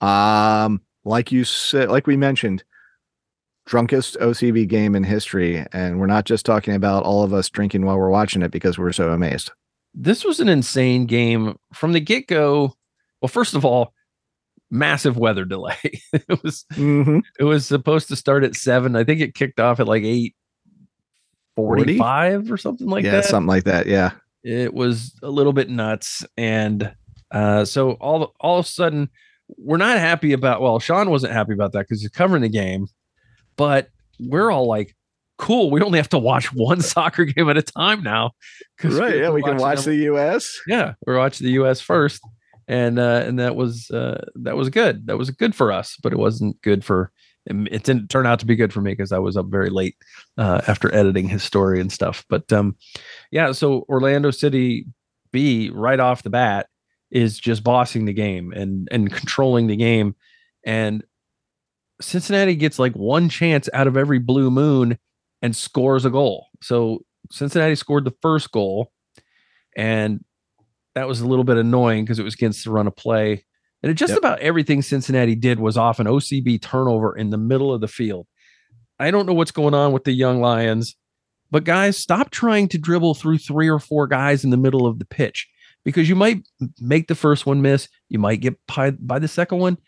um, 0.01 0.83
like 1.05 1.33
you 1.33 1.45
said, 1.45 1.89
like 1.89 2.07
we 2.07 2.17
mentioned, 2.17 2.65
drunkest 3.67 4.17
OCB 4.21 4.69
game 4.69 4.95
in 4.95 5.05
history, 5.05 5.65
and 5.73 5.99
we're 5.99 6.07
not 6.07 6.25
just 6.25 6.47
talking 6.47 6.75
about 6.75 7.05
all 7.05 7.23
of 7.23 7.33
us 7.33 7.49
drinking 7.49 7.85
while 7.85 7.99
we're 7.99 8.11
watching 8.11 8.43
it 8.43 8.51
because 8.51 8.79
we're 8.79 8.93
so 8.93 9.11
amazed. 9.11 9.51
This 9.97 10.25
was 10.25 10.41
an 10.41 10.49
insane 10.49 11.07
game 11.07 11.57
from 11.73 11.93
the 11.93 12.01
get 12.01 12.29
go. 12.29 12.75
Well, 13.21 13.29
first 13.29 13.55
of 13.55 13.65
all, 13.65 13.95
massive 14.71 15.17
weather 15.17 15.45
delay. 15.45 15.79
it 16.13 16.43
was 16.43 16.67
mm-hmm. 16.75 17.21
it 17.41 17.45
was 17.45 17.67
supposed 17.67 18.09
to 18.09 18.17
start 18.17 18.45
at 18.45 18.55
seven. 18.55 18.95
I 18.95 19.05
think 19.05 19.21
it 19.21 19.35
kicked 19.35 19.59
off 19.59 19.81
at 19.81 19.89
like 19.89 20.03
eight 20.05 20.35
forty 21.57 21.99
five 21.99 22.53
or 22.53 22.59
something 22.59 22.87
like 22.87 23.05
yeah, 23.05 23.13
that. 23.13 23.25
Yeah, 23.25 23.31
something 23.31 23.49
like 23.49 23.65
that. 23.65 23.87
Yeah. 23.87 24.13
It 24.45 24.75
was 24.75 25.19
a 25.23 25.31
little 25.31 25.53
bit 25.53 25.71
nuts. 25.71 26.25
And 26.37 26.95
uh, 27.31 27.65
so 27.65 27.93
all 27.93 28.35
all 28.39 28.59
of 28.59 28.67
a 28.67 28.69
sudden 28.69 29.09
we're 29.57 29.77
not 29.77 29.99
happy 29.99 30.33
about 30.33 30.61
well, 30.61 30.79
Sean 30.79 31.11
wasn't 31.11 31.33
happy 31.33 31.53
about 31.53 31.73
that 31.73 31.81
because 31.81 32.03
he's 32.03 32.11
covering 32.11 32.43
the 32.43 32.49
game, 32.49 32.89
but 33.57 33.89
we're 34.19 34.51
all 34.51 34.67
like, 34.67 34.95
cool. 35.39 35.71
We 35.71 35.81
only 35.83 35.99
have 35.99 36.09
to 36.11 36.19
watch 36.19 36.53
one 36.53 36.81
soccer 36.83 37.25
game 37.25 37.49
at 37.49 37.57
a 37.57 37.63
time 37.63 38.03
now. 38.03 38.33
Right. 38.83 39.19
Yeah, 39.19 39.31
we 39.31 39.43
can 39.43 39.57
watch 39.57 39.83
them. 39.83 39.97
the 39.97 40.05
US. 40.15 40.61
Yeah, 40.67 40.95
we're 41.07 41.19
watching 41.19 41.47
the 41.47 41.53
US 41.55 41.81
first 41.81 42.23
and 42.69 42.99
uh, 42.99 43.23
and 43.25 43.39
that 43.39 43.57
was 43.57 43.91
uh, 43.91 44.25
that 44.37 44.57
was 44.57 44.69
good. 44.71 45.07
That 45.07 45.19
was 45.19 45.31
good 45.31 45.55
for 45.55 45.73
us, 45.73 45.97
but 46.03 46.13
it 46.13 46.19
wasn't 46.19 46.61
good 46.63 46.85
for. 46.85 47.13
It 47.49 47.85
didn't 47.85 48.11
turn 48.11 48.27
out 48.27 48.41
to 48.41 48.47
be 48.47 48.57
good 48.57 48.73
for 48.73 48.81
me 48.81 48.91
because 48.91 49.13
I 49.13 49.21
was 49.21 49.37
up 49.37 49.47
very 49.47 49.71
late 49.71 49.95
uh, 50.37 50.63
after 50.67 50.93
editing 50.93 51.29
his 51.29 51.45
story 51.45 51.81
and 51.81 51.93
stuff. 51.93 52.25
But 52.29 52.53
um, 52.53 52.77
yeah, 53.31 53.53
so 53.53 53.87
Orlando 53.89 54.33
City 54.33 54.87
B 55.31 55.71
right 55.73 56.01
off 56.01 56.25
the 56.25 56.31
bat 56.31 56.67
is 57.13 57.39
just 57.39 57.63
bossing 57.63 58.05
the 58.05 58.13
game 58.13 58.53
and 58.53 58.89
and 58.91 59.13
controlling 59.13 59.69
the 59.69 59.77
game, 59.77 60.17
and 60.65 61.05
Cincinnati 62.01 62.57
gets 62.57 62.81
like 62.81 62.95
one 62.95 63.29
chance 63.29 63.69
out 63.73 63.87
of 63.87 63.97
every 63.97 64.19
blue 64.19 64.51
moon 64.51 64.99
and 65.47 65.55
scores 65.55 66.05
a 66.05 66.11
goal. 66.11 66.49
So 66.61 67.05
Cincinnati 67.31 67.77
scored 67.77 68.05
the 68.05 68.15
first 68.21 68.51
goal, 68.51 68.91
and 69.77 70.25
that 70.97 71.07
was 71.07 71.21
a 71.21 71.27
little 71.27 71.45
bit 71.45 71.57
annoying 71.57 72.05
because 72.05 72.19
it 72.19 72.25
was 72.25 72.35
against 72.35 72.65
the 72.65 72.73
run 72.73 72.89
of 72.89 72.97
play. 72.97 73.45
And 73.83 73.93
it 73.93 73.95
just 73.95 74.11
yep. 74.11 74.19
about 74.19 74.41
everything 74.41 74.83
Cincinnati 74.83 75.37
did 75.37 75.61
was 75.61 75.77
off 75.77 76.01
an 76.01 76.09
OCB 76.09 76.61
turnover 76.61 77.17
in 77.17 77.31
the 77.31 77.39
middle 77.39 77.73
of 77.73 77.81
the 77.81 77.87
field. 77.87 78.27
I 78.99 79.13
don't 79.13 79.25
know 79.25 79.35
what's 79.35 79.53
going 79.53 79.73
on 79.73 79.93
with 79.93 80.03
the 80.03 80.11
young 80.11 80.41
Lions. 80.41 80.97
But 81.53 81.63
guys, 81.63 81.97
stop 81.97 82.31
trying 82.31 82.67
to 82.71 82.79
dribble 82.79 83.15
through 83.15 83.39
three 83.39 83.69
or 83.69 83.79
four 83.79 84.09
guys 84.09 84.43
in 84.43 84.51
the 84.51 84.57
middle 84.57 84.85
of 84.85 84.99
the 84.99 85.05
pitch 85.05 85.47
because 85.85 86.09
you 86.09 86.17
might 86.17 86.39
make 86.81 87.07
the 87.07 87.15
first 87.15 87.47
one 87.47 87.63
miss. 87.63 87.89
You 88.09 88.19
might 88.19 88.41
get 88.41 88.59
by, 88.67 88.91
by 88.91 89.21
the 89.21 89.29
second 89.29 89.59
one, 89.59 89.79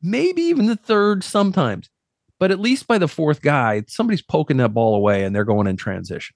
maybe 0.00 0.42
even 0.42 0.66
the 0.66 0.76
third 0.76 1.24
sometimes. 1.24 1.90
But 2.38 2.50
at 2.50 2.60
least 2.60 2.86
by 2.86 2.98
the 2.98 3.08
fourth 3.08 3.42
guy, 3.42 3.84
somebody's 3.88 4.22
poking 4.22 4.58
that 4.58 4.74
ball 4.74 4.94
away 4.94 5.24
and 5.24 5.34
they're 5.34 5.44
going 5.44 5.66
in 5.66 5.76
transition. 5.76 6.34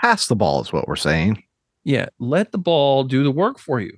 Pass 0.00 0.26
the 0.26 0.36
ball 0.36 0.60
is 0.60 0.72
what 0.72 0.88
we're 0.88 0.96
saying. 0.96 1.42
Yeah, 1.84 2.08
let 2.18 2.52
the 2.52 2.58
ball 2.58 3.04
do 3.04 3.22
the 3.22 3.30
work 3.30 3.58
for 3.58 3.80
you. 3.80 3.96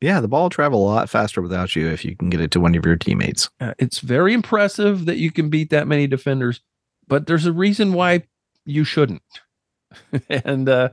Yeah, 0.00 0.20
the 0.20 0.28
ball 0.28 0.50
travel 0.50 0.82
a 0.82 0.92
lot 0.92 1.08
faster 1.08 1.40
without 1.40 1.74
you 1.74 1.88
if 1.88 2.04
you 2.04 2.14
can 2.16 2.28
get 2.28 2.40
it 2.40 2.50
to 2.50 2.60
one 2.60 2.74
of 2.74 2.84
your 2.84 2.96
teammates. 2.96 3.48
Uh, 3.60 3.72
it's 3.78 4.00
very 4.00 4.34
impressive 4.34 5.06
that 5.06 5.16
you 5.16 5.30
can 5.30 5.48
beat 5.48 5.70
that 5.70 5.88
many 5.88 6.06
defenders, 6.06 6.60
but 7.08 7.26
there's 7.26 7.46
a 7.46 7.52
reason 7.52 7.94
why 7.94 8.24
you 8.66 8.84
shouldn't. 8.84 9.22
and 10.28 10.68
uh, 10.68 10.90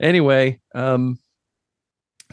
anyway, 0.00 0.60
um, 0.74 1.18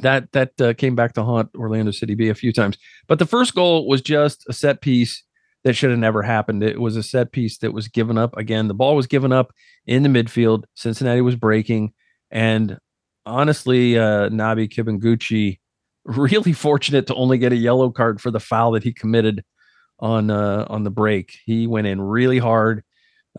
that 0.02 0.32
that 0.32 0.60
uh, 0.62 0.74
came 0.74 0.96
back 0.96 1.14
to 1.14 1.24
haunt 1.24 1.50
Orlando 1.56 1.92
City 1.92 2.16
B 2.16 2.30
a 2.30 2.36
few 2.36 2.54
times. 2.54 2.78
But 3.08 3.20
the 3.20 3.26
first 3.26 3.56
goal 3.56 3.88
was 3.88 4.02
just 4.02 4.46
a 4.48 4.54
set 4.54 4.82
piece 4.82 5.24
that 5.64 5.74
should 5.74 5.90
have 5.90 6.00
never 6.00 6.22
happened. 6.22 6.64
It 6.64 6.80
was 6.80 6.96
a 6.96 7.04
set 7.04 7.32
piece 7.32 7.58
that 7.60 7.74
was 7.74 7.88
given 7.88 8.18
up. 8.18 8.36
Again, 8.38 8.68
the 8.68 8.74
ball 8.74 8.96
was 8.96 9.08
given 9.08 9.32
up 9.32 9.54
in 9.86 10.04
the 10.04 10.10
midfield. 10.10 10.64
Cincinnati 10.76 11.22
was 11.22 11.36
breaking, 11.36 11.94
and 12.32 12.78
honestly, 13.26 13.98
uh, 13.98 14.30
Nabi 14.30 14.70
Kibunguchy 14.70 15.60
really 16.06 16.54
fortunate 16.54 17.08
to 17.08 17.16
only 17.16 17.38
get 17.38 17.52
a 17.52 17.58
yellow 17.58 17.90
card 17.90 18.22
for 18.22 18.32
the 18.32 18.40
foul 18.40 18.72
that 18.72 18.84
he 18.84 18.94
committed 18.94 19.44
on 20.00 20.30
uh, 20.30 20.66
on 20.70 20.84
the 20.84 20.92
break. 20.92 21.38
He 21.46 21.68
went 21.68 21.88
in 21.88 22.00
really 22.02 22.40
hard, 22.40 22.84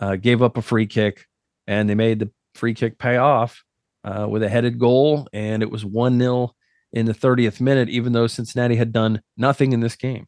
uh, 0.00 0.16
gave 0.16 0.42
up 0.42 0.56
a 0.56 0.62
free 0.62 0.86
kick, 0.86 1.24
and 1.66 1.88
they 1.88 1.94
made 1.94 2.18
the 2.18 2.30
free 2.54 2.74
kick 2.74 2.98
pay 2.98 3.16
off 3.16 3.62
uh, 4.08 4.26
with 4.26 4.42
a 4.42 4.48
headed 4.48 4.78
goal, 4.78 5.28
and 5.32 5.62
it 5.62 5.70
was 5.70 5.84
one 5.84 6.18
0 6.18 6.54
in 6.92 7.06
the 7.06 7.12
30th 7.12 7.60
minute, 7.60 7.88
even 7.88 8.12
though 8.12 8.26
Cincinnati 8.26 8.76
had 8.76 8.92
done 8.92 9.20
nothing 9.36 9.72
in 9.72 9.80
this 9.80 9.96
game. 9.96 10.26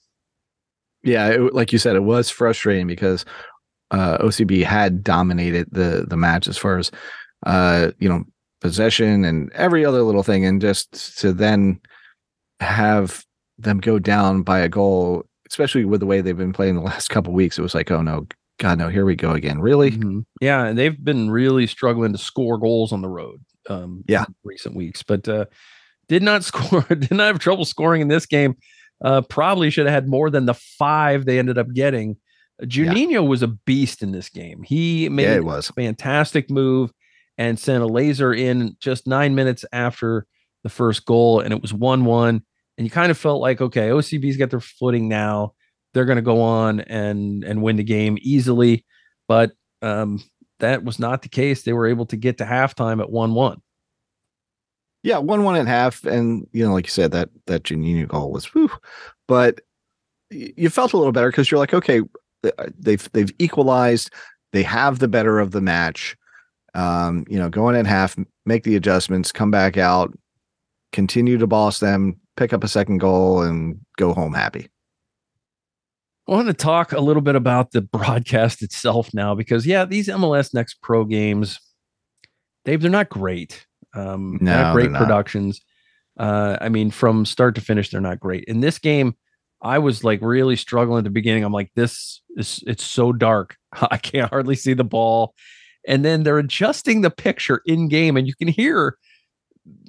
Yeah, 1.03 1.28
it, 1.28 1.55
like 1.55 1.72
you 1.72 1.78
said, 1.78 1.97
it 1.97 2.03
was 2.03 2.28
frustrating 2.28 2.87
because 2.87 3.24
uh, 3.91 4.18
OCB 4.18 4.64
had 4.64 5.03
dominated 5.03 5.68
the 5.72 6.05
the 6.07 6.16
match 6.16 6.47
as 6.47 6.59
far 6.59 6.76
as 6.76 6.91
uh, 7.47 7.93
you 7.99 8.09
know 8.09 8.24
possession 8.61 9.24
and 9.24 9.51
every 9.53 9.85
other 9.85 10.03
little 10.03 10.22
thing, 10.22 10.45
and 10.45 10.61
just 10.61 11.18
to 11.18 11.33
then 11.33 11.81
have 12.61 13.24
them 13.59 13.81
go 13.81 13.99
down 13.99 14.43
by 14.43 14.59
a 14.59 14.68
goal, 14.68 15.24
especially 15.49 15.87
with 15.87 16.01
the 16.01 16.07
way 16.07 16.20
they've 16.20 16.37
been 16.37 16.53
playing 16.53 16.74
the 16.74 16.81
last 16.93 17.09
couple 17.09 17.33
weeks, 17.33 17.59
it 17.59 17.62
was 17.62 17.74
like, 17.74 17.91
oh 17.91 18.03
no, 18.03 18.26
God, 18.59 18.78
no, 18.78 18.89
here 18.89 19.07
we 19.07 19.16
go 19.16 19.33
again. 19.33 19.59
Really? 19.59 19.93
Mm-hmm. 19.93 20.20
Yeah, 20.43 20.66
and 20.66 20.78
they've 20.78 21.03
been 21.03 21.31
really 21.31 21.66
struggling 21.66 22.12
to 22.12 22.18
score 22.18 22.59
goals 22.59 22.93
on 22.93 23.01
the 23.01 23.09
road. 23.09 23.41
Um, 23.69 24.05
yeah, 24.09 24.25
recent 24.45 24.75
weeks, 24.75 25.03
but 25.03 25.29
uh, 25.29 25.47
did 26.09 26.23
not 26.23 26.45
score. 26.45 26.83
did 26.89 27.11
not 27.11 27.27
have 27.27 27.39
trouble 27.39 27.65
scoring 27.65 28.03
in 28.03 28.09
this 28.09 28.27
game. 28.27 28.57
Uh, 29.03 29.23
probably 29.23 29.71
should 29.71 29.87
have 29.87 29.95
had 29.95 30.09
more 30.09 30.31
than 30.31 30.47
the 30.47 30.55
five 30.55 31.25
they 31.25 31.39
ended 31.39 31.59
up 31.59 31.73
getting. 31.73 32.17
Juninho 32.63 33.13
yeah. 33.13 33.19
was 33.21 33.43
a 33.43 33.49
beast 33.49 34.03
in 34.03 34.13
this 34.13 34.29
game. 34.29 34.63
He 34.63 35.09
made 35.09 35.25
yeah, 35.25 35.37
it 35.37 35.45
was. 35.45 35.71
a 35.71 35.73
fantastic 35.73 36.51
move 36.51 36.93
and 37.39 37.59
sent 37.59 37.83
a 37.83 37.87
laser 37.87 38.35
in 38.35 38.77
just 38.81 39.07
nine 39.07 39.35
minutes 39.35 39.65
after 39.73 40.27
the 40.63 40.69
first 40.69 41.07
goal, 41.07 41.41
and 41.41 41.55
it 41.55 41.63
was 41.63 41.73
one 41.73 42.05
one 42.05 42.43
and 42.81 42.87
you 42.87 42.91
kind 42.91 43.11
of 43.11 43.19
felt 43.19 43.43
like 43.43 43.61
okay 43.61 43.91
ocb's 43.91 44.39
got 44.39 44.49
their 44.49 44.59
footing 44.59 45.07
now 45.07 45.53
they're 45.93 46.07
going 46.07 46.17
to 46.17 46.23
go 46.23 46.41
on 46.41 46.81
and 46.81 47.45
and 47.45 47.63
win 47.63 47.77
the 47.77 47.85
game 47.85 48.17
easily 48.23 48.87
but 49.29 49.53
um 49.83 50.19
that 50.61 50.85
was 50.85 50.99
not 50.99 51.23
the 51.23 51.29
case 51.29 51.63
they 51.63 51.73
were 51.73 51.87
able 51.87 52.07
to 52.07 52.17
get 52.17 52.39
to 52.39 52.45
halftime 52.45 53.01
at 53.01 53.09
1-1 53.09 53.61
yeah 55.03 55.17
1-1 55.17 55.59
and 55.59 55.69
half 55.69 56.05
and 56.05 56.47
you 56.53 56.65
know 56.65 56.73
like 56.73 56.87
you 56.87 56.91
said 56.91 57.13
that 57.13 57.29
that 57.47 57.65
Juninho 57.65 58.09
goal 58.09 58.31
was 58.31 58.47
whew, 58.47 58.71
but 59.27 59.61
you 60.31 60.71
felt 60.71 60.93
a 60.93 60.97
little 60.97 61.13
better 61.13 61.31
because 61.31 61.51
you're 61.51 61.59
like 61.59 61.75
okay 61.75 62.03
uh, 62.45 62.67
they've 62.79 63.11
they've 63.13 63.33
equalized 63.39 64.11
they 64.53 64.63
have 64.63 64.99
the 64.99 65.09
better 65.09 65.39
of 65.39 65.51
the 65.51 65.61
match. 65.61 66.17
Um 66.75 67.25
you 67.29 67.39
know 67.39 67.49
going 67.49 67.77
in 67.77 67.85
half 67.85 68.17
make 68.47 68.65
the 68.65 68.77
adjustments 68.77 69.33
come 69.33 69.51
back 69.51 69.77
out 69.77 70.17
continue 70.93 71.39
to 71.39 71.47
boss 71.47 71.81
them 71.81 72.17
pick 72.37 72.53
up 72.53 72.65
a 72.65 72.69
second 72.69 72.99
goal 72.99 73.43
and 73.43 73.79
go 73.97 74.15
home 74.15 74.35
happy. 74.35 74.69
I 76.29 76.33
want 76.33 76.49
to 76.49 76.55
talk 76.55 76.93
a 76.93 77.01
little 77.01 77.23
bit 77.23 77.35
about 77.35 77.73
the 77.73 77.81
broadcast 77.81 78.62
itself 78.62 79.12
now 79.12 79.35
because 79.35 79.66
yeah, 79.66 79.85
these 79.85 80.09
MLS 80.09 80.55
Next 80.55 80.81
Pro 80.83 81.05
games, 81.05 81.59
Dave, 82.64 82.83
they're 82.83 82.91
not 82.91 83.09
great. 83.09 83.66
Um, 83.95 84.39
no, 84.41 84.53
not 84.53 84.75
great 84.75 84.93
productions. 84.93 85.61
Uh, 86.18 86.57
I 86.61 86.68
mean, 86.68 86.91
from 86.91 87.25
start 87.25 87.55
to 87.57 87.61
finish, 87.61 87.91
they're 87.91 88.01
not 88.01 88.21
great. 88.21 88.45
In 88.45 88.61
this 88.61 88.79
game, 88.79 89.16
I 89.62 89.79
was 89.79 90.05
like 90.05 90.21
really 90.23 90.57
struggling 90.57 90.99
at 90.99 91.05
the 91.05 91.11
beginning. 91.11 91.45
I'm 91.45 91.53
like, 91.53 91.71
this 91.75 92.23
is 92.37 92.62
it's 92.66 92.85
so 92.85 93.12
dark. 93.12 93.57
I 93.91 93.97
can't 93.97 94.31
hardly 94.31 94.55
see 94.55 94.75
the 94.75 94.85
ball. 94.85 95.35
And 95.87 96.05
then 96.05 96.23
they're 96.23 96.39
adjusting 96.39 97.01
the 97.01 97.11
picture 97.11 97.62
in 97.64 97.89
game, 97.89 98.16
and 98.16 98.27
you 98.27 98.35
can 98.35 98.49
hear 98.49 98.99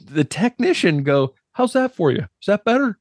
the 0.06 0.24
technician 0.24 1.04
go, 1.04 1.36
how's 1.52 1.74
that 1.74 1.96
for 1.96 2.12
you? 2.12 2.28
Is 2.42 2.48
that 2.48 2.64
better? 2.64 2.98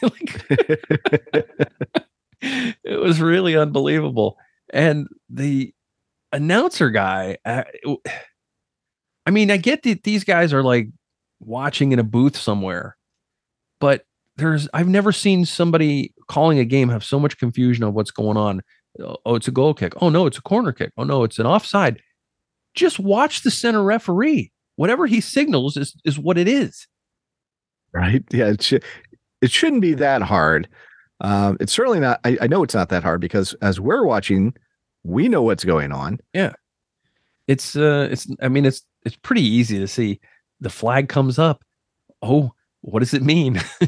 it 2.84 3.00
was 3.00 3.20
really 3.20 3.56
unbelievable. 3.56 4.36
And 4.72 5.08
the 5.28 5.72
announcer 6.32 6.90
guy, 6.90 7.38
uh, 7.44 7.64
I 9.26 9.30
mean, 9.30 9.50
I 9.50 9.56
get 9.56 9.82
that 9.84 10.02
these 10.02 10.24
guys 10.24 10.52
are 10.52 10.62
like 10.62 10.88
watching 11.40 11.92
in 11.92 11.98
a 11.98 12.04
booth 12.04 12.36
somewhere, 12.36 12.96
but 13.80 14.04
there's 14.36 14.68
I've 14.74 14.88
never 14.88 15.12
seen 15.12 15.44
somebody 15.44 16.12
calling 16.28 16.58
a 16.58 16.64
game 16.64 16.88
have 16.88 17.04
so 17.04 17.20
much 17.20 17.38
confusion 17.38 17.84
of 17.84 17.94
what's 17.94 18.10
going 18.10 18.36
on. 18.36 18.62
Oh, 19.00 19.34
it's 19.34 19.48
a 19.48 19.52
goal 19.52 19.74
kick. 19.74 19.92
Oh 20.00 20.08
no, 20.08 20.26
it's 20.26 20.38
a 20.38 20.42
corner 20.42 20.72
kick. 20.72 20.92
Oh 20.96 21.04
no, 21.04 21.24
it's 21.24 21.38
an 21.38 21.46
offside. 21.46 22.00
Just 22.74 22.98
watch 22.98 23.42
the 23.42 23.50
center 23.50 23.82
referee. 23.82 24.50
Whatever 24.76 25.06
he 25.06 25.20
signals 25.20 25.76
is 25.76 25.94
is 26.04 26.18
what 26.18 26.38
it 26.38 26.48
is 26.48 26.88
right? 27.94 28.22
Yeah, 28.30 28.50
it, 28.50 28.62
sh- 28.62 28.74
it 29.40 29.50
shouldn't 29.50 29.80
be 29.80 29.94
that 29.94 30.20
hard. 30.20 30.68
Um, 31.20 31.56
it's 31.60 31.72
certainly 31.72 32.00
not. 32.00 32.20
I, 32.24 32.38
I 32.42 32.46
know 32.46 32.62
it's 32.62 32.74
not 32.74 32.88
that 32.90 33.02
hard 33.02 33.20
because 33.20 33.54
as 33.54 33.80
we're 33.80 34.04
watching, 34.04 34.54
we 35.04 35.28
know 35.28 35.42
what's 35.42 35.64
going 35.64 35.92
on. 35.92 36.18
Yeah, 36.32 36.52
it's 37.46 37.76
uh, 37.76 38.08
it's. 38.10 38.26
I 38.42 38.48
mean, 38.48 38.66
it's 38.66 38.82
it's 39.04 39.16
pretty 39.16 39.42
easy 39.42 39.78
to 39.78 39.88
see. 39.88 40.20
The 40.60 40.70
flag 40.70 41.08
comes 41.08 41.38
up. 41.38 41.64
Oh, 42.22 42.52
what 42.80 43.00
does 43.00 43.14
it 43.14 43.22
mean? 43.22 43.60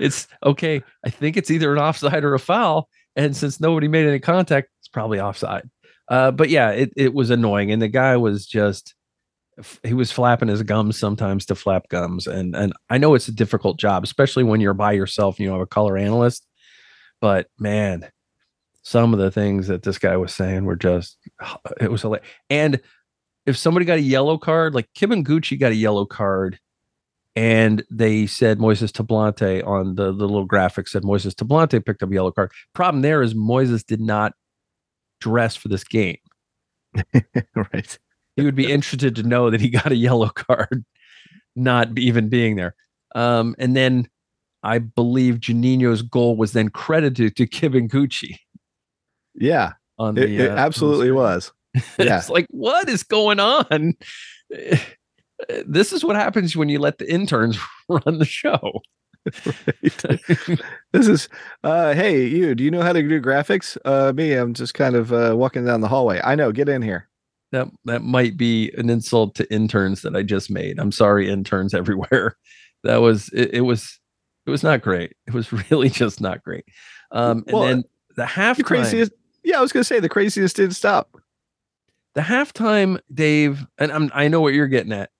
it's 0.00 0.28
okay. 0.44 0.82
I 1.04 1.10
think 1.10 1.36
it's 1.36 1.50
either 1.50 1.72
an 1.72 1.78
offside 1.78 2.24
or 2.24 2.34
a 2.34 2.38
foul. 2.38 2.88
And 3.16 3.36
since 3.36 3.60
nobody 3.60 3.88
made 3.88 4.06
any 4.06 4.20
contact, 4.20 4.68
it's 4.80 4.88
probably 4.88 5.20
offside. 5.20 5.68
Uh, 6.08 6.30
but 6.30 6.50
yeah, 6.50 6.70
it, 6.70 6.92
it 6.96 7.14
was 7.14 7.30
annoying. 7.30 7.70
And 7.70 7.80
the 7.80 7.88
guy 7.88 8.16
was 8.16 8.46
just 8.46 8.94
he 9.82 9.94
was 9.94 10.10
flapping 10.10 10.48
his 10.48 10.62
gums 10.62 10.98
sometimes 10.98 11.44
to 11.46 11.54
flap 11.54 11.88
gums 11.88 12.26
and 12.26 12.56
and 12.56 12.72
I 12.88 12.98
know 12.98 13.14
it's 13.14 13.28
a 13.28 13.32
difficult 13.32 13.78
job 13.78 14.02
especially 14.02 14.44
when 14.44 14.60
you're 14.60 14.74
by 14.74 14.92
yourself 14.92 15.36
and 15.36 15.44
you 15.44 15.50
know 15.50 15.60
a 15.60 15.66
color 15.66 15.98
analyst 15.98 16.46
but 17.20 17.48
man 17.58 18.08
some 18.82 19.12
of 19.12 19.20
the 19.20 19.30
things 19.30 19.68
that 19.68 19.82
this 19.82 19.98
guy 19.98 20.16
was 20.16 20.34
saying 20.34 20.64
were 20.64 20.76
just 20.76 21.18
it 21.80 21.90
was 21.90 22.02
hilarious. 22.02 22.26
and 22.48 22.80
if 23.44 23.56
somebody 23.56 23.84
got 23.84 23.98
a 23.98 24.02
yellow 24.02 24.38
card 24.38 24.74
like 24.74 24.88
Kibunguchy 24.96 25.58
got 25.58 25.72
a 25.72 25.76
yellow 25.76 26.06
card 26.06 26.58
and 27.34 27.82
they 27.90 28.26
said 28.26 28.58
Moises 28.58 28.90
Tablante 28.90 29.66
on 29.66 29.94
the, 29.94 30.06
the 30.06 30.26
little 30.26 30.44
graphic 30.44 30.88
said 30.88 31.02
Moises 31.02 31.34
Tablante 31.34 31.84
picked 31.84 32.02
up 32.02 32.10
a 32.10 32.14
yellow 32.14 32.32
card 32.32 32.52
problem 32.74 33.02
there 33.02 33.20
is 33.20 33.34
Moises 33.34 33.84
did 33.84 34.00
not 34.00 34.32
dress 35.20 35.56
for 35.56 35.68
this 35.68 35.84
game 35.84 36.18
right 37.54 37.98
he 38.42 38.46
would 38.46 38.56
be 38.56 38.72
interested 38.72 39.14
to 39.14 39.22
know 39.22 39.50
that 39.50 39.60
he 39.60 39.68
got 39.68 39.92
a 39.92 39.94
yellow 39.94 40.28
card, 40.28 40.84
not 41.54 41.96
even 41.96 42.28
being 42.28 42.56
there. 42.56 42.74
Um, 43.14 43.54
and 43.56 43.76
then 43.76 44.08
I 44.64 44.80
believe 44.80 45.36
Juninho's 45.36 46.02
goal 46.02 46.36
was 46.36 46.52
then 46.52 46.68
credited 46.68 47.36
to 47.36 47.46
Kibunguchy. 47.46 48.38
Yeah, 49.36 49.74
on 49.96 50.16
the, 50.16 50.24
it, 50.24 50.40
it 50.40 50.50
uh, 50.50 50.56
absolutely 50.56 51.10
on 51.10 51.16
was. 51.16 51.52
Yeah, 51.98 52.18
it's 52.18 52.28
like 52.28 52.46
what 52.50 52.88
is 52.88 53.04
going 53.04 53.38
on? 53.38 53.94
this 55.64 55.92
is 55.92 56.04
what 56.04 56.16
happens 56.16 56.56
when 56.56 56.68
you 56.68 56.80
let 56.80 56.98
the 56.98 57.10
interns 57.10 57.58
run 57.88 58.18
the 58.18 58.24
show. 58.24 58.82
this 60.92 61.06
is 61.06 61.28
uh 61.62 61.94
hey 61.94 62.26
you 62.26 62.56
do 62.56 62.64
you 62.64 62.72
know 62.72 62.82
how 62.82 62.92
to 62.92 63.00
do 63.02 63.20
graphics 63.20 63.78
uh 63.84 64.12
me 64.12 64.32
i'm 64.32 64.52
just 64.52 64.74
kind 64.74 64.96
of 64.96 65.12
uh 65.12 65.32
walking 65.36 65.64
down 65.64 65.80
the 65.80 65.86
hallway 65.86 66.20
i 66.24 66.34
know 66.34 66.50
get 66.50 66.68
in 66.68 66.82
here 66.82 67.08
that 67.52 67.68
that 67.84 68.02
might 68.02 68.36
be 68.36 68.72
an 68.76 68.90
insult 68.90 69.34
to 69.36 69.52
interns 69.52 70.02
that 70.02 70.16
I 70.16 70.22
just 70.22 70.50
made. 70.50 70.78
I'm 70.78 70.92
sorry, 70.92 71.30
interns 71.30 71.74
everywhere. 71.82 72.36
That 72.82 72.96
was 72.96 73.28
it, 73.28 73.54
it 73.54 73.60
was 73.60 74.00
it 74.46 74.50
was 74.50 74.62
not 74.62 74.82
great. 74.82 75.12
It 75.26 75.34
was 75.34 75.52
really 75.70 75.90
just 75.90 76.20
not 76.20 76.42
great. 76.42 76.64
Um, 77.12 77.44
and 77.46 77.52
well, 77.52 77.62
then 77.68 77.84
the 78.16 78.26
half 78.26 78.56
the 78.56 78.64
craziest. 78.64 79.12
Yeah, 79.44 79.58
I 79.58 79.60
was 79.60 79.72
gonna 79.72 79.84
say 79.84 80.00
the 80.00 80.08
craziest 80.08 80.56
didn't 80.56 80.74
stop. 80.74 81.16
the 82.14 82.20
halftime, 82.20 82.98
Dave, 83.12 83.66
and 83.78 83.92
I'm, 83.92 84.10
I 84.14 84.28
know 84.28 84.40
what 84.40 84.54
you're 84.54 84.68
getting 84.68 84.92
at. 84.92 85.10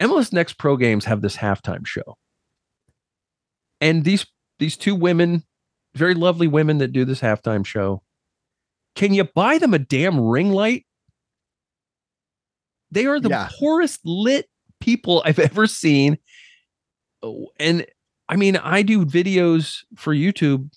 MLS 0.00 0.32
Next 0.32 0.54
Pro 0.58 0.76
Games 0.76 1.04
have 1.04 1.22
this 1.22 1.36
halftime 1.36 1.86
show, 1.86 2.16
and 3.80 4.04
these 4.04 4.26
these 4.58 4.76
two 4.76 4.94
women, 4.94 5.44
very 5.94 6.14
lovely 6.14 6.48
women 6.48 6.78
that 6.78 6.92
do 6.92 7.04
this 7.04 7.20
halftime 7.20 7.64
show. 7.64 8.02
Can 8.94 9.14
you 9.14 9.24
buy 9.24 9.58
them 9.58 9.72
a 9.72 9.78
damn 9.78 10.20
ring 10.20 10.50
light? 10.50 10.84
They 12.92 13.06
are 13.06 13.18
the 13.18 13.30
Yeah. 13.30 13.48
poorest 13.58 14.00
lit 14.04 14.48
people 14.80 15.22
I've 15.24 15.38
ever 15.50 15.66
seen. 15.66 16.18
Oh, 17.22 17.48
And 17.58 17.84
I 18.28 18.36
mean, 18.36 18.56
I 18.56 18.82
do 18.82 19.04
videos 19.04 19.78
for 19.96 20.14
YouTube 20.14 20.70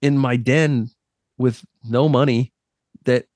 in 0.00 0.16
my 0.18 0.36
den 0.36 0.90
with 1.38 1.64
no 1.84 2.08
money 2.08 2.52
that 3.04 3.26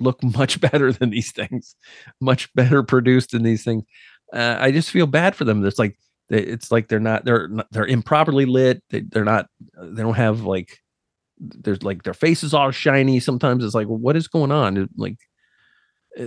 look 0.00 0.22
much 0.38 0.60
better 0.60 0.92
than 0.92 1.10
these 1.10 1.32
things, 1.32 1.76
much 2.20 2.52
better 2.54 2.82
produced 2.82 3.32
than 3.32 3.42
these 3.42 3.64
things. 3.64 3.84
Uh, 4.32 4.56
I 4.58 4.70
just 4.72 4.90
feel 4.90 5.06
bad 5.06 5.34
for 5.36 5.44
them. 5.44 5.64
It's 5.64 5.78
like 5.78 5.98
it's 6.30 6.72
like 6.72 6.88
they're 6.88 6.98
not 7.00 7.24
they're 7.26 7.48
not, 7.48 7.66
they're 7.70 7.86
improperly 7.86 8.46
lit. 8.46 8.82
They, 8.90 9.00
they're 9.02 9.24
not 9.26 9.46
they 9.76 10.02
don't 10.02 10.14
have 10.14 10.40
like 10.42 10.78
there's 11.38 11.82
like 11.82 12.02
their 12.02 12.14
faces 12.14 12.54
all 12.54 12.70
shiny. 12.70 13.20
Sometimes 13.20 13.62
it's 13.64 13.74
like 13.74 13.86
what 13.86 14.16
is 14.16 14.26
going 14.28 14.50
on? 14.50 14.76
It- 14.78 14.90
like 14.96 15.18
uh, 16.18 16.26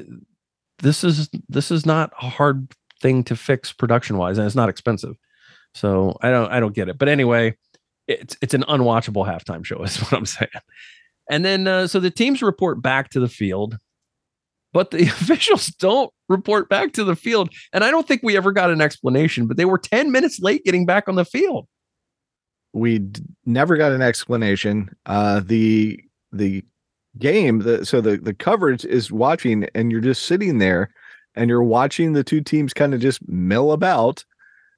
this 0.80 1.04
is 1.04 1.30
this 1.50 1.72
is 1.72 1.86
not 1.86 2.12
a 2.22 2.30
hard 2.30 2.72
thing 3.02 3.24
to 3.26 3.36
fix 3.36 3.74
production 3.74 4.18
wise, 4.18 4.38
and 4.38 4.46
it's 4.46 4.56
not 4.56 4.70
expensive. 4.70 5.16
So 5.74 6.18
I 6.22 6.32
don't 6.32 6.52
I 6.52 6.60
don't 6.60 6.76
get 6.76 6.90
it. 6.90 6.98
But 6.98 7.10
anyway, 7.10 7.56
it's 8.08 8.38
it's 8.42 8.54
an 8.54 8.64
unwatchable 8.68 9.28
halftime 9.28 9.66
show 9.66 9.84
is 9.84 9.98
what 9.98 10.14
I'm 10.14 10.26
saying. 10.26 10.50
And 11.30 11.44
then 11.44 11.68
uh, 11.68 11.88
so 11.88 12.00
the 12.00 12.12
teams 12.12 12.42
report 12.42 12.82
back 12.82 13.10
to 13.12 13.20
the 13.20 13.28
field, 13.28 13.78
but 14.74 14.92
the 14.92 15.04
officials 15.08 15.68
don't 15.68 16.12
report 16.30 16.70
back 16.70 16.94
to 16.94 17.04
the 17.04 17.16
field. 17.16 17.50
And 17.74 17.84
I 17.84 17.92
don't 17.92 18.08
think 18.08 18.22
we 18.24 18.38
ever 18.38 18.52
got 18.52 18.72
an 18.72 18.82
explanation, 18.82 19.48
but 19.48 19.58
they 19.58 19.66
were 19.66 19.78
10 19.78 20.12
minutes 20.12 20.40
late 20.40 20.64
getting 20.64 20.86
back 20.86 21.08
on 21.08 21.16
the 21.16 21.26
field. 21.26 21.68
we 22.74 23.02
never 23.46 23.78
got 23.78 23.92
an 23.92 24.02
explanation 24.02 24.90
uh 25.06 25.40
the 25.44 26.00
the 26.32 26.64
game 27.20 27.60
the 27.60 27.86
so 27.86 28.02
the 28.02 28.18
the 28.18 28.34
coverage 28.34 28.86
is 28.86 29.12
watching 29.12 29.68
and 29.76 29.92
you're 29.92 30.02
just 30.02 30.24
sitting 30.24 30.58
there 30.60 30.90
and 31.36 31.50
you're 31.50 31.64
watching 31.64 32.14
the 32.14 32.24
two 32.24 32.42
teams 32.42 32.74
kind 32.74 32.94
of 32.94 33.00
just 33.00 33.28
mill 33.28 33.72
about 33.72 34.24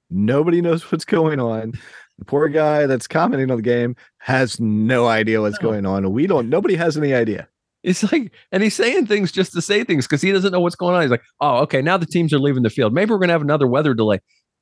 nobody 0.09 0.61
knows 0.61 0.83
what's 0.91 1.05
going 1.05 1.39
on 1.39 1.73
the 2.17 2.25
poor 2.25 2.47
guy 2.49 2.85
that's 2.85 3.07
commenting 3.07 3.49
on 3.49 3.57
the 3.57 3.63
game 3.63 3.95
has 4.17 4.59
no 4.59 5.07
idea 5.07 5.41
what's 5.41 5.61
No. 5.61 5.69
going 5.69 5.85
on 5.85 6.11
we 6.11 6.27
don't 6.27 6.49
nobody 6.49 6.75
has 6.75 6.97
any 6.97 7.13
idea 7.13 7.47
It's 7.83 8.03
like, 8.11 8.33
and 8.51 8.61
he's 8.61 8.75
saying 8.75 9.05
things 9.07 9.31
just 9.31 9.53
to 9.53 9.61
say 9.61 9.83
things 9.85 10.05
because 10.05 10.21
he 10.21 10.31
doesn't 10.33 10.51
know 10.51 10.59
what's 10.59 10.75
going 10.75 10.95
on. 10.95 11.01
He's 11.01 11.11
like, 11.11 11.23
oh, 11.39 11.59
okay, 11.59 11.81
now 11.81 11.95
the 11.95 12.05
teams 12.05 12.33
are 12.33 12.39
leaving 12.39 12.63
the 12.63 12.69
field. 12.69 12.91
Maybe 12.93 13.11
we're 13.11 13.19
going 13.19 13.29
to 13.29 13.33
have 13.33 13.41
another 13.41 13.67
weather 13.67 13.93
delay. 13.93 14.19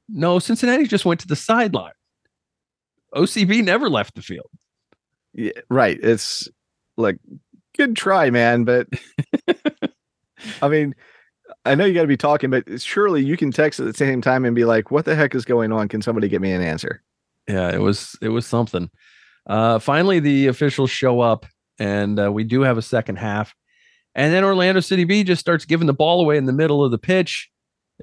No, 0.08 0.38
Cincinnati 0.38 0.86
just 0.86 1.04
went 1.04 1.20
to 1.22 1.28
the 1.28 1.36
sideline. 1.36 1.94
OCB 3.16 3.64
never 3.64 3.90
left 3.90 4.14
the 4.14 4.22
field. 4.22 4.50
Yeah, 5.34 5.52
right 5.70 5.98
it's 6.02 6.48
like 6.96 7.18
good 7.78 7.96
try 7.96 8.30
man 8.30 8.64
but 8.64 8.88
i 10.62 10.68
mean 10.68 10.96
i 11.66 11.76
know 11.76 11.86
you 11.86 11.94
got 11.94 12.02
to 12.02 12.08
be 12.08 12.18
talking 12.18 12.50
but 12.50 12.82
surely 12.82 13.24
you 13.24 13.38
can 13.38 13.52
text 13.52 13.80
at 13.80 13.86
the 13.86 13.94
same 13.94 14.22
time 14.22 14.46
and 14.46 14.56
be 14.56 14.66
like 14.66 14.92
what 14.92 15.06
the 15.06 15.16
heck 15.16 15.36
is 15.36 15.46
going 15.46 15.72
on? 15.72 15.88
Can 15.88 16.02
somebody 16.02 16.28
get 16.28 16.42
me 16.42 16.52
an 16.52 16.62
answer? 16.62 17.02
Yeah 17.48 17.74
it 17.74 17.82
was 17.82 18.18
it 18.22 18.30
was 18.30 18.46
something. 18.46 18.90
Uh 19.46 19.80
finally 19.80 20.20
the 20.20 20.48
officials 20.48 20.92
show 20.92 21.22
up 21.22 21.46
and 21.80 22.20
uh, 22.20 22.32
we 22.32 22.44
do 22.44 22.62
have 22.62 22.78
a 22.78 22.82
second 22.82 23.18
half 23.18 23.56
and 24.16 24.34
then 24.34 24.44
orlando 24.44 24.80
city 24.80 25.04
b 25.04 25.24
just 25.24 25.40
starts 25.40 25.66
giving 25.66 25.88
the 25.88 25.94
ball 25.94 26.22
away 26.22 26.38
in 26.38 26.46
the 26.46 26.54
middle 26.54 26.84
of 26.84 26.92
the 26.92 26.98
pitch. 26.98 27.50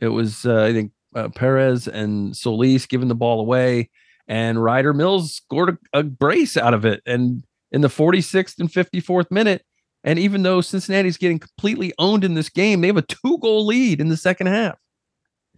It 0.01 0.09
was 0.09 0.47
uh, 0.47 0.63
i 0.63 0.73
think 0.73 0.93
uh, 1.15 1.29
perez 1.29 1.87
and 1.87 2.37
solis 2.37 2.87
giving 2.87 3.09
the 3.09 3.15
ball 3.15 3.41
away 3.41 3.91
and 4.27 4.63
ryder 4.63 4.93
mills 4.93 5.35
scored 5.35 5.79
a, 5.93 6.01
a 6.01 6.03
brace 6.03 6.57
out 6.57 6.75
of 6.75 6.85
it 6.85 7.03
and 7.07 7.45
in 7.75 7.81
the 7.81 7.89
46th 7.89 8.59
and 8.59 8.71
54th 8.71 9.31
minute 9.31 9.63
and 10.03 10.19
even 10.19 10.43
though 10.43 10.61
cincinnati's 10.61 11.17
getting 11.17 11.39
completely 11.39 11.93
owned 11.99 12.25
in 12.25 12.35
this 12.35 12.49
game 12.49 12.81
they 12.81 12.87
have 12.87 12.97
a 12.97 13.03
two 13.03 13.39
goal 13.39 13.67
lead 13.67 14.01
in 14.01 14.09
the 14.09 14.17
second 14.17 14.47
half 14.47 14.79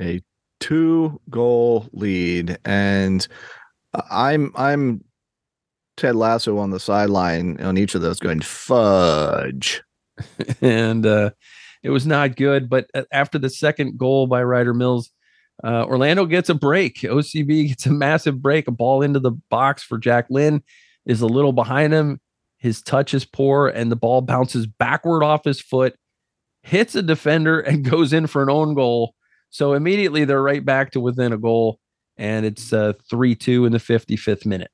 a 0.01 0.21
two 0.59 1.21
goal 1.31 1.89
lead 1.93 2.59
and 2.65 3.29
i'm 4.11 4.53
i'm 4.57 5.05
ted 5.97 6.17
lasso 6.17 6.59
on 6.59 6.71
the 6.71 6.81
sideline 6.81 7.61
on 7.61 7.79
each 7.79 7.95
of 7.95 8.03
those 8.03 8.19
going 8.19 8.41
fudge 8.41 9.83
and 10.61 11.07
uh, 11.07 11.31
it 11.83 11.91
was 11.91 12.07
not 12.07 12.37
good. 12.37 12.69
But 12.69 12.91
after 13.13 13.39
the 13.39 13.51
second 13.51 13.99
goal 13.99 14.27
by 14.27 14.43
Ryder 14.43 14.75
Mills, 14.75 15.11
uh, 15.65 15.85
Orlando 15.85 16.27
gets 16.27 16.49
a 16.49 16.55
break. 16.55 16.99
OCB 17.01 17.69
gets 17.69 17.87
a 17.87 17.91
massive 17.91 18.43
break. 18.43 18.69
A 18.69 18.73
ball 18.73 19.03
into 19.03 19.21
the 19.21 19.33
box 19.51 19.83
for 19.83 19.99
Jack 19.99 20.27
Lynn 20.31 20.63
is 21.07 21.21
a 21.23 21.27
little 21.27 21.53
behind 21.53 21.93
him. 21.93 22.21
His 22.59 22.83
touch 22.83 23.15
is 23.15 23.25
poor, 23.25 23.69
and 23.69 23.91
the 23.93 23.97
ball 23.97 24.21
bounces 24.23 24.67
backward 24.67 25.23
off 25.23 25.45
his 25.45 25.61
foot, 25.61 25.95
hits 26.63 26.95
a 26.95 27.03
defender, 27.03 27.61
and 27.61 27.85
goes 27.91 28.13
in 28.13 28.27
for 28.27 28.43
an 28.43 28.51
own 28.51 28.75
goal. 28.75 29.15
So 29.51 29.73
immediately 29.73 30.25
they're 30.25 30.43
right 30.43 30.65
back 30.65 30.91
to 30.93 31.01
within 31.01 31.33
a 31.33 31.39
goal, 31.39 31.79
and 32.17 32.45
it's 32.45 32.73
uh, 32.73 32.95
3 33.09 33.35
2 33.35 33.65
in 33.67 33.73
the 33.73 33.79
55th 33.79 34.45
minute. 34.45 34.71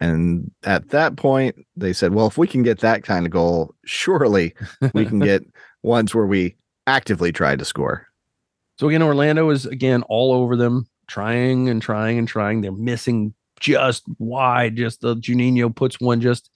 and 0.00 0.50
at 0.64 0.88
that 0.88 1.16
point 1.16 1.54
they 1.76 1.92
said 1.92 2.12
well 2.14 2.26
if 2.26 2.36
we 2.36 2.46
can 2.48 2.62
get 2.64 2.80
that 2.80 3.04
kind 3.04 3.24
of 3.24 3.30
goal 3.30 3.72
surely 3.84 4.52
we 4.94 5.04
can 5.06 5.20
get 5.20 5.42
ones 5.82 6.12
where 6.14 6.26
we 6.26 6.56
actively 6.88 7.30
try 7.30 7.54
to 7.54 7.64
score 7.64 8.06
So 8.78 8.88
again, 8.88 9.02
Orlando 9.02 9.50
is 9.50 9.64
again 9.66 10.02
all 10.08 10.32
over 10.32 10.56
them, 10.56 10.86
trying 11.06 11.68
and 11.68 11.80
trying 11.80 12.18
and 12.18 12.26
trying. 12.26 12.62
They're 12.62 12.72
missing 12.72 13.34
just 13.62 14.02
wide. 14.18 14.76
Just 14.76 15.00
the 15.00 15.16
Juninho 15.16 15.74
puts 15.74 16.00
one 16.00 16.20
just 16.20 16.50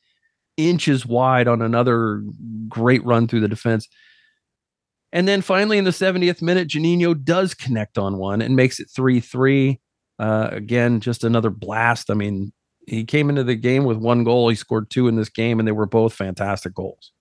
inches 0.57 1.07
wide 1.07 1.49
on 1.49 1.63
another 1.63 2.23
great 2.69 3.05
run 3.05 3.29
through 3.29 3.41
the 3.41 3.49
defense. 3.49 3.89
And 5.13 5.27
then 5.27 5.41
finally 5.41 5.79
in 5.79 5.85
the 5.85 5.91
70th 5.91 6.43
minute, 6.43 6.69
Juninho 6.69 7.23
does 7.23 7.55
connect 7.55 7.97
on 7.97 8.19
one 8.19 8.43
and 8.43 8.57
makes 8.57 8.81
it 8.81 8.89
3-3. 8.89 9.79
Uh, 10.19 10.49
again, 10.51 11.01
just 11.01 11.25
another 11.25 11.51
blast. 11.51 12.11
I 12.11 12.15
mean, 12.15 12.53
he 12.87 13.05
came 13.05 13.29
into 13.31 13.45
the 13.45 13.55
game 13.55 13.85
with 13.85 13.99
one 13.99 14.25
goal. 14.25 14.49
He 14.49 14.57
scored 14.57 14.91
two 14.91 15.09
in 15.09 15.17
this 15.17 15.29
game, 15.29 15.59
and 15.59 15.67
they 15.67 15.73
were 15.73 15.87
both 15.87 16.15
fantastic 16.15 16.75
goals. 16.75 17.13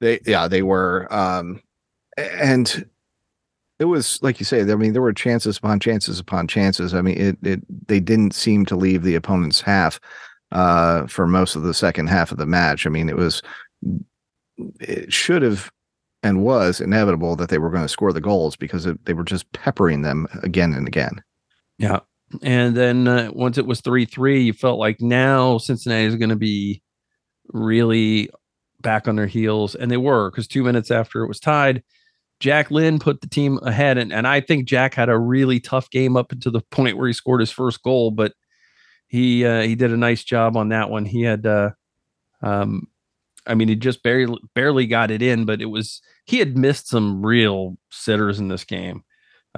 they 0.00 0.20
yeah 0.26 0.48
they 0.48 0.62
were 0.62 1.12
um 1.12 1.60
and 2.16 2.88
it 3.78 3.84
was 3.84 4.18
like 4.22 4.40
you 4.40 4.44
say 4.44 4.60
i 4.60 4.74
mean 4.74 4.92
there 4.92 5.02
were 5.02 5.12
chances 5.12 5.58
upon 5.58 5.80
chances 5.80 6.18
upon 6.18 6.46
chances 6.46 6.94
i 6.94 7.00
mean 7.00 7.16
it 7.18 7.38
it 7.42 7.88
they 7.88 8.00
didn't 8.00 8.34
seem 8.34 8.64
to 8.66 8.76
leave 8.76 9.02
the 9.02 9.14
opponent's 9.14 9.60
half 9.60 10.00
uh 10.52 11.06
for 11.06 11.26
most 11.26 11.54
of 11.56 11.62
the 11.62 11.74
second 11.74 12.08
half 12.08 12.32
of 12.32 12.38
the 12.38 12.46
match 12.46 12.86
i 12.86 12.90
mean 12.90 13.08
it 13.08 13.16
was 13.16 13.42
it 14.80 15.12
should 15.12 15.42
have 15.42 15.70
and 16.24 16.42
was 16.42 16.80
inevitable 16.80 17.36
that 17.36 17.48
they 17.48 17.58
were 17.58 17.70
going 17.70 17.84
to 17.84 17.88
score 17.88 18.12
the 18.12 18.20
goals 18.20 18.56
because 18.56 18.86
it, 18.86 19.04
they 19.04 19.14
were 19.14 19.22
just 19.24 19.50
peppering 19.52 20.02
them 20.02 20.26
again 20.42 20.72
and 20.72 20.88
again 20.88 21.22
Yeah. 21.78 22.00
And 22.42 22.76
then 22.76 23.08
uh, 23.08 23.30
once 23.32 23.56
it 23.56 23.66
was 23.66 23.80
3 23.80 24.04
3, 24.04 24.42
you 24.42 24.52
felt 24.52 24.78
like 24.78 25.00
now 25.00 25.58
Cincinnati 25.58 26.04
is 26.04 26.16
going 26.16 26.28
to 26.28 26.36
be 26.36 26.82
really 27.48 28.28
back 28.80 29.08
on 29.08 29.16
their 29.16 29.26
heels. 29.26 29.74
And 29.74 29.90
they 29.90 29.96
were 29.96 30.30
because 30.30 30.46
two 30.46 30.62
minutes 30.62 30.90
after 30.90 31.22
it 31.22 31.28
was 31.28 31.40
tied, 31.40 31.82
Jack 32.40 32.70
Lynn 32.70 32.98
put 32.98 33.20
the 33.20 33.28
team 33.28 33.58
ahead. 33.62 33.98
And, 33.98 34.12
and 34.12 34.26
I 34.26 34.40
think 34.40 34.66
Jack 34.68 34.94
had 34.94 35.08
a 35.08 35.18
really 35.18 35.58
tough 35.60 35.90
game 35.90 36.16
up 36.16 36.32
to 36.40 36.50
the 36.50 36.60
point 36.70 36.96
where 36.96 37.06
he 37.08 37.12
scored 37.12 37.40
his 37.40 37.50
first 37.50 37.82
goal, 37.82 38.10
but 38.10 38.32
he 39.08 39.44
uh, 39.44 39.62
he 39.62 39.74
did 39.74 39.92
a 39.92 39.96
nice 39.96 40.22
job 40.22 40.56
on 40.56 40.68
that 40.68 40.90
one. 40.90 41.04
He 41.04 41.22
had, 41.22 41.46
uh, 41.46 41.70
um, 42.42 42.86
I 43.46 43.54
mean, 43.54 43.68
he 43.68 43.74
just 43.76 44.02
barely 44.02 44.38
barely 44.54 44.86
got 44.86 45.10
it 45.10 45.22
in, 45.22 45.44
but 45.46 45.60
it 45.62 45.66
was 45.66 46.00
he 46.26 46.38
had 46.38 46.56
missed 46.58 46.88
some 46.88 47.24
real 47.24 47.76
sitters 47.90 48.38
in 48.38 48.48
this 48.48 48.64
game, 48.64 49.02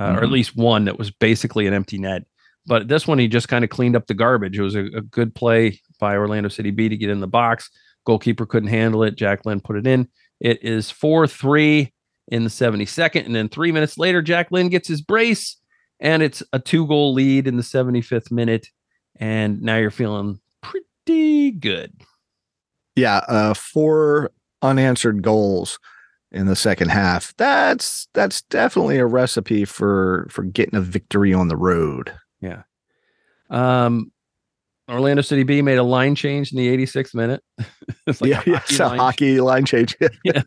uh, 0.00 0.14
or 0.16 0.22
at 0.22 0.28
Mhm. 0.28 0.32
least 0.32 0.56
one 0.56 0.84
that 0.84 0.98
was 0.98 1.10
basically 1.10 1.66
an 1.66 1.74
empty 1.74 1.98
net. 1.98 2.24
But 2.66 2.88
this 2.88 3.06
one, 3.08 3.18
he 3.18 3.26
just 3.26 3.48
kind 3.48 3.64
of 3.64 3.70
cleaned 3.70 3.96
up 3.96 4.06
the 4.06 4.14
garbage. 4.14 4.58
It 4.58 4.62
was 4.62 4.76
a, 4.76 4.84
a 4.96 5.00
good 5.00 5.34
play 5.34 5.80
by 5.98 6.16
Orlando 6.16 6.48
City 6.48 6.70
B 6.70 6.88
to 6.88 6.96
get 6.96 7.10
in 7.10 7.20
the 7.20 7.26
box. 7.26 7.68
Goalkeeper 8.06 8.46
couldn't 8.46 8.68
handle 8.68 9.02
it. 9.02 9.16
Jack 9.16 9.44
Lynn 9.44 9.60
put 9.60 9.76
it 9.76 9.86
in. 9.86 10.08
It 10.40 10.62
is 10.62 10.90
4 10.90 11.26
3 11.26 11.92
in 12.30 12.44
the 12.44 12.50
72nd. 12.50 13.26
And 13.26 13.34
then 13.34 13.48
three 13.50 13.72
minutes 13.72 13.98
later, 13.98 14.22
Jack 14.22 14.50
Lynn 14.50 14.68
gets 14.70 14.88
his 14.88 15.02
brace, 15.02 15.56
and 16.00 16.22
it's 16.22 16.42
a 16.52 16.58
two 16.58 16.86
goal 16.86 17.12
lead 17.12 17.46
in 17.46 17.56
the 17.58 17.62
75th 17.62 18.30
minute. 18.30 18.68
And 19.16 19.60
now 19.60 19.76
you're 19.76 19.90
feeling 19.90 20.40
pretty 20.62 21.50
good. 21.50 21.92
yeah 22.96 23.18
uh 23.28 23.52
four 23.54 24.30
unanswered 24.62 25.22
goals 25.22 25.78
in 26.32 26.46
the 26.46 26.54
second 26.56 26.90
half 26.90 27.34
that's 27.36 28.06
that's 28.14 28.42
definitely 28.42 28.98
a 28.98 29.06
recipe 29.06 29.64
for 29.64 30.26
for 30.30 30.42
getting 30.44 30.76
a 30.76 30.80
victory 30.80 31.34
on 31.34 31.48
the 31.48 31.56
road 31.56 32.12
Yeah. 32.40 32.62
Um, 33.50 34.12
Orlando 34.90 35.22
City 35.22 35.42
B 35.44 35.62
made 35.62 35.78
a 35.78 35.82
line 35.82 36.14
change 36.14 36.52
in 36.52 36.58
the 36.58 36.76
86th 36.76 37.14
minute. 37.14 37.42
it's 38.06 38.20
like 38.20 38.30
yeah, 38.30 38.42
a 38.46 38.58
hockey, 38.58 38.74
yeah, 38.74 38.86
line. 38.86 38.98
A 38.98 39.02
hockey 39.02 39.40
line 39.40 39.64
change. 39.64 39.96
yeah. 40.24 40.42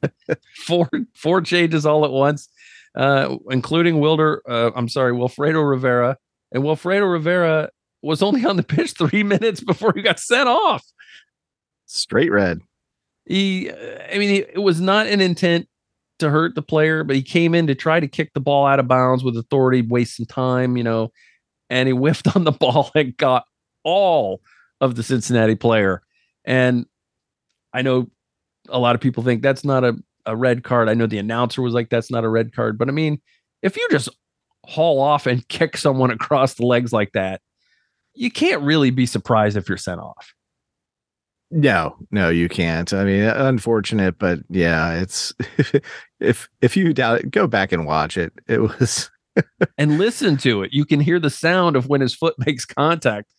Four 0.65 0.89
four 1.15 1.41
changes 1.41 1.85
all 1.85 2.03
at 2.05 2.11
once, 2.11 2.49
uh, 2.95 3.37
including 3.49 3.99
Wilder. 3.99 4.41
Uh, 4.47 4.71
I'm 4.75 4.89
sorry, 4.89 5.13
Wilfredo 5.13 5.67
Rivera, 5.67 6.17
and 6.51 6.63
Wilfredo 6.63 7.09
Rivera 7.09 7.69
was 8.01 8.21
only 8.21 8.45
on 8.45 8.57
the 8.57 8.63
pitch 8.63 8.93
three 8.93 9.23
minutes 9.23 9.61
before 9.61 9.93
he 9.95 10.01
got 10.01 10.19
sent 10.19 10.49
off. 10.49 10.83
Straight 11.85 12.31
red. 12.31 12.59
He, 13.25 13.71
I 13.71 14.17
mean, 14.17 14.45
it 14.53 14.61
was 14.61 14.81
not 14.81 15.07
an 15.07 15.21
intent 15.21 15.67
to 16.19 16.29
hurt 16.29 16.55
the 16.55 16.61
player, 16.61 17.05
but 17.05 17.15
he 17.15 17.21
came 17.21 17.55
in 17.55 17.67
to 17.67 17.75
try 17.75 17.99
to 17.99 18.07
kick 18.07 18.33
the 18.33 18.41
ball 18.41 18.65
out 18.65 18.79
of 18.79 18.87
bounds 18.87 19.23
with 19.23 19.37
authority, 19.37 19.81
waste 19.81 20.17
some 20.17 20.25
time, 20.25 20.75
you 20.75 20.83
know, 20.83 21.11
and 21.69 21.87
he 21.87 21.93
whiffed 21.93 22.35
on 22.35 22.43
the 22.43 22.51
ball 22.51 22.91
and 22.95 23.15
got 23.15 23.45
all 23.83 24.41
of 24.81 24.95
the 24.95 25.03
Cincinnati 25.03 25.55
player. 25.55 26.01
And 26.45 26.85
I 27.73 27.81
know 27.81 28.09
a 28.69 28.79
lot 28.79 28.95
of 28.95 29.01
people 29.01 29.23
think 29.23 29.41
that's 29.41 29.65
not 29.65 29.83
a, 29.83 29.95
a 30.25 30.35
red 30.35 30.63
card. 30.63 30.89
I 30.89 30.93
know 30.93 31.07
the 31.07 31.17
announcer 31.17 31.61
was 31.61 31.73
like, 31.73 31.89
that's 31.89 32.11
not 32.11 32.23
a 32.23 32.29
red 32.29 32.53
card. 32.53 32.77
But 32.77 32.89
I 32.89 32.91
mean, 32.91 33.21
if 33.61 33.77
you 33.77 33.87
just 33.89 34.09
haul 34.65 34.99
off 34.99 35.27
and 35.27 35.47
kick 35.49 35.77
someone 35.77 36.11
across 36.11 36.55
the 36.55 36.65
legs 36.65 36.93
like 36.93 37.11
that, 37.13 37.41
you 38.13 38.29
can't 38.29 38.61
really 38.61 38.91
be 38.91 39.05
surprised 39.05 39.57
if 39.57 39.67
you're 39.67 39.77
sent 39.77 39.99
off. 39.99 40.33
No, 41.49 41.95
no, 42.09 42.29
you 42.29 42.49
can't. 42.49 42.91
I 42.93 43.03
mean, 43.03 43.21
unfortunate, 43.23 44.17
but 44.17 44.39
yeah, 44.49 44.99
it's 44.99 45.33
if 46.19 46.49
if 46.61 46.75
you 46.75 46.93
doubt 46.93 47.19
it, 47.19 47.31
go 47.31 47.45
back 47.45 47.71
and 47.71 47.85
watch 47.85 48.17
it. 48.17 48.33
It 48.47 48.59
was 48.59 49.11
and 49.77 49.99
listen 49.99 50.37
to 50.37 50.63
it. 50.63 50.73
You 50.73 50.85
can 50.85 50.99
hear 50.99 51.19
the 51.19 51.29
sound 51.29 51.75
of 51.75 51.87
when 51.87 52.01
his 52.01 52.15
foot 52.15 52.35
makes 52.39 52.65
contact. 52.65 53.31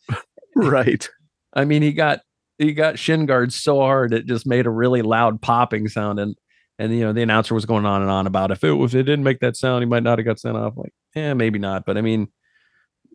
Right. 0.54 1.08
I 1.54 1.64
mean, 1.64 1.82
he 1.82 1.92
got 1.92 2.20
he 2.58 2.72
got 2.72 2.98
shin 2.98 3.26
guards 3.26 3.56
so 3.56 3.80
hard 3.80 4.12
it 4.12 4.26
just 4.26 4.46
made 4.46 4.66
a 4.66 4.70
really 4.70 5.02
loud 5.02 5.40
popping 5.40 5.88
sound, 5.88 6.18
and 6.18 6.36
and 6.78 6.92
you 6.94 7.00
know 7.00 7.12
the 7.12 7.22
announcer 7.22 7.54
was 7.54 7.66
going 7.66 7.86
on 7.86 8.02
and 8.02 8.10
on 8.10 8.26
about 8.26 8.50
if 8.50 8.64
it 8.64 8.72
was 8.72 8.94
it 8.94 9.04
didn't 9.04 9.24
make 9.24 9.40
that 9.40 9.56
sound, 9.56 9.82
he 9.82 9.86
might 9.86 10.02
not 10.02 10.18
have 10.18 10.26
got 10.26 10.40
sent 10.40 10.56
off. 10.56 10.74
Like, 10.76 10.92
yeah, 11.14 11.34
maybe 11.34 11.58
not, 11.58 11.84
but 11.86 11.96
I 11.96 12.00
mean, 12.00 12.28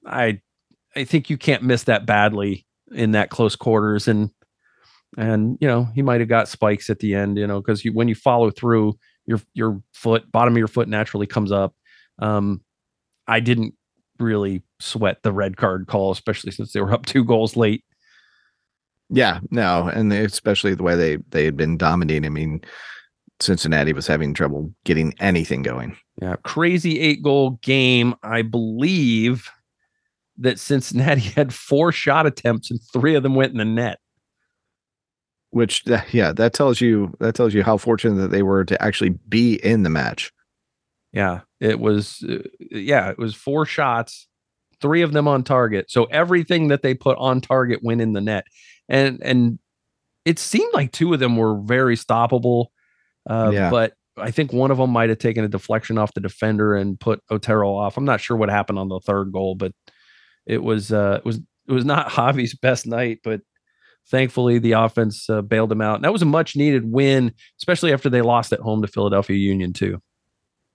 I 0.05 0.41
I 0.95 1.03
think 1.03 1.29
you 1.29 1.37
can't 1.37 1.63
miss 1.63 1.83
that 1.83 2.05
badly 2.05 2.65
in 2.91 3.11
that 3.11 3.29
close 3.29 3.55
quarters, 3.55 4.07
and 4.07 4.29
and 5.17 5.57
you 5.61 5.67
know 5.67 5.85
he 5.95 6.01
might 6.01 6.21
have 6.21 6.29
got 6.29 6.47
spikes 6.47 6.89
at 6.89 6.99
the 6.99 7.15
end, 7.15 7.37
you 7.37 7.47
know, 7.47 7.61
because 7.61 7.83
you 7.83 7.93
when 7.93 8.07
you 8.07 8.15
follow 8.15 8.51
through, 8.51 8.97
your 9.25 9.39
your 9.53 9.81
foot 9.93 10.31
bottom 10.31 10.53
of 10.53 10.57
your 10.57 10.67
foot 10.67 10.87
naturally 10.87 11.27
comes 11.27 11.51
up. 11.51 11.73
Um, 12.19 12.61
I 13.27 13.39
didn't 13.39 13.75
really 14.19 14.63
sweat 14.79 15.23
the 15.23 15.31
red 15.31 15.57
card 15.57 15.87
call, 15.87 16.11
especially 16.11 16.51
since 16.51 16.73
they 16.73 16.81
were 16.81 16.93
up 16.93 17.05
two 17.05 17.23
goals 17.23 17.55
late. 17.55 17.83
Yeah, 19.09 19.39
no, 19.49 19.87
and 19.87 20.11
they, 20.11 20.23
especially 20.23 20.75
the 20.75 20.83
way 20.83 20.95
they 20.95 21.17
they 21.29 21.45
had 21.45 21.57
been 21.57 21.77
dominating. 21.77 22.25
I 22.25 22.29
mean, 22.29 22.61
Cincinnati 23.39 23.93
was 23.93 24.07
having 24.07 24.33
trouble 24.33 24.73
getting 24.85 25.13
anything 25.19 25.63
going. 25.63 25.97
Yeah, 26.21 26.35
crazy 26.43 26.99
eight 26.99 27.23
goal 27.23 27.51
game. 27.61 28.13
I 28.23 28.41
believe 28.41 29.49
that 30.37 30.59
Cincinnati 30.59 31.21
had 31.35 31.53
four 31.53 31.91
shot 31.91 32.25
attempts 32.25 32.71
and 32.71 32.79
three 32.93 33.15
of 33.15 33.23
them 33.23 33.35
went 33.35 33.51
in 33.51 33.57
the 33.57 33.65
net. 33.65 33.99
Which, 35.51 35.83
yeah, 36.11 36.31
that 36.33 36.53
tells 36.53 36.79
you 36.81 37.15
that 37.19 37.35
tells 37.35 37.53
you 37.53 37.63
how 37.63 37.77
fortunate 37.77 38.21
that 38.21 38.31
they 38.31 38.43
were 38.43 38.65
to 38.65 38.81
actually 38.81 39.09
be 39.09 39.55
in 39.55 39.83
the 39.83 39.89
match. 39.89 40.31
Yeah, 41.11 41.41
it 41.59 41.79
was. 41.79 42.23
Uh, 42.27 42.43
yeah, 42.59 43.09
it 43.09 43.17
was 43.17 43.33
four 43.33 43.65
shots, 43.65 44.27
three 44.81 45.01
of 45.01 45.11
them 45.11 45.27
on 45.27 45.43
target. 45.43 45.89
So 45.89 46.05
everything 46.05 46.69
that 46.69 46.81
they 46.81 46.93
put 46.93 47.17
on 47.17 47.41
target 47.41 47.79
went 47.83 48.01
in 48.01 48.13
the 48.13 48.21
net, 48.21 48.45
and 48.87 49.19
and 49.23 49.59
it 50.25 50.39
seemed 50.39 50.73
like 50.73 50.91
two 50.91 51.13
of 51.13 51.19
them 51.19 51.37
were 51.37 51.59
very 51.59 51.95
stoppable. 51.95 52.67
Uh, 53.29 53.51
yeah. 53.53 53.69
But 53.69 53.93
I 54.17 54.31
think 54.31 54.51
one 54.51 54.71
of 54.71 54.77
them 54.77 54.89
might 54.89 55.09
have 55.09 55.19
taken 55.19 55.43
a 55.43 55.47
deflection 55.47 55.97
off 55.97 56.13
the 56.13 56.21
defender 56.21 56.75
and 56.75 56.99
put 56.99 57.21
Otero 57.29 57.75
off. 57.75 57.97
I'm 57.97 58.05
not 58.05 58.21
sure 58.21 58.37
what 58.37 58.49
happened 58.49 58.79
on 58.79 58.89
the 58.89 58.99
third 58.99 59.31
goal, 59.31 59.55
but 59.55 59.71
it 60.45 60.63
was 60.63 60.91
uh, 60.91 61.19
it 61.19 61.25
was 61.25 61.37
it 61.37 61.71
was 61.71 61.85
not 61.85 62.09
Javi's 62.11 62.55
best 62.55 62.85
night, 62.85 63.19
but 63.23 63.41
thankfully 64.09 64.59
the 64.59 64.73
offense 64.73 65.29
uh, 65.29 65.41
bailed 65.41 65.71
him 65.71 65.81
out. 65.81 65.95
And 65.95 66.03
that 66.03 66.13
was 66.13 66.21
a 66.21 66.25
much 66.25 66.55
needed 66.55 66.91
win, 66.91 67.33
especially 67.59 67.93
after 67.93 68.09
they 68.09 68.21
lost 68.21 68.51
at 68.51 68.59
home 68.59 68.81
to 68.81 68.87
Philadelphia 68.87 69.37
Union 69.37 69.73
too. 69.73 70.01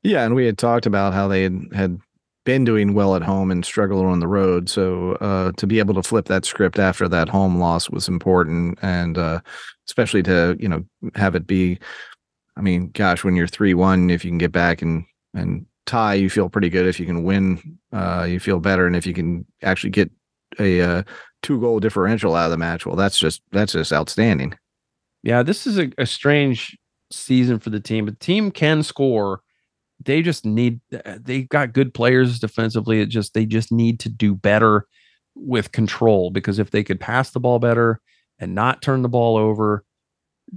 Yeah, 0.02 0.24
and 0.24 0.34
we 0.34 0.46
had 0.46 0.58
talked 0.58 0.86
about 0.86 1.14
how 1.14 1.28
they 1.28 1.44
had, 1.44 1.60
had 1.74 1.98
been 2.44 2.64
doing 2.64 2.94
well 2.94 3.16
at 3.16 3.22
home 3.22 3.50
and 3.50 3.64
struggled 3.64 4.04
on 4.04 4.20
the 4.20 4.28
road. 4.28 4.68
So 4.68 5.12
uh, 5.14 5.52
to 5.56 5.66
be 5.66 5.78
able 5.78 5.94
to 5.94 6.02
flip 6.02 6.26
that 6.26 6.44
script 6.44 6.78
after 6.78 7.08
that 7.08 7.28
home 7.28 7.58
loss 7.58 7.90
was 7.90 8.08
important, 8.08 8.78
and 8.82 9.18
uh, 9.18 9.40
especially 9.88 10.22
to 10.24 10.56
you 10.60 10.68
know 10.68 10.84
have 11.14 11.34
it 11.34 11.46
be. 11.46 11.78
I 12.56 12.60
mean, 12.60 12.90
gosh, 12.90 13.24
when 13.24 13.34
you're 13.34 13.48
three 13.48 13.74
one, 13.74 14.10
if 14.10 14.24
you 14.24 14.30
can 14.30 14.38
get 14.38 14.52
back 14.52 14.82
and 14.82 15.04
and 15.34 15.66
tie, 15.86 16.14
you 16.14 16.30
feel 16.30 16.48
pretty 16.48 16.70
good. 16.70 16.86
If 16.86 17.00
you 17.00 17.06
can 17.06 17.24
win, 17.24 17.78
uh, 17.92 18.26
you 18.28 18.38
feel 18.38 18.60
better, 18.60 18.86
and 18.86 18.94
if 18.94 19.06
you 19.06 19.14
can 19.14 19.46
actually 19.62 19.90
get 19.90 20.10
a 20.58 20.80
uh, 20.80 21.02
two 21.42 21.60
goal 21.60 21.80
differential 21.80 22.34
out 22.34 22.46
of 22.46 22.50
the 22.50 22.58
match, 22.58 22.86
well, 22.86 22.96
that's 22.96 23.18
just 23.18 23.42
that's 23.52 23.72
just 23.72 23.92
outstanding. 23.92 24.54
Yeah, 25.22 25.42
this 25.42 25.66
is 25.66 25.78
a, 25.78 25.90
a 25.96 26.04
strange 26.04 26.76
season 27.10 27.58
for 27.58 27.70
the 27.70 27.80
team. 27.80 28.06
The 28.06 28.12
team 28.12 28.50
can 28.50 28.82
score 28.82 29.40
they 30.04 30.22
just 30.22 30.44
need 30.44 30.80
uh, 31.04 31.18
they 31.20 31.42
got 31.42 31.72
good 31.72 31.94
players 31.94 32.38
defensively. 32.38 33.00
It 33.00 33.06
just 33.06 33.34
they 33.34 33.46
just 33.46 33.72
need 33.72 34.00
to 34.00 34.08
do 34.08 34.34
better 34.34 34.86
with 35.34 35.72
control 35.72 36.30
because 36.30 36.58
if 36.58 36.70
they 36.70 36.84
could 36.84 37.00
pass 37.00 37.30
the 37.30 37.40
ball 37.40 37.58
better 37.58 38.00
and 38.38 38.54
not 38.54 38.82
turn 38.82 39.02
the 39.02 39.08
ball 39.08 39.36
over, 39.36 39.84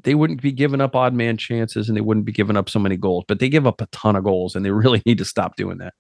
they 0.04 0.16
wouldn't 0.16 0.42
be 0.42 0.52
giving 0.52 0.82
up 0.82 0.96
odd 0.96 1.14
man 1.14 1.38
chances 1.38 1.88
and 1.88 1.98
they 1.98 2.02
wouldn't 2.02 2.26
be 2.26 2.32
giving 2.32 2.58
up 2.58 2.70
so 2.70 2.80
many 2.80 2.98
goals. 2.98 3.26
But 3.28 3.40
they 3.40 3.50
give 3.50 3.68
up 3.68 3.82
a 3.82 3.88
ton 3.88 4.16
of 4.16 4.24
goals 4.24 4.56
and 4.56 4.66
they 4.66 4.72
really 4.72 5.02
need 5.06 5.18
to 5.20 5.26
stop 5.26 5.56
doing 5.56 5.78
that. 5.80 5.94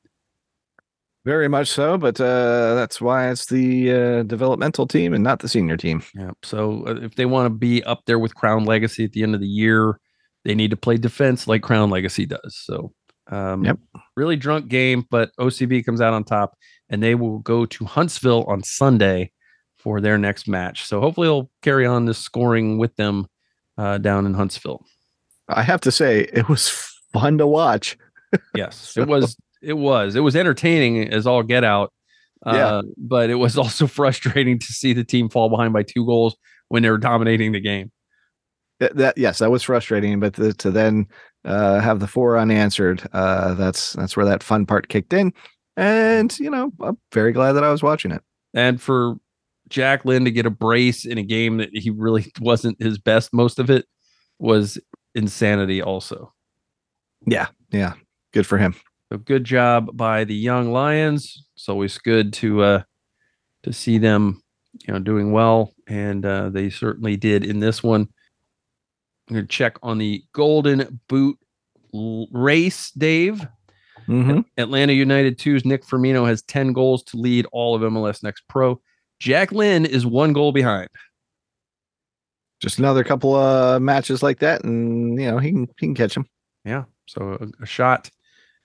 Very 1.25 1.49
much 1.49 1.67
so, 1.67 1.97
but 1.97 2.21
uh, 2.21 2.75
that's 2.75 3.01
why 3.01 3.29
it's 3.29 3.47
the 3.47 3.91
uh, 3.91 4.23
developmental 4.23 4.87
team 4.87 5.13
and 5.13 5.25
not 5.25 5.39
the 5.39 5.49
senior 5.49 5.75
team. 5.75 6.01
Yeah. 6.15 6.31
So 6.41 6.85
uh, 6.87 6.95
if 7.01 7.15
they 7.15 7.25
want 7.25 7.47
to 7.47 7.49
be 7.49 7.83
up 7.83 8.03
there 8.05 8.17
with 8.17 8.35
Crown 8.35 8.63
Legacy 8.63 9.03
at 9.03 9.11
the 9.11 9.23
end 9.23 9.35
of 9.35 9.41
the 9.41 9.47
year, 9.47 9.99
they 10.45 10.55
need 10.55 10.71
to 10.71 10.77
play 10.77 10.95
defense 10.95 11.45
like 11.45 11.63
Crown 11.63 11.89
Legacy 11.89 12.25
does. 12.25 12.55
So 12.55 12.93
um, 13.29 13.65
yep. 13.65 13.77
Really 14.15 14.35
drunk 14.35 14.67
game, 14.67 15.05
but 15.09 15.31
OCB 15.39 15.85
comes 15.85 16.01
out 16.01 16.13
on 16.13 16.23
top, 16.23 16.57
and 16.89 17.03
they 17.03 17.15
will 17.15 17.39
go 17.39 17.65
to 17.65 17.85
Huntsville 17.85 18.43
on 18.45 18.63
Sunday 18.63 19.31
for 19.77 20.01
their 20.01 20.17
next 20.17 20.47
match. 20.47 20.85
So 20.85 20.99
hopefully, 20.99 21.27
they'll 21.27 21.49
carry 21.61 21.85
on 21.85 22.05
this 22.05 22.17
scoring 22.17 22.77
with 22.77 22.95
them 22.95 23.27
uh, 23.77 23.97
down 23.97 24.25
in 24.25 24.33
Huntsville. 24.33 24.83
I 25.49 25.63
have 25.63 25.81
to 25.81 25.91
say, 25.91 26.29
it 26.33 26.49
was 26.49 26.69
fun 27.13 27.37
to 27.37 27.47
watch. 27.47 27.97
yes, 28.55 28.75
so. 28.75 29.01
it 29.03 29.07
was. 29.07 29.35
It 29.61 29.73
was. 29.73 30.15
It 30.15 30.21
was 30.21 30.35
entertaining 30.35 31.11
as 31.11 31.25
all 31.25 31.43
get 31.43 31.63
out. 31.63 31.91
Uh, 32.45 32.53
yeah. 32.53 32.81
But 32.97 33.29
it 33.29 33.35
was 33.35 33.57
also 33.57 33.87
frustrating 33.87 34.59
to 34.59 34.65
see 34.65 34.93
the 34.93 35.03
team 35.03 35.29
fall 35.29 35.49
behind 35.49 35.73
by 35.73 35.83
two 35.83 36.05
goals 36.05 36.35
when 36.69 36.83
they 36.83 36.89
were 36.89 36.97
dominating 36.97 37.51
the 37.51 37.59
game. 37.59 37.91
That, 38.79 38.95
that 38.97 39.17
yes, 39.17 39.39
that 39.39 39.49
was 39.49 39.63
frustrating. 39.63 40.19
But 40.19 40.33
the, 40.33 40.53
to 40.53 40.71
then 40.71 41.07
uh, 41.47 41.79
have 41.79 41.99
the 41.99 42.07
four 42.07 42.37
unanswered. 42.37 43.07
Uh, 43.13 43.53
that's 43.55 43.93
that's 43.93 44.15
where 44.15 44.25
that 44.25 44.43
fun 44.43 44.65
part 44.65 44.89
kicked 44.89 45.13
in, 45.13 45.33
and 45.75 46.37
you 46.39 46.49
know 46.49 46.71
I'm 46.81 46.97
very 47.13 47.31
glad 47.31 47.53
that 47.53 47.63
I 47.63 47.71
was 47.71 47.81
watching 47.81 48.11
it. 48.11 48.21
And 48.53 48.81
for 48.81 49.15
Jack 49.69 50.05
Lynn 50.05 50.25
to 50.25 50.31
get 50.31 50.45
a 50.45 50.51
brace 50.51 51.05
in 51.05 51.17
a 51.17 51.23
game 51.23 51.57
that 51.57 51.69
he 51.73 51.89
really 51.89 52.31
wasn't 52.39 52.81
his 52.81 52.97
best, 52.97 53.33
most 53.33 53.59
of 53.59 53.69
it 53.69 53.85
was 54.39 54.77
insanity. 55.15 55.81
Also, 55.81 56.33
yeah, 57.25 57.47
yeah, 57.71 57.93
good 58.33 58.45
for 58.45 58.57
him. 58.57 58.75
So 59.11 59.17
good 59.17 59.45
job 59.45 59.95
by 59.95 60.25
the 60.25 60.35
young 60.35 60.71
Lions. 60.73 61.45
It's 61.55 61.69
always 61.69 61.97
good 61.97 62.33
to 62.33 62.61
uh, 62.61 62.83
to 63.63 63.71
see 63.71 63.97
them, 63.97 64.41
you 64.85 64.93
know, 64.93 64.99
doing 64.99 65.31
well, 65.31 65.73
and 65.87 66.25
uh, 66.25 66.49
they 66.49 66.69
certainly 66.69 67.15
did 67.15 67.45
in 67.45 67.59
this 67.59 67.81
one. 67.81 68.09
I'm 69.27 69.35
going 69.35 69.45
to 69.45 69.51
check 69.51 69.77
on 69.83 69.97
the 69.97 70.23
Golden 70.33 71.01
Boot 71.07 71.37
race, 72.31 72.91
Dave. 72.91 73.45
Mm-hmm. 74.07 74.41
Atlanta 74.57 74.93
United 74.93 75.37
2's 75.37 75.65
Nick 75.65 75.85
Firmino 75.85 76.25
has 76.25 76.41
10 76.43 76.71
goals 76.71 77.03
to 77.03 77.17
lead 77.17 77.45
all 77.51 77.75
of 77.75 77.81
MLS 77.81 78.23
Next 78.23 78.47
Pro. 78.47 78.79
Jack 79.19 79.51
Lynn 79.51 79.85
is 79.85 80.05
one 80.05 80.31
goal 80.31 80.51
behind. 80.51 80.89
Just 82.61 82.79
another 82.79 83.03
couple 83.03 83.35
of 83.35 83.81
matches 83.81 84.23
like 84.23 84.39
that, 84.39 84.63
and 84.63 85.19
you 85.19 85.29
know 85.29 85.37
he 85.37 85.51
can 85.51 85.67
he 85.77 85.85
can 85.87 85.93
catch 85.93 86.17
him. 86.17 86.25
Yeah, 86.65 86.85
so 87.05 87.37
a, 87.39 87.63
a 87.63 87.65
shot 87.67 88.09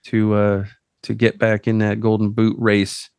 to 0.04 0.34
uh 0.34 0.64
to 1.02 1.14
get 1.14 1.38
back 1.38 1.68
in 1.68 1.78
that 1.78 2.00
Golden 2.00 2.30
Boot 2.30 2.56
race 2.58 3.10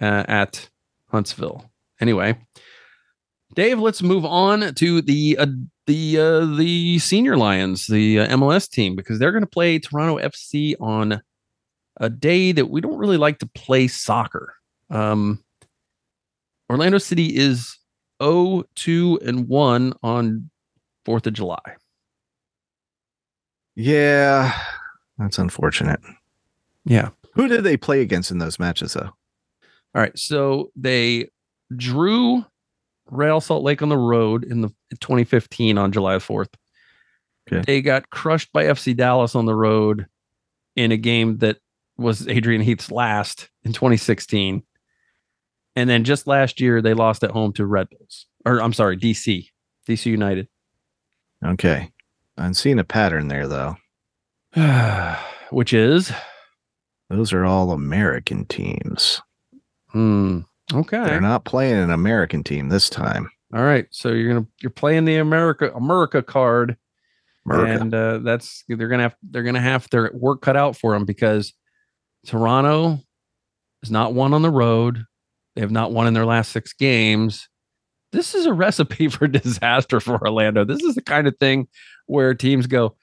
uh, 0.00 0.24
at 0.26 0.70
Huntsville. 1.08 1.70
Anyway, 2.00 2.38
Dave, 3.54 3.78
let's 3.78 4.00
move 4.02 4.24
on 4.24 4.74
to 4.74 5.02
the 5.02 5.36
uh, 5.38 5.46
the 5.86 6.18
uh, 6.18 6.46
the 6.56 6.98
senior 6.98 7.36
Lions, 7.36 7.86
the 7.86 8.20
uh, 8.20 8.28
MLS 8.36 8.70
team, 8.70 8.96
because 8.96 9.18
they're 9.18 9.32
going 9.32 9.44
to 9.44 9.50
play 9.50 9.78
Toronto 9.78 10.18
FC 10.18 10.74
on 10.80 11.22
a 11.98 12.08
day 12.08 12.52
that 12.52 12.70
we 12.70 12.80
don't 12.80 12.98
really 12.98 13.16
like 13.16 13.38
to 13.40 13.46
play 13.46 13.88
soccer. 13.88 14.54
Um, 14.90 15.42
Orlando 16.70 16.98
City 16.98 17.36
is 17.36 17.78
0 18.22 18.64
2 18.74 19.20
and 19.24 19.48
1 19.48 19.94
on 20.02 20.50
4th 21.06 21.26
of 21.26 21.32
July. 21.34 21.76
Yeah, 23.74 24.52
that's 25.18 25.38
unfortunate. 25.38 26.00
Yeah. 26.84 27.10
Who 27.34 27.48
did 27.48 27.64
they 27.64 27.76
play 27.76 28.02
against 28.02 28.30
in 28.30 28.38
those 28.38 28.58
matches, 28.58 28.94
though? 28.94 29.10
All 29.94 30.00
right. 30.02 30.16
So 30.18 30.70
they 30.76 31.28
drew 31.76 32.44
Real 33.10 33.40
Salt 33.40 33.62
Lake 33.62 33.82
on 33.82 33.88
the 33.88 33.96
road 33.96 34.44
in 34.44 34.60
the 34.62 34.68
in 34.90 34.96
2015 34.98 35.78
on 35.78 35.92
July 35.92 36.16
4th. 36.16 36.54
Okay. 37.50 37.62
They 37.66 37.82
got 37.82 38.10
crushed 38.10 38.52
by 38.52 38.64
FC 38.64 38.96
Dallas 38.96 39.34
on 39.34 39.46
the 39.46 39.54
road 39.54 40.06
in 40.76 40.92
a 40.92 40.96
game 40.96 41.38
that 41.38 41.58
was 41.96 42.26
Adrian 42.28 42.62
Heath's 42.62 42.90
last 42.90 43.50
in 43.64 43.72
2016. 43.72 44.62
And 45.74 45.90
then 45.90 46.04
just 46.04 46.26
last 46.26 46.60
year, 46.60 46.82
they 46.82 46.94
lost 46.94 47.24
at 47.24 47.30
home 47.30 47.52
to 47.54 47.66
Red 47.66 47.88
Bulls, 47.90 48.26
or 48.44 48.60
I'm 48.60 48.72
sorry, 48.72 48.96
DC, 48.96 49.48
DC 49.88 50.06
United. 50.06 50.48
Okay. 51.44 51.90
I'm 52.36 52.54
seeing 52.54 52.78
a 52.78 52.84
pattern 52.84 53.28
there, 53.28 53.48
though. 53.48 53.76
Which 55.50 55.72
is, 55.72 56.12
Those 57.08 57.32
are 57.32 57.44
all 57.44 57.72
American 57.72 58.44
teams. 58.46 59.20
hmm, 59.88 60.40
okay. 60.72 61.04
They're 61.04 61.20
not 61.20 61.44
playing 61.44 61.76
an 61.76 61.90
American 61.90 62.42
team 62.42 62.68
this 62.68 62.88
time. 62.88 63.30
All 63.54 63.62
right. 63.62 63.86
So 63.90 64.10
you're 64.10 64.32
gonna 64.32 64.46
you're 64.60 64.70
playing 64.70 65.04
the 65.04 65.16
America 65.16 65.72
America 65.74 66.22
card, 66.22 66.76
America. 67.46 67.82
and 67.82 67.94
uh, 67.94 68.18
that's 68.18 68.64
they're 68.68 68.88
gonna 68.88 69.04
have 69.04 69.16
they're 69.22 69.42
gonna 69.42 69.60
have 69.60 69.88
their 69.90 70.10
work 70.14 70.40
cut 70.40 70.56
out 70.56 70.76
for 70.76 70.92
them 70.92 71.04
because 71.04 71.52
Toronto 72.26 72.98
is 73.82 73.90
not 73.90 74.14
won 74.14 74.32
on 74.32 74.42
the 74.42 74.50
road. 74.50 75.04
They 75.54 75.60
have 75.60 75.70
not 75.70 75.92
won 75.92 76.06
in 76.06 76.14
their 76.14 76.24
last 76.24 76.52
six 76.52 76.72
games. 76.72 77.48
This 78.12 78.34
is 78.34 78.46
a 78.46 78.52
recipe 78.54 79.08
for 79.08 79.26
disaster 79.26 80.00
for 80.00 80.20
Orlando. 80.20 80.64
This 80.64 80.82
is 80.82 80.94
the 80.94 81.02
kind 81.02 81.26
of 81.26 81.36
thing 81.38 81.68
where 82.06 82.34
teams 82.34 82.66
go, 82.66 82.96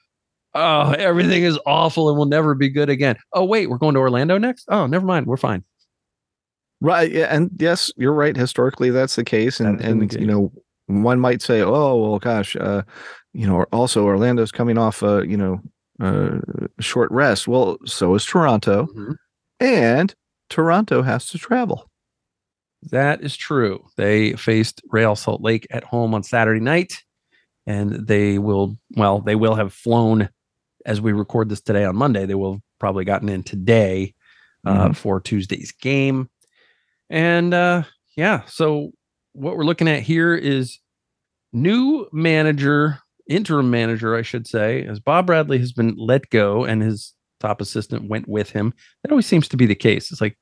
"Oh, 0.54 0.92
everything 0.92 1.44
is 1.44 1.58
awful 1.64 2.08
and 2.08 2.18
will 2.18 2.26
never 2.26 2.54
be 2.54 2.68
good 2.68 2.90
again." 2.90 3.16
Oh, 3.32 3.44
wait, 3.44 3.68
we're 3.70 3.78
going 3.78 3.94
to 3.94 4.00
Orlando 4.00 4.36
next. 4.36 4.64
Oh, 4.68 4.86
never 4.86 5.06
mind, 5.06 5.26
we're 5.26 5.36
fine. 5.36 5.64
Right. 6.80 7.10
Yeah. 7.12 7.26
And 7.34 7.50
yes, 7.58 7.92
you're 7.96 8.14
right. 8.14 8.36
Historically, 8.36 8.90
that's 8.90 9.16
the 9.16 9.24
case. 9.24 9.60
And, 9.60 9.80
and 9.80 10.12
you 10.20 10.26
know, 10.26 10.52
one 10.86 11.20
might 11.20 11.42
say, 11.42 11.60
oh, 11.62 11.96
well, 11.96 12.18
gosh, 12.18 12.56
uh, 12.56 12.82
you 13.34 13.46
know, 13.46 13.64
also 13.72 14.04
Orlando's 14.04 14.50
coming 14.50 14.78
off 14.78 15.02
a, 15.02 15.24
you 15.28 15.36
know, 15.36 15.60
uh, 16.00 16.38
short 16.80 17.10
rest. 17.12 17.46
Well, 17.46 17.76
so 17.84 18.14
is 18.14 18.24
Toronto. 18.24 18.88
And 19.60 20.14
Toronto 20.48 21.02
has 21.02 21.26
to 21.28 21.38
travel. 21.38 21.86
That 22.90 23.20
is 23.22 23.36
true. 23.36 23.84
They 23.98 24.32
faced 24.32 24.80
Real 24.90 25.14
Salt 25.14 25.42
Lake 25.42 25.66
at 25.70 25.84
home 25.84 26.14
on 26.14 26.22
Saturday 26.22 26.60
night, 26.60 27.04
and 27.66 28.06
they 28.06 28.38
will, 28.38 28.78
well, 28.96 29.20
they 29.20 29.34
will 29.34 29.54
have 29.54 29.74
flown 29.74 30.30
as 30.86 30.98
we 30.98 31.12
record 31.12 31.50
this 31.50 31.60
today 31.60 31.84
on 31.84 31.94
Monday. 31.94 32.24
They 32.24 32.34
will 32.34 32.52
have 32.54 32.62
probably 32.78 33.04
gotten 33.04 33.28
in 33.28 33.42
today 33.42 34.14
uh, 34.64 34.88
Mhm. 34.88 34.96
for 34.96 35.20
Tuesday's 35.20 35.72
game. 35.72 36.29
And 37.10 37.52
uh, 37.52 37.82
yeah, 38.16 38.42
so 38.46 38.92
what 39.32 39.56
we're 39.56 39.64
looking 39.64 39.88
at 39.88 40.02
here 40.02 40.34
is 40.34 40.78
new 41.52 42.08
manager, 42.12 43.00
interim 43.28 43.70
manager, 43.70 44.16
I 44.16 44.22
should 44.22 44.46
say, 44.46 44.84
as 44.84 45.00
Bob 45.00 45.26
Bradley 45.26 45.58
has 45.58 45.72
been 45.72 45.96
let 45.96 46.30
go 46.30 46.64
and 46.64 46.80
his 46.80 47.12
top 47.40 47.60
assistant 47.60 48.08
went 48.08 48.28
with 48.28 48.50
him. 48.50 48.72
That 49.02 49.10
always 49.10 49.26
seems 49.26 49.48
to 49.48 49.56
be 49.56 49.66
the 49.66 49.74
case. 49.74 50.12
It's 50.12 50.20
like, 50.20 50.38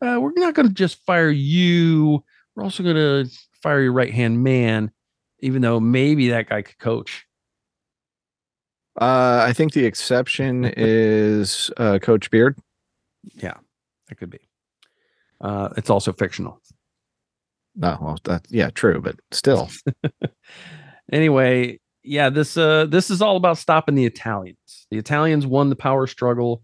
uh, 0.00 0.18
we're 0.20 0.32
not 0.36 0.54
going 0.54 0.68
to 0.68 0.74
just 0.74 1.04
fire 1.04 1.30
you. 1.30 2.22
We're 2.54 2.64
also 2.64 2.82
going 2.82 2.96
to 2.96 3.30
fire 3.62 3.82
your 3.82 3.92
right 3.92 4.12
hand 4.12 4.42
man, 4.42 4.92
even 5.40 5.62
though 5.62 5.80
maybe 5.80 6.28
that 6.28 6.48
guy 6.48 6.62
could 6.62 6.78
coach. 6.78 7.26
Uh, 9.00 9.44
I 9.48 9.52
think 9.52 9.72
the 9.72 9.84
exception 9.84 10.64
is 10.76 11.70
uh, 11.76 11.98
Coach 11.98 12.30
Beard. 12.30 12.58
Yeah, 13.34 13.54
that 14.08 14.16
could 14.16 14.30
be. 14.30 14.48
Uh, 15.44 15.68
it's 15.76 15.90
also 15.90 16.12
fictional. 16.12 16.58
No, 17.76 17.98
well, 18.00 18.18
that 18.24 18.46
yeah, 18.50 18.70
true, 18.70 19.00
but 19.00 19.16
still, 19.30 19.68
Anyway, 21.12 21.78
yeah, 22.02 22.30
this 22.30 22.56
uh 22.56 22.86
this 22.86 23.10
is 23.10 23.20
all 23.20 23.36
about 23.36 23.58
stopping 23.58 23.94
the 23.94 24.06
Italians. 24.06 24.86
The 24.90 24.98
Italians 24.98 25.46
won 25.46 25.68
the 25.70 25.76
power 25.76 26.06
struggle 26.06 26.62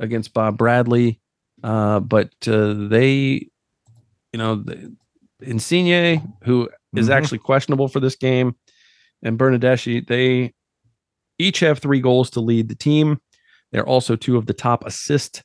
against 0.00 0.32
Bob 0.32 0.56
Bradley, 0.56 1.20
uh, 1.62 2.00
but 2.00 2.30
uh, 2.46 2.74
they, 2.88 3.48
you 4.32 4.38
know, 4.38 4.56
the, 4.56 4.94
Insigne, 5.42 6.22
who 6.44 6.68
is 6.96 7.08
Mhm. 7.08 7.12
actually 7.12 7.38
questionable 7.38 7.88
for 7.88 8.00
this 8.00 8.16
game, 8.16 8.54
and 9.22 9.38
Bernadeschi, 9.38 10.06
they 10.06 10.54
each 11.38 11.60
have 11.60 11.78
three 11.80 12.00
goals 12.00 12.30
to 12.30 12.40
lead 12.40 12.68
the 12.68 12.74
team. 12.76 13.18
They're 13.72 13.86
also 13.86 14.16
two 14.16 14.36
of 14.36 14.46
the 14.46 14.54
top 14.54 14.84
assist 14.86 15.42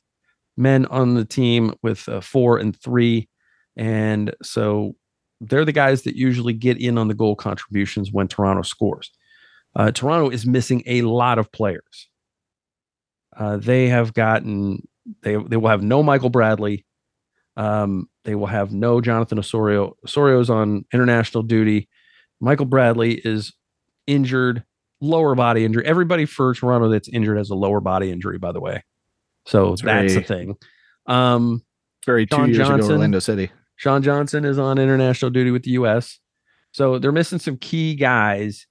men 0.58 0.86
on 0.86 1.14
the 1.14 1.24
team 1.24 1.72
with 1.82 2.08
uh, 2.08 2.20
four 2.20 2.58
and 2.58 2.76
three, 2.78 3.28
and 3.76 4.34
so 4.42 4.94
they're 5.40 5.64
the 5.64 5.72
guys 5.72 6.02
that 6.02 6.16
usually 6.16 6.52
get 6.52 6.80
in 6.80 6.98
on 6.98 7.08
the 7.08 7.14
goal 7.14 7.36
contributions 7.36 8.12
when 8.12 8.28
Toronto 8.28 8.62
scores. 8.62 9.10
Uh, 9.76 9.92
Toronto 9.92 10.30
is 10.30 10.46
missing 10.46 10.82
a 10.86 11.02
lot 11.02 11.38
of 11.38 11.52
players. 11.52 12.08
Uh, 13.36 13.56
they 13.56 13.88
have 13.88 14.12
gotten 14.12 14.86
they 15.22 15.36
they 15.36 15.56
will 15.56 15.68
have 15.70 15.82
no 15.82 16.02
Michael 16.02 16.30
Bradley. 16.30 16.84
Um, 17.56 18.08
they 18.24 18.34
will 18.34 18.46
have 18.46 18.72
no 18.72 19.00
Jonathan 19.00 19.38
Osorio. 19.38 19.96
Osorio's 20.04 20.50
on 20.50 20.84
international 20.92 21.42
duty. 21.42 21.88
Michael 22.40 22.66
Bradley 22.66 23.20
is 23.24 23.52
injured, 24.06 24.64
lower 25.00 25.34
body 25.34 25.64
injury. 25.64 25.84
Everybody 25.84 26.24
for 26.24 26.54
Toronto 26.54 26.88
that's 26.88 27.08
injured 27.08 27.36
has 27.36 27.50
a 27.50 27.56
lower 27.56 27.80
body 27.80 28.10
injury, 28.10 28.38
by 28.38 28.52
the 28.52 28.60
way. 28.60 28.84
So 29.48 29.72
It's 29.72 29.82
that's 29.82 30.12
a 30.12 30.20
very- 30.20 30.24
thing. 30.24 30.56
Um, 31.06 31.62
very 32.04 32.26
two 32.26 32.36
Don 32.36 32.48
years 32.48 32.58
Johnson. 32.58 32.80
ago, 32.80 32.92
Orlando 32.92 33.18
City. 33.18 33.50
Sean 33.76 34.02
Johnson 34.02 34.44
is 34.44 34.58
on 34.58 34.78
international 34.78 35.30
duty 35.30 35.50
with 35.50 35.62
the 35.62 35.70
U.S. 35.72 36.18
So 36.72 36.98
they're 36.98 37.12
missing 37.12 37.38
some 37.38 37.56
key 37.56 37.94
guys, 37.94 38.66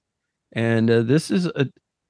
and 0.52 0.90
uh, 0.90 1.02
this 1.02 1.30
is 1.30 1.46
a 1.46 1.66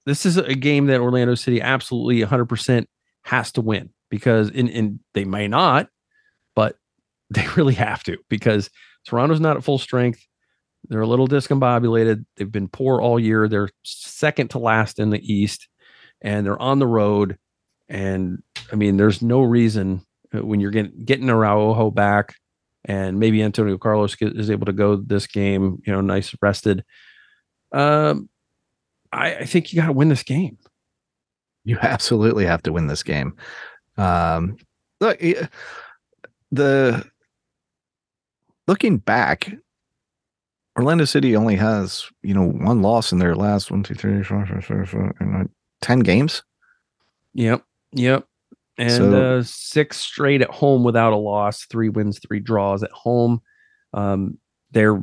this 0.06 0.24
is 0.26 0.36
a 0.36 0.54
game 0.54 0.86
that 0.86 1.00
Orlando 1.00 1.34
City 1.34 1.60
absolutely 1.60 2.20
100% 2.26 2.86
has 3.24 3.52
to 3.52 3.60
win 3.60 3.90
because 4.10 4.50
in 4.50 4.68
in 4.68 5.00
they 5.14 5.24
may 5.24 5.48
not, 5.48 5.88
but 6.54 6.76
they 7.30 7.46
really 7.56 7.74
have 7.74 8.02
to 8.04 8.18
because 8.28 8.68
Toronto's 9.06 9.40
not 9.40 9.56
at 9.56 9.64
full 9.64 9.78
strength. 9.78 10.24
They're 10.88 11.00
a 11.00 11.06
little 11.06 11.28
discombobulated. 11.28 12.24
They've 12.36 12.50
been 12.50 12.68
poor 12.68 13.00
all 13.00 13.18
year. 13.20 13.48
They're 13.48 13.68
second 13.82 14.48
to 14.50 14.58
last 14.58 14.98
in 14.98 15.10
the 15.10 15.20
East, 15.34 15.68
and 16.20 16.44
they're 16.46 16.60
on 16.60 16.78
the 16.78 16.86
road. 16.86 17.38
And 17.90 18.42
I 18.72 18.76
mean, 18.76 18.96
there's 18.96 19.22
no 19.22 19.42
reason 19.42 20.04
uh, 20.34 20.44
when 20.44 20.60
you're 20.60 20.70
getting 20.70 21.04
getting 21.04 21.30
Araujo 21.30 21.90
back 21.90 22.34
and 22.84 23.18
maybe 23.18 23.42
Antonio 23.42 23.78
Carlos 23.78 24.16
is 24.20 24.50
able 24.50 24.66
to 24.66 24.72
go 24.72 24.96
this 24.96 25.26
game, 25.26 25.82
you 25.86 25.92
know, 25.92 26.00
nice 26.00 26.34
rested. 26.40 26.84
Um, 27.72 28.28
I, 29.12 29.36
I 29.36 29.44
think 29.44 29.72
you 29.72 29.80
got 29.80 29.86
to 29.86 29.92
win 29.92 30.08
this 30.08 30.22
game. 30.22 30.58
You 31.64 31.78
absolutely 31.82 32.46
have 32.46 32.62
to 32.62 32.72
win 32.72 32.86
this 32.86 33.02
game. 33.02 33.36
Um, 33.96 34.56
look, 35.00 35.18
the 36.50 37.04
looking 38.66 38.98
back, 38.98 39.52
Orlando 40.78 41.04
City 41.04 41.36
only 41.36 41.56
has 41.56 42.08
you 42.22 42.32
know 42.32 42.46
one 42.46 42.80
loss 42.80 43.12
in 43.12 43.18
their 43.18 43.34
last 43.34 43.70
one, 43.70 43.82
two, 43.82 43.94
three, 43.94 44.22
four, 44.22 44.46
five, 44.46 44.64
six, 44.64 44.90
seven, 44.90 45.12
eight, 45.20 45.26
nine, 45.26 45.50
ten 45.82 46.00
games. 46.00 46.42
Yep, 47.34 47.64
yep. 47.92 48.26
And 48.78 48.90
So- 48.92 49.38
uh, 49.38 49.42
six 49.42 49.96
straight 49.98 50.40
at 50.40 50.50
home 50.50 50.84
without 50.84 51.12
a 51.12 51.16
loss, 51.16 51.64
three 51.66 51.88
wins, 51.88 52.20
three 52.20 52.38
draws 52.40 52.82
at 52.82 52.92
home. 52.92 53.40
Um, 53.92 54.38
they're 54.70 55.02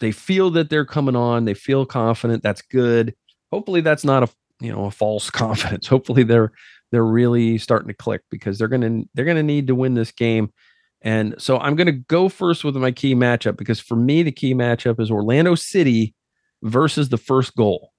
they 0.00 0.10
feel 0.12 0.50
that 0.50 0.68
they're 0.70 0.84
coming 0.86 1.14
on. 1.14 1.44
They 1.44 1.54
feel 1.54 1.86
confident. 1.86 2.42
That's 2.42 2.62
good. 2.62 3.14
Hopefully, 3.52 3.82
that's 3.82 4.04
not 4.04 4.22
a 4.24 4.28
you 4.60 4.72
know 4.72 4.86
a 4.86 4.90
false 4.90 5.28
confidence. 5.42 5.86
Hopefully, 5.86 6.22
they're 6.22 6.52
they're 6.90 7.04
really 7.04 7.58
starting 7.58 7.88
to 7.88 7.94
click 7.94 8.22
because 8.30 8.58
they're 8.58 8.68
gonna 8.68 9.02
they're 9.14 9.24
gonna 9.24 9.42
need 9.42 9.66
to 9.68 9.74
win 9.74 9.94
this 9.94 10.10
game. 10.12 10.50
And 11.02 11.34
so 11.38 11.58
I'm 11.58 11.74
gonna 11.76 11.92
go 11.92 12.28
first 12.28 12.64
with 12.64 12.76
my 12.76 12.92
key 12.92 13.14
matchup 13.14 13.56
because 13.56 13.80
for 13.80 13.96
me 13.96 14.22
the 14.22 14.32
key 14.32 14.54
matchup 14.54 15.00
is 15.00 15.10
Orlando 15.10 15.54
City 15.56 16.14
versus 16.62 17.08
the 17.10 17.18
first 17.18 17.54
goal. 17.56 17.90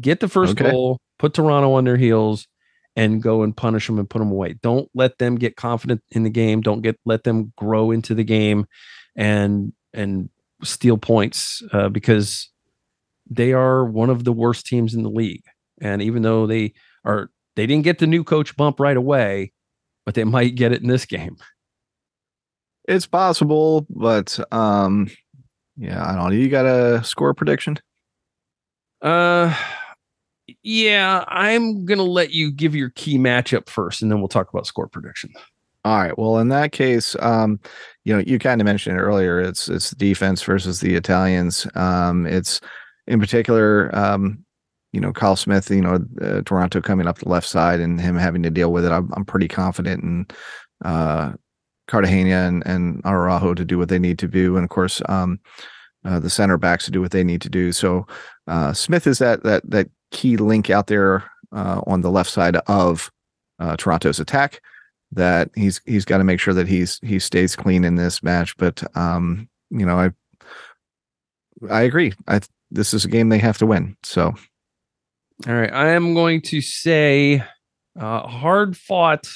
Get 0.00 0.20
the 0.20 0.28
first 0.28 0.52
Okay. 0.60 0.70
goal, 0.70 0.98
put 1.18 1.34
Toronto 1.34 1.72
on 1.72 1.84
their 1.84 1.96
heels, 1.96 2.46
and 2.96 3.22
go 3.22 3.42
and 3.42 3.56
punish 3.56 3.86
them 3.86 3.98
and 3.98 4.08
put 4.08 4.18
them 4.18 4.30
away. 4.30 4.54
Don't 4.62 4.88
let 4.94 5.18
them 5.18 5.36
get 5.36 5.56
confident 5.56 6.02
in 6.10 6.22
the 6.22 6.30
game. 6.30 6.62
Don't 6.62 6.80
get 6.80 6.98
let 7.04 7.24
them 7.24 7.52
grow 7.56 7.90
into 7.90 8.14
the 8.14 8.24
game 8.24 8.66
and 9.14 9.72
and 9.92 10.30
steal 10.62 10.96
points 10.96 11.62
uh, 11.72 11.90
because 11.90 12.50
they 13.28 13.52
are 13.52 13.84
one 13.84 14.10
of 14.10 14.24
the 14.24 14.32
worst 14.32 14.66
teams 14.66 14.94
in 14.94 15.02
the 15.02 15.10
league. 15.10 15.44
And 15.80 16.00
even 16.00 16.22
though 16.22 16.46
they 16.46 16.72
are, 17.04 17.30
they 17.54 17.66
didn't 17.66 17.84
get 17.84 17.98
the 17.98 18.06
new 18.06 18.24
coach 18.24 18.56
bump 18.56 18.80
right 18.80 18.96
away, 18.96 19.52
but 20.04 20.14
they 20.14 20.24
might 20.36 20.54
get 20.54 20.72
it 20.72 20.82
in 20.82 20.88
this 20.88 21.04
game. 21.04 21.36
It's 22.88 23.06
possible, 23.06 23.84
but 23.90 24.38
um, 24.52 25.10
Yeah, 25.76 26.02
I 26.02 26.14
don't 26.14 26.30
know. 26.30 26.30
You 26.30 26.48
got 26.48 26.66
a 26.66 27.02
score 27.04 27.34
prediction? 27.34 27.78
Uh, 29.02 29.54
yeah, 30.62 31.24
I'm 31.28 31.84
gonna 31.84 32.02
let 32.02 32.30
you 32.32 32.50
give 32.50 32.74
your 32.74 32.90
key 32.90 33.18
matchup 33.18 33.68
first, 33.68 34.02
and 34.02 34.10
then 34.10 34.20
we'll 34.20 34.28
talk 34.28 34.48
about 34.52 34.66
score 34.66 34.88
prediction. 34.88 35.32
All 35.84 35.98
right. 35.98 36.18
Well, 36.18 36.38
in 36.38 36.48
that 36.48 36.72
case, 36.72 37.14
um, 37.20 37.60
you 38.04 38.12
know, 38.12 38.18
you 38.26 38.40
kind 38.40 38.60
of 38.60 38.64
mentioned 38.64 38.98
it 38.98 39.02
earlier. 39.02 39.40
It's 39.40 39.68
it's 39.68 39.92
defense 39.92 40.42
versus 40.42 40.80
the 40.80 40.96
Italians. 40.96 41.66
Um, 41.76 42.26
it's 42.26 42.60
in 43.06 43.20
particular, 43.20 43.94
um, 43.96 44.44
you 44.92 45.00
know, 45.00 45.12
Kyle 45.12 45.36
Smith. 45.36 45.70
You 45.70 45.82
know, 45.82 46.04
uh, 46.20 46.42
Toronto 46.42 46.80
coming 46.80 47.06
up 47.06 47.18
the 47.18 47.28
left 47.28 47.46
side 47.46 47.78
and 47.78 48.00
him 48.00 48.16
having 48.16 48.42
to 48.42 48.50
deal 48.50 48.72
with 48.72 48.84
it. 48.84 48.90
I'm, 48.90 49.12
I'm 49.14 49.24
pretty 49.24 49.46
confident 49.46 50.02
in 50.02 50.26
uh, 50.84 51.34
Cartagena 51.86 52.48
and 52.48 52.66
and 52.66 53.00
Araujo 53.04 53.54
to 53.54 53.64
do 53.64 53.78
what 53.78 53.88
they 53.88 54.00
need 54.00 54.18
to 54.18 54.26
do, 54.26 54.56
and 54.56 54.64
of 54.64 54.70
course, 54.70 55.00
um, 55.08 55.38
uh, 56.04 56.18
the 56.18 56.30
center 56.30 56.58
backs 56.58 56.84
to 56.86 56.90
do 56.90 57.00
what 57.00 57.12
they 57.12 57.22
need 57.22 57.42
to 57.42 57.48
do. 57.48 57.70
So 57.70 58.08
uh, 58.48 58.72
Smith 58.72 59.06
is 59.06 59.18
that 59.18 59.44
that 59.44 59.68
that 59.70 59.88
key 60.16 60.38
link 60.38 60.70
out 60.70 60.86
there 60.86 61.30
uh, 61.52 61.82
on 61.86 62.00
the 62.00 62.10
left 62.10 62.30
side 62.30 62.56
of 62.66 63.12
uh, 63.60 63.76
Toronto's 63.76 64.18
attack. 64.18 64.60
That 65.12 65.50
he's 65.54 65.80
he's 65.84 66.04
got 66.04 66.18
to 66.18 66.24
make 66.24 66.40
sure 66.40 66.54
that 66.54 66.66
he's 66.66 66.98
he 67.02 67.20
stays 67.20 67.54
clean 67.54 67.84
in 67.84 67.94
this 67.94 68.22
match. 68.22 68.56
But 68.56 68.82
um, 68.96 69.48
you 69.70 69.86
know, 69.86 69.98
I 69.98 70.10
I 71.70 71.82
agree. 71.82 72.12
I 72.26 72.40
this 72.70 72.92
is 72.92 73.04
a 73.04 73.08
game 73.08 73.28
they 73.28 73.38
have 73.38 73.58
to 73.58 73.66
win. 73.66 73.96
So 74.02 74.34
all 75.46 75.54
right, 75.54 75.72
I 75.72 75.90
am 75.90 76.14
going 76.14 76.40
to 76.42 76.60
say 76.60 77.44
uh, 77.98 78.26
hard 78.26 78.76
fought 78.76 79.28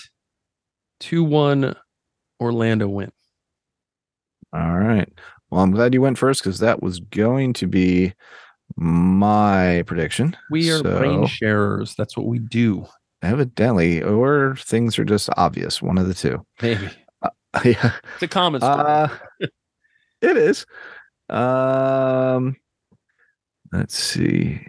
two 0.99 1.23
one 1.23 1.77
Orlando 2.41 2.89
win. 2.89 3.13
All 4.53 4.79
right. 4.79 5.09
Well, 5.51 5.63
I'm 5.63 5.71
glad 5.71 5.95
you 5.95 6.01
went 6.01 6.19
first 6.19 6.43
because 6.43 6.59
that 6.61 6.83
was 6.83 7.01
going 7.01 7.53
to 7.55 7.67
be 7.67 8.15
my 8.81 9.85
prediction. 9.87 10.35
We 10.51 10.71
are 10.71 10.79
so, 10.79 10.99
brain 10.99 11.27
sharers. 11.27 11.95
That's 11.95 12.17
what 12.17 12.27
we 12.27 12.39
do. 12.39 12.87
Evidently, 13.23 14.03
or 14.03 14.57
things 14.57 14.99
are 14.99 15.05
just 15.05 15.29
obvious. 15.37 15.83
One 15.83 15.99
of 15.99 16.09
the 16.09 16.15
two. 16.15 16.45
Maybe. 16.63 16.89
Uh, 17.23 17.29
yeah. 17.65 17.93
It's 18.15 18.23
a 18.23 18.29
common 18.29 18.63
story. 18.63 18.79
Uh, 18.79 19.09
it 20.23 20.37
is. 20.37 20.65
Um, 21.29 22.57
let's 23.71 23.95
see. 23.95 24.67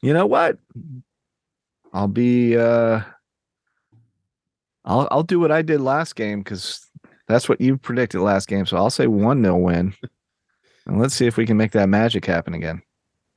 You 0.00 0.14
know 0.14 0.26
what? 0.26 0.58
I'll 1.92 2.08
be. 2.08 2.56
uh 2.56 3.02
I'll 4.86 5.08
I'll 5.10 5.24
do 5.24 5.40
what 5.40 5.52
I 5.52 5.62
did 5.62 5.80
last 5.80 6.16
game 6.16 6.40
because 6.40 6.86
that's 7.28 7.48
what 7.48 7.60
you 7.60 7.76
predicted 7.76 8.20
last 8.20 8.48
game. 8.48 8.64
So 8.64 8.76
I'll 8.76 8.88
say 8.88 9.08
one 9.08 9.42
nil 9.42 9.60
win. 9.60 9.94
and 10.86 10.98
let's 10.98 11.14
see 11.14 11.26
if 11.26 11.36
we 11.36 11.44
can 11.44 11.56
make 11.56 11.72
that 11.72 11.88
magic 11.88 12.24
happen 12.24 12.54
again. 12.54 12.80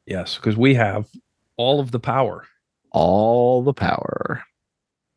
Yes, 0.10 0.38
because 0.38 0.58
we 0.58 0.74
have 0.74 1.08
all 1.56 1.80
of 1.80 1.92
the 1.92 2.00
power. 2.00 2.44
All 2.92 3.62
the 3.62 3.74
power. 3.74 4.44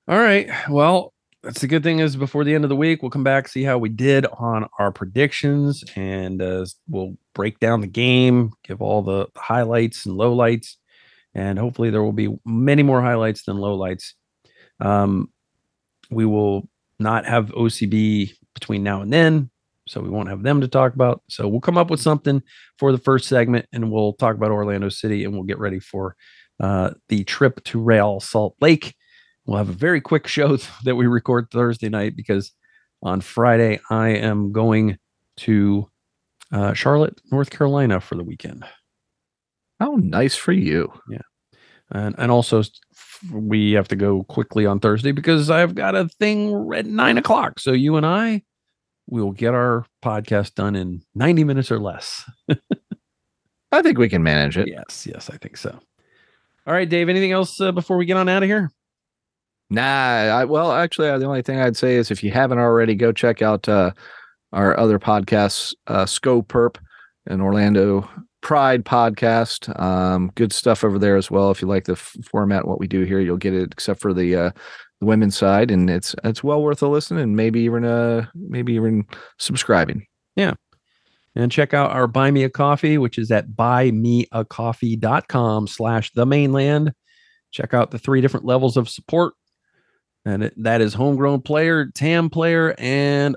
All 0.07 0.18
right. 0.18 0.51
Well, 0.68 1.14
that's 1.43 1.62
the 1.62 1.66
good 1.66 1.82
thing 1.82 2.01
is 2.01 2.14
before 2.14 2.45
the 2.45 2.55
end 2.55 2.64
of 2.64 2.68
the 2.68 2.76
week, 2.76 3.01
we'll 3.01 3.11
come 3.11 3.24
back, 3.24 3.49
see 3.49 3.62
how 3.62 3.78
we 3.78 3.88
did 3.88 4.26
on 4.26 4.68
our 4.78 4.93
predictions, 4.93 5.82
and 5.97 6.43
uh, 6.43 6.66
we'll 6.88 7.16
break 7.34 7.59
down 7.59 7.80
the 7.80 7.86
game, 7.86 8.53
give 8.64 8.82
all 8.82 9.01
the 9.01 9.28
highlights 9.34 10.05
and 10.05 10.18
lowlights, 10.18 10.76
and 11.34 11.59
hopefully 11.59 11.88
there 11.88 12.03
will 12.03 12.12
be 12.12 12.28
many 12.45 12.82
more 12.82 13.01
highlights 13.01 13.45
than 13.45 13.57
lowlights. 13.57 14.12
Um, 14.78 15.30
we 16.11 16.26
will 16.26 16.68
not 16.99 17.24
have 17.24 17.47
OCB 17.47 18.34
between 18.53 18.82
now 18.82 19.01
and 19.01 19.11
then. 19.11 19.51
So 19.89 20.01
we 20.01 20.09
won't 20.09 20.28
have 20.28 20.43
them 20.43 20.61
to 20.61 20.68
talk 20.68 20.95
about. 20.95 21.22
So 21.28 21.49
we'll 21.49 21.61
come 21.61 21.78
up 21.78 21.91
with 21.91 22.01
something 22.01 22.43
for 22.78 22.93
the 22.93 22.99
first 22.99 23.28
segment 23.28 23.66
and 23.72 23.91
we'll 23.91 24.12
talk 24.14 24.37
about 24.37 24.51
Orlando 24.51 24.89
City 24.89 25.24
and 25.24 25.33
we'll 25.33 25.43
get 25.43 25.59
ready 25.59 25.80
for 25.80 26.16
uh, 26.61 26.93
the 27.09 27.24
trip 27.24 27.62
to 27.64 27.80
Real 27.80 28.20
Salt 28.20 28.55
Lake. 28.61 28.95
We'll 29.45 29.59
have 29.59 29.68
a 29.68 29.72
very 29.72 30.01
quick 30.01 30.26
show 30.26 30.57
that 30.85 30.97
we 30.97 31.07
record 31.07 31.49
Thursday 31.51 31.89
night 31.89 32.16
because 32.16 32.53
on 33.03 33.20
Friday 33.20 33.80
I 33.91 34.11
am 34.11 34.53
going 34.53 34.99
to 35.39 35.89
uh, 36.53 36.74
Charlotte, 36.74 37.20
North 37.30 37.51
Carolina 37.51 38.01
for 38.01 38.14
the 38.14 38.24
weekend. 38.24 38.64
How 39.80 39.97
nice 39.97 40.37
for 40.37 40.53
you. 40.53 40.93
Yeah. 41.11 41.18
And, 41.91 42.14
and 42.18 42.30
also 42.30 42.62
we 43.33 43.72
have 43.72 43.89
to 43.89 43.97
go 43.97 44.22
quickly 44.24 44.64
on 44.64 44.78
Thursday 44.78 45.12
because 45.12 45.51
I've 45.51 45.74
got 45.74 45.95
a 45.95 46.09
thing 46.09 46.70
at 46.74 46.87
nine 46.87 47.18
o'clock. 47.18 47.59
So 47.59 47.72
you 47.72 47.97
and 47.97 48.07
I 48.07 48.43
we 49.07 49.20
will 49.20 49.32
get 49.32 49.55
our 49.55 49.84
podcast 50.03 50.55
done 50.55 50.76
in 50.76 51.03
90 51.14 51.44
minutes 51.44 51.70
or 51.70 51.78
less. 51.78 52.28
I 53.72 53.82
think 53.82 53.98
we 53.98 54.09
can 54.09 54.22
manage 54.22 54.59
it. 54.59 54.68
Yes, 54.68 55.07
yes, 55.11 55.30
I 55.30 55.36
think 55.38 55.57
so. 55.57 55.78
All 56.66 56.74
right, 56.74 56.88
Dave, 56.88 57.09
anything 57.09 57.32
else 57.32 57.61
uh, 57.61 57.72
before 57.72 57.96
we 57.96 58.07
get 58.07 58.16
on 58.16 58.28
out 58.28 58.42
of 58.42 58.48
here? 58.48 58.70
Nah, 59.70 59.82
I, 59.82 60.44
well, 60.44 60.72
actually, 60.72 61.09
uh, 61.09 61.18
the 61.18 61.24
only 61.24 61.42
thing 61.42 61.59
I'd 61.59 61.76
say 61.76 61.96
is 61.96 62.11
if 62.11 62.22
you 62.22 62.30
haven't 62.30 62.59
already, 62.59 62.94
go 62.94 63.11
check 63.11 63.40
out 63.40 63.68
uh, 63.68 63.92
our 64.53 64.78
other 64.78 64.98
podcasts, 64.98 65.74
uh, 65.86 66.05
Sco 66.05 66.42
Perp 66.42 66.76
and 67.26 67.40
Orlando 67.40 68.09
Pride 68.42 68.84
podcast. 68.84 69.78
Um, 69.80 70.30
good 70.34 70.53
stuff 70.53 70.84
over 70.84 70.98
there 70.98 71.16
as 71.16 71.30
well. 71.30 71.50
If 71.50 71.62
you 71.62 71.68
like 71.68 71.84
the 71.84 71.92
f- 71.92 72.16
format, 72.24 72.68
what 72.68 72.80
we 72.80 72.86
do 72.86 73.05
here, 73.05 73.20
you'll 73.20 73.38
get 73.38 73.55
it, 73.55 73.72
except 73.72 74.00
for 74.00 74.12
the 74.12 74.36
uh, 74.36 74.50
women's 75.03 75.36
side, 75.36 75.70
and 75.70 75.90
it's 75.90 76.16
it's 76.24 76.42
well 76.42 76.62
worth 76.62 76.82
a 76.82 76.88
listen, 76.88 77.18
and 77.18 77.36
maybe 77.36 77.61
even 77.61 77.84
uh 77.84 78.24
maybe 78.34 78.72
even 78.74 79.07
subscribing. 79.38 80.07
Yeah. 80.36 80.55
And 81.34 81.50
check 81.50 81.72
out 81.72 81.92
our 81.92 82.07
Buy 82.07 82.30
Me 82.30 82.44
a 82.44 82.50
Coffee, 82.50 82.98
which 82.98 83.16
is 83.18 83.30
at 83.30 83.48
buymeacoffee.com 83.48 85.66
slash 85.66 86.12
themaneland. 86.12 86.92
Check 87.53 87.72
out 87.72 87.90
the 87.90 87.98
three 87.98 88.20
different 88.20 88.44
levels 88.44 88.76
of 88.76 88.90
support. 88.90 89.32
And 90.24 90.44
it, 90.44 90.55
that 90.62 90.80
is 90.80 90.94
homegrown 90.94 91.42
player, 91.42 91.90
TAM 91.94 92.30
player, 92.30 92.74
and 92.78 93.36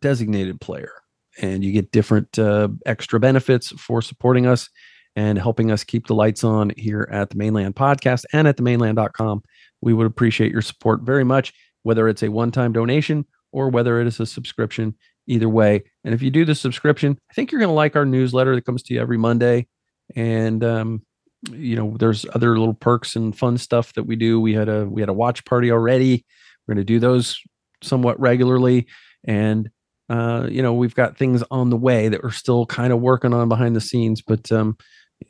designated 0.00 0.60
player. 0.60 0.92
And 1.40 1.64
you 1.64 1.72
get 1.72 1.92
different 1.92 2.38
uh, 2.38 2.68
extra 2.84 3.18
benefits 3.18 3.70
for 3.70 4.02
supporting 4.02 4.46
us 4.46 4.68
and 5.16 5.38
helping 5.38 5.70
us 5.70 5.84
keep 5.84 6.06
the 6.06 6.14
lights 6.14 6.44
on 6.44 6.72
here 6.76 7.08
at 7.10 7.30
the 7.30 7.36
Mane 7.36 7.54
Land 7.54 7.76
Podcast 7.76 8.24
and 8.32 8.48
at 8.48 8.56
themaneland.com. 8.56 9.42
We 9.84 9.92
would 9.92 10.06
appreciate 10.06 10.50
your 10.50 10.62
support 10.62 11.02
very 11.02 11.24
much, 11.24 11.52
whether 11.82 12.08
it's 12.08 12.22
a 12.22 12.30
one 12.30 12.50
time 12.50 12.72
donation 12.72 13.26
or 13.52 13.68
whether 13.68 14.00
it 14.00 14.06
is 14.06 14.18
a 14.18 14.26
subscription, 14.26 14.94
either 15.26 15.48
way. 15.48 15.84
And 16.02 16.14
if 16.14 16.22
you 16.22 16.30
do 16.30 16.44
the 16.44 16.54
subscription, 16.54 17.18
I 17.30 17.34
think 17.34 17.52
you're 17.52 17.60
going 17.60 17.68
to 17.68 17.74
like 17.74 17.94
our 17.94 18.06
newsletter 18.06 18.54
that 18.54 18.64
comes 18.64 18.82
to 18.84 18.94
you 18.94 19.00
every 19.00 19.18
Monday. 19.18 19.68
And, 20.16 20.64
um, 20.64 21.02
you 21.50 21.76
know, 21.76 21.96
there's 21.98 22.24
other 22.34 22.58
little 22.58 22.74
perks 22.74 23.14
and 23.14 23.36
fun 23.36 23.58
stuff 23.58 23.92
that 23.92 24.04
we 24.04 24.16
do. 24.16 24.40
We 24.40 24.54
had 24.54 24.70
a 24.70 24.86
we 24.86 25.02
had 25.02 25.10
a 25.10 25.14
watch 25.14 25.44
party 25.44 25.70
already. 25.70 26.24
We're 26.66 26.74
going 26.74 26.86
to 26.86 26.92
do 26.92 26.98
those 26.98 27.38
somewhat 27.82 28.18
regularly, 28.18 28.86
and 29.24 29.68
uh, 30.08 30.46
you 30.50 30.62
know, 30.62 30.72
we've 30.72 30.94
got 30.94 31.18
things 31.18 31.44
on 31.50 31.68
the 31.68 31.76
way 31.76 32.08
that 32.08 32.22
we're 32.22 32.30
still 32.30 32.64
kind 32.64 32.94
of 32.94 33.00
working 33.00 33.34
on 33.34 33.50
behind 33.50 33.76
the 33.76 33.82
scenes. 33.82 34.22
But 34.22 34.50
um, 34.50 34.78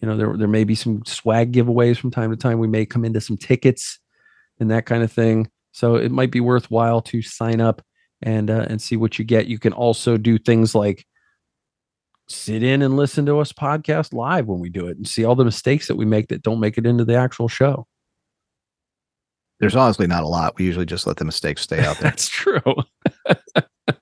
you 0.00 0.06
know, 0.06 0.16
there 0.16 0.36
there 0.36 0.46
may 0.46 0.62
be 0.62 0.76
some 0.76 1.02
swag 1.04 1.52
giveaways 1.52 1.98
from 1.98 2.12
time 2.12 2.30
to 2.30 2.36
time. 2.36 2.60
We 2.60 2.68
may 2.68 2.86
come 2.86 3.04
into 3.04 3.20
some 3.20 3.36
tickets 3.36 3.98
and 4.60 4.70
that 4.70 4.86
kind 4.86 5.02
of 5.02 5.12
thing. 5.12 5.48
So 5.72 5.96
it 5.96 6.10
might 6.10 6.30
be 6.30 6.40
worthwhile 6.40 7.00
to 7.02 7.22
sign 7.22 7.60
up 7.60 7.82
and 8.22 8.50
uh, 8.50 8.66
and 8.68 8.80
see 8.80 8.96
what 8.96 9.18
you 9.18 9.24
get. 9.24 9.46
You 9.46 9.58
can 9.58 9.72
also 9.72 10.16
do 10.16 10.38
things 10.38 10.74
like 10.74 11.06
sit 12.28 12.62
in 12.62 12.82
and 12.82 12.96
listen 12.96 13.26
to 13.26 13.38
us 13.38 13.52
podcast 13.52 14.12
live 14.12 14.46
when 14.46 14.60
we 14.60 14.70
do 14.70 14.86
it 14.86 14.96
and 14.96 15.06
see 15.06 15.24
all 15.24 15.34
the 15.34 15.44
mistakes 15.44 15.88
that 15.88 15.96
we 15.96 16.04
make 16.04 16.28
that 16.28 16.42
don't 16.42 16.60
make 16.60 16.78
it 16.78 16.86
into 16.86 17.04
the 17.04 17.14
actual 17.14 17.48
show. 17.48 17.86
There's 19.60 19.76
honestly 19.76 20.06
not 20.06 20.24
a 20.24 20.28
lot. 20.28 20.58
We 20.58 20.64
usually 20.64 20.86
just 20.86 21.06
let 21.06 21.16
the 21.16 21.24
mistakes 21.24 21.62
stay 21.62 21.84
out 21.84 21.98
there. 21.98 22.10
That's 22.10 22.28
true. 22.28 22.60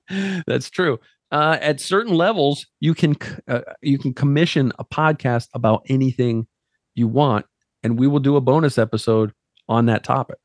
That's 0.47 0.69
true. 0.69 0.99
Uh, 1.31 1.57
at 1.61 1.79
certain 1.79 2.13
levels, 2.13 2.65
you 2.79 2.93
can 2.93 3.15
uh, 3.47 3.61
you 3.81 3.97
can 3.97 4.13
commission 4.13 4.71
a 4.77 4.85
podcast 4.85 5.47
about 5.53 5.83
anything 5.89 6.47
you 6.95 7.07
want, 7.07 7.45
and 7.81 7.99
we 7.99 8.07
will 8.07 8.19
do 8.19 8.35
a 8.35 8.41
bonus 8.41 8.77
episode 8.77 9.31
on 9.67 9.87
that 9.87 10.03
topic. 10.03 10.37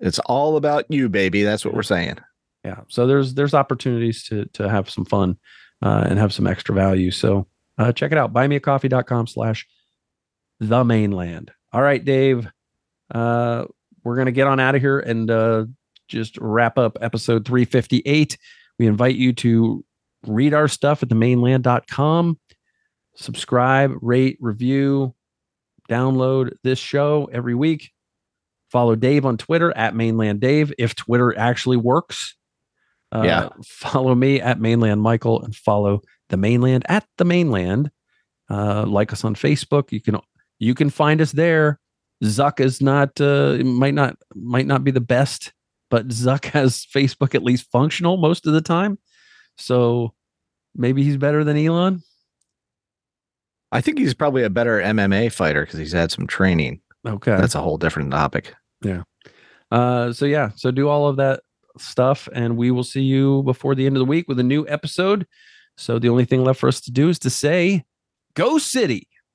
It's 0.00 0.18
all 0.20 0.56
about 0.56 0.86
you, 0.88 1.08
baby. 1.08 1.42
That's 1.42 1.64
what 1.64 1.74
we're 1.74 1.82
saying. 1.82 2.18
Yeah. 2.64 2.80
So 2.88 3.06
there's 3.06 3.34
there's 3.34 3.54
opportunities 3.54 4.24
to 4.24 4.46
to 4.54 4.68
have 4.68 4.90
some 4.90 5.04
fun 5.04 5.38
uh, 5.82 6.04
and 6.06 6.18
have 6.18 6.32
some 6.32 6.46
extra 6.46 6.74
value. 6.74 7.10
So 7.10 7.46
uh, 7.78 7.92
check 7.92 8.12
it 8.12 8.18
out. 8.18 8.32
Buymeacoffee.com 8.32 9.26
slash 9.26 9.66
themaneland. 10.62 11.50
All 11.72 11.82
right, 11.82 12.04
Dave. 12.04 12.48
Uh, 13.12 13.66
we're 14.04 14.16
gonna 14.16 14.32
get 14.32 14.46
on 14.46 14.60
out 14.60 14.74
of 14.74 14.80
here 14.80 15.00
and 15.00 15.30
uh, 15.30 15.66
just 16.08 16.36
wrap 16.38 16.78
up 16.78 16.98
episode 17.00 17.44
358. 17.44 18.38
We 18.78 18.86
invite 18.86 19.16
you 19.16 19.32
to 19.34 19.84
read 20.26 20.54
our 20.54 20.68
stuff 20.68 21.02
at 21.02 21.08
themaneland.com, 21.08 22.38
subscribe, 23.14 23.92
rate, 24.00 24.38
review, 24.40 25.14
download 25.88 26.52
this 26.62 26.78
show 26.78 27.28
every 27.32 27.54
week. 27.54 27.90
Follow 28.70 28.94
Dave 28.96 29.24
on 29.24 29.36
Twitter 29.36 29.74
at 29.76 29.94
Mane 29.94 30.16
Land 30.16 30.40
Dave 30.40 30.72
if 30.78 30.94
Twitter 30.94 31.36
actually 31.38 31.76
works. 31.76 32.36
Uh, 33.10 33.22
yeah. 33.24 33.48
Follow 33.64 34.14
me 34.14 34.40
at 34.40 34.60
Mane 34.60 34.80
Land 34.80 35.00
Michael 35.00 35.42
and 35.42 35.54
follow 35.56 36.02
the 36.28 36.36
Mane 36.36 36.60
Land 36.60 36.84
at 36.88 37.06
TheManeLand. 37.16 37.90
Uh, 38.50 38.84
like 38.86 39.12
us 39.12 39.24
on 39.24 39.34
Facebook. 39.34 39.92
You 39.92 40.00
can 40.00 40.18
you 40.58 40.74
can 40.74 40.90
find 40.90 41.20
us 41.20 41.32
there. 41.32 41.78
Zuck 42.24 42.60
is 42.60 42.80
not 42.80 43.20
uh, 43.20 43.58
might 43.64 43.94
not 43.94 44.16
might 44.34 44.66
not 44.66 44.84
be 44.84 44.90
the 44.90 45.00
best, 45.00 45.52
but 45.90 46.08
Zuck 46.08 46.44
has 46.52 46.86
Facebook 46.86 47.34
at 47.34 47.42
least 47.42 47.70
functional 47.70 48.16
most 48.16 48.46
of 48.46 48.52
the 48.52 48.62
time. 48.62 48.98
So 49.56 50.14
maybe 50.74 51.02
he's 51.02 51.16
better 51.16 51.44
than 51.44 51.56
Elon. 51.56 52.02
I 53.70 53.82
think 53.82 53.98
he's 53.98 54.14
probably 54.14 54.44
a 54.44 54.50
better 54.50 54.80
MMA 54.80 55.30
fighter 55.30 55.62
because 55.64 55.78
he's 55.78 55.92
had 55.92 56.10
some 56.10 56.26
training. 56.26 56.80
Okay, 57.06 57.36
That's 57.36 57.54
a 57.54 57.60
whole 57.60 57.76
different 57.76 58.10
topic. 58.10 58.54
Uh, 59.70 60.12
so 60.12 60.24
yeah, 60.24 60.50
so 60.56 60.70
do 60.70 60.88
all 60.88 61.08
of 61.08 61.16
that 61.16 61.40
stuff, 61.78 62.28
and 62.32 62.56
we 62.56 62.70
will 62.70 62.84
see 62.84 63.02
you 63.02 63.42
before 63.42 63.74
the 63.74 63.86
end 63.86 63.96
of 63.96 64.00
the 64.00 64.06
week 64.06 64.28
with 64.28 64.38
a 64.38 64.44
new 64.44 64.66
episode. 64.68 65.26
So 65.76 65.98
the 65.98 66.08
only 66.08 66.24
thing 66.24 66.42
left 66.42 66.60
for 66.60 66.68
us 66.68 66.80
to 66.82 66.90
do 66.90 67.08
is 67.08 67.18
to 67.20 67.30
say, 67.30 67.84
"Go 68.34 68.58
City." 68.58 69.07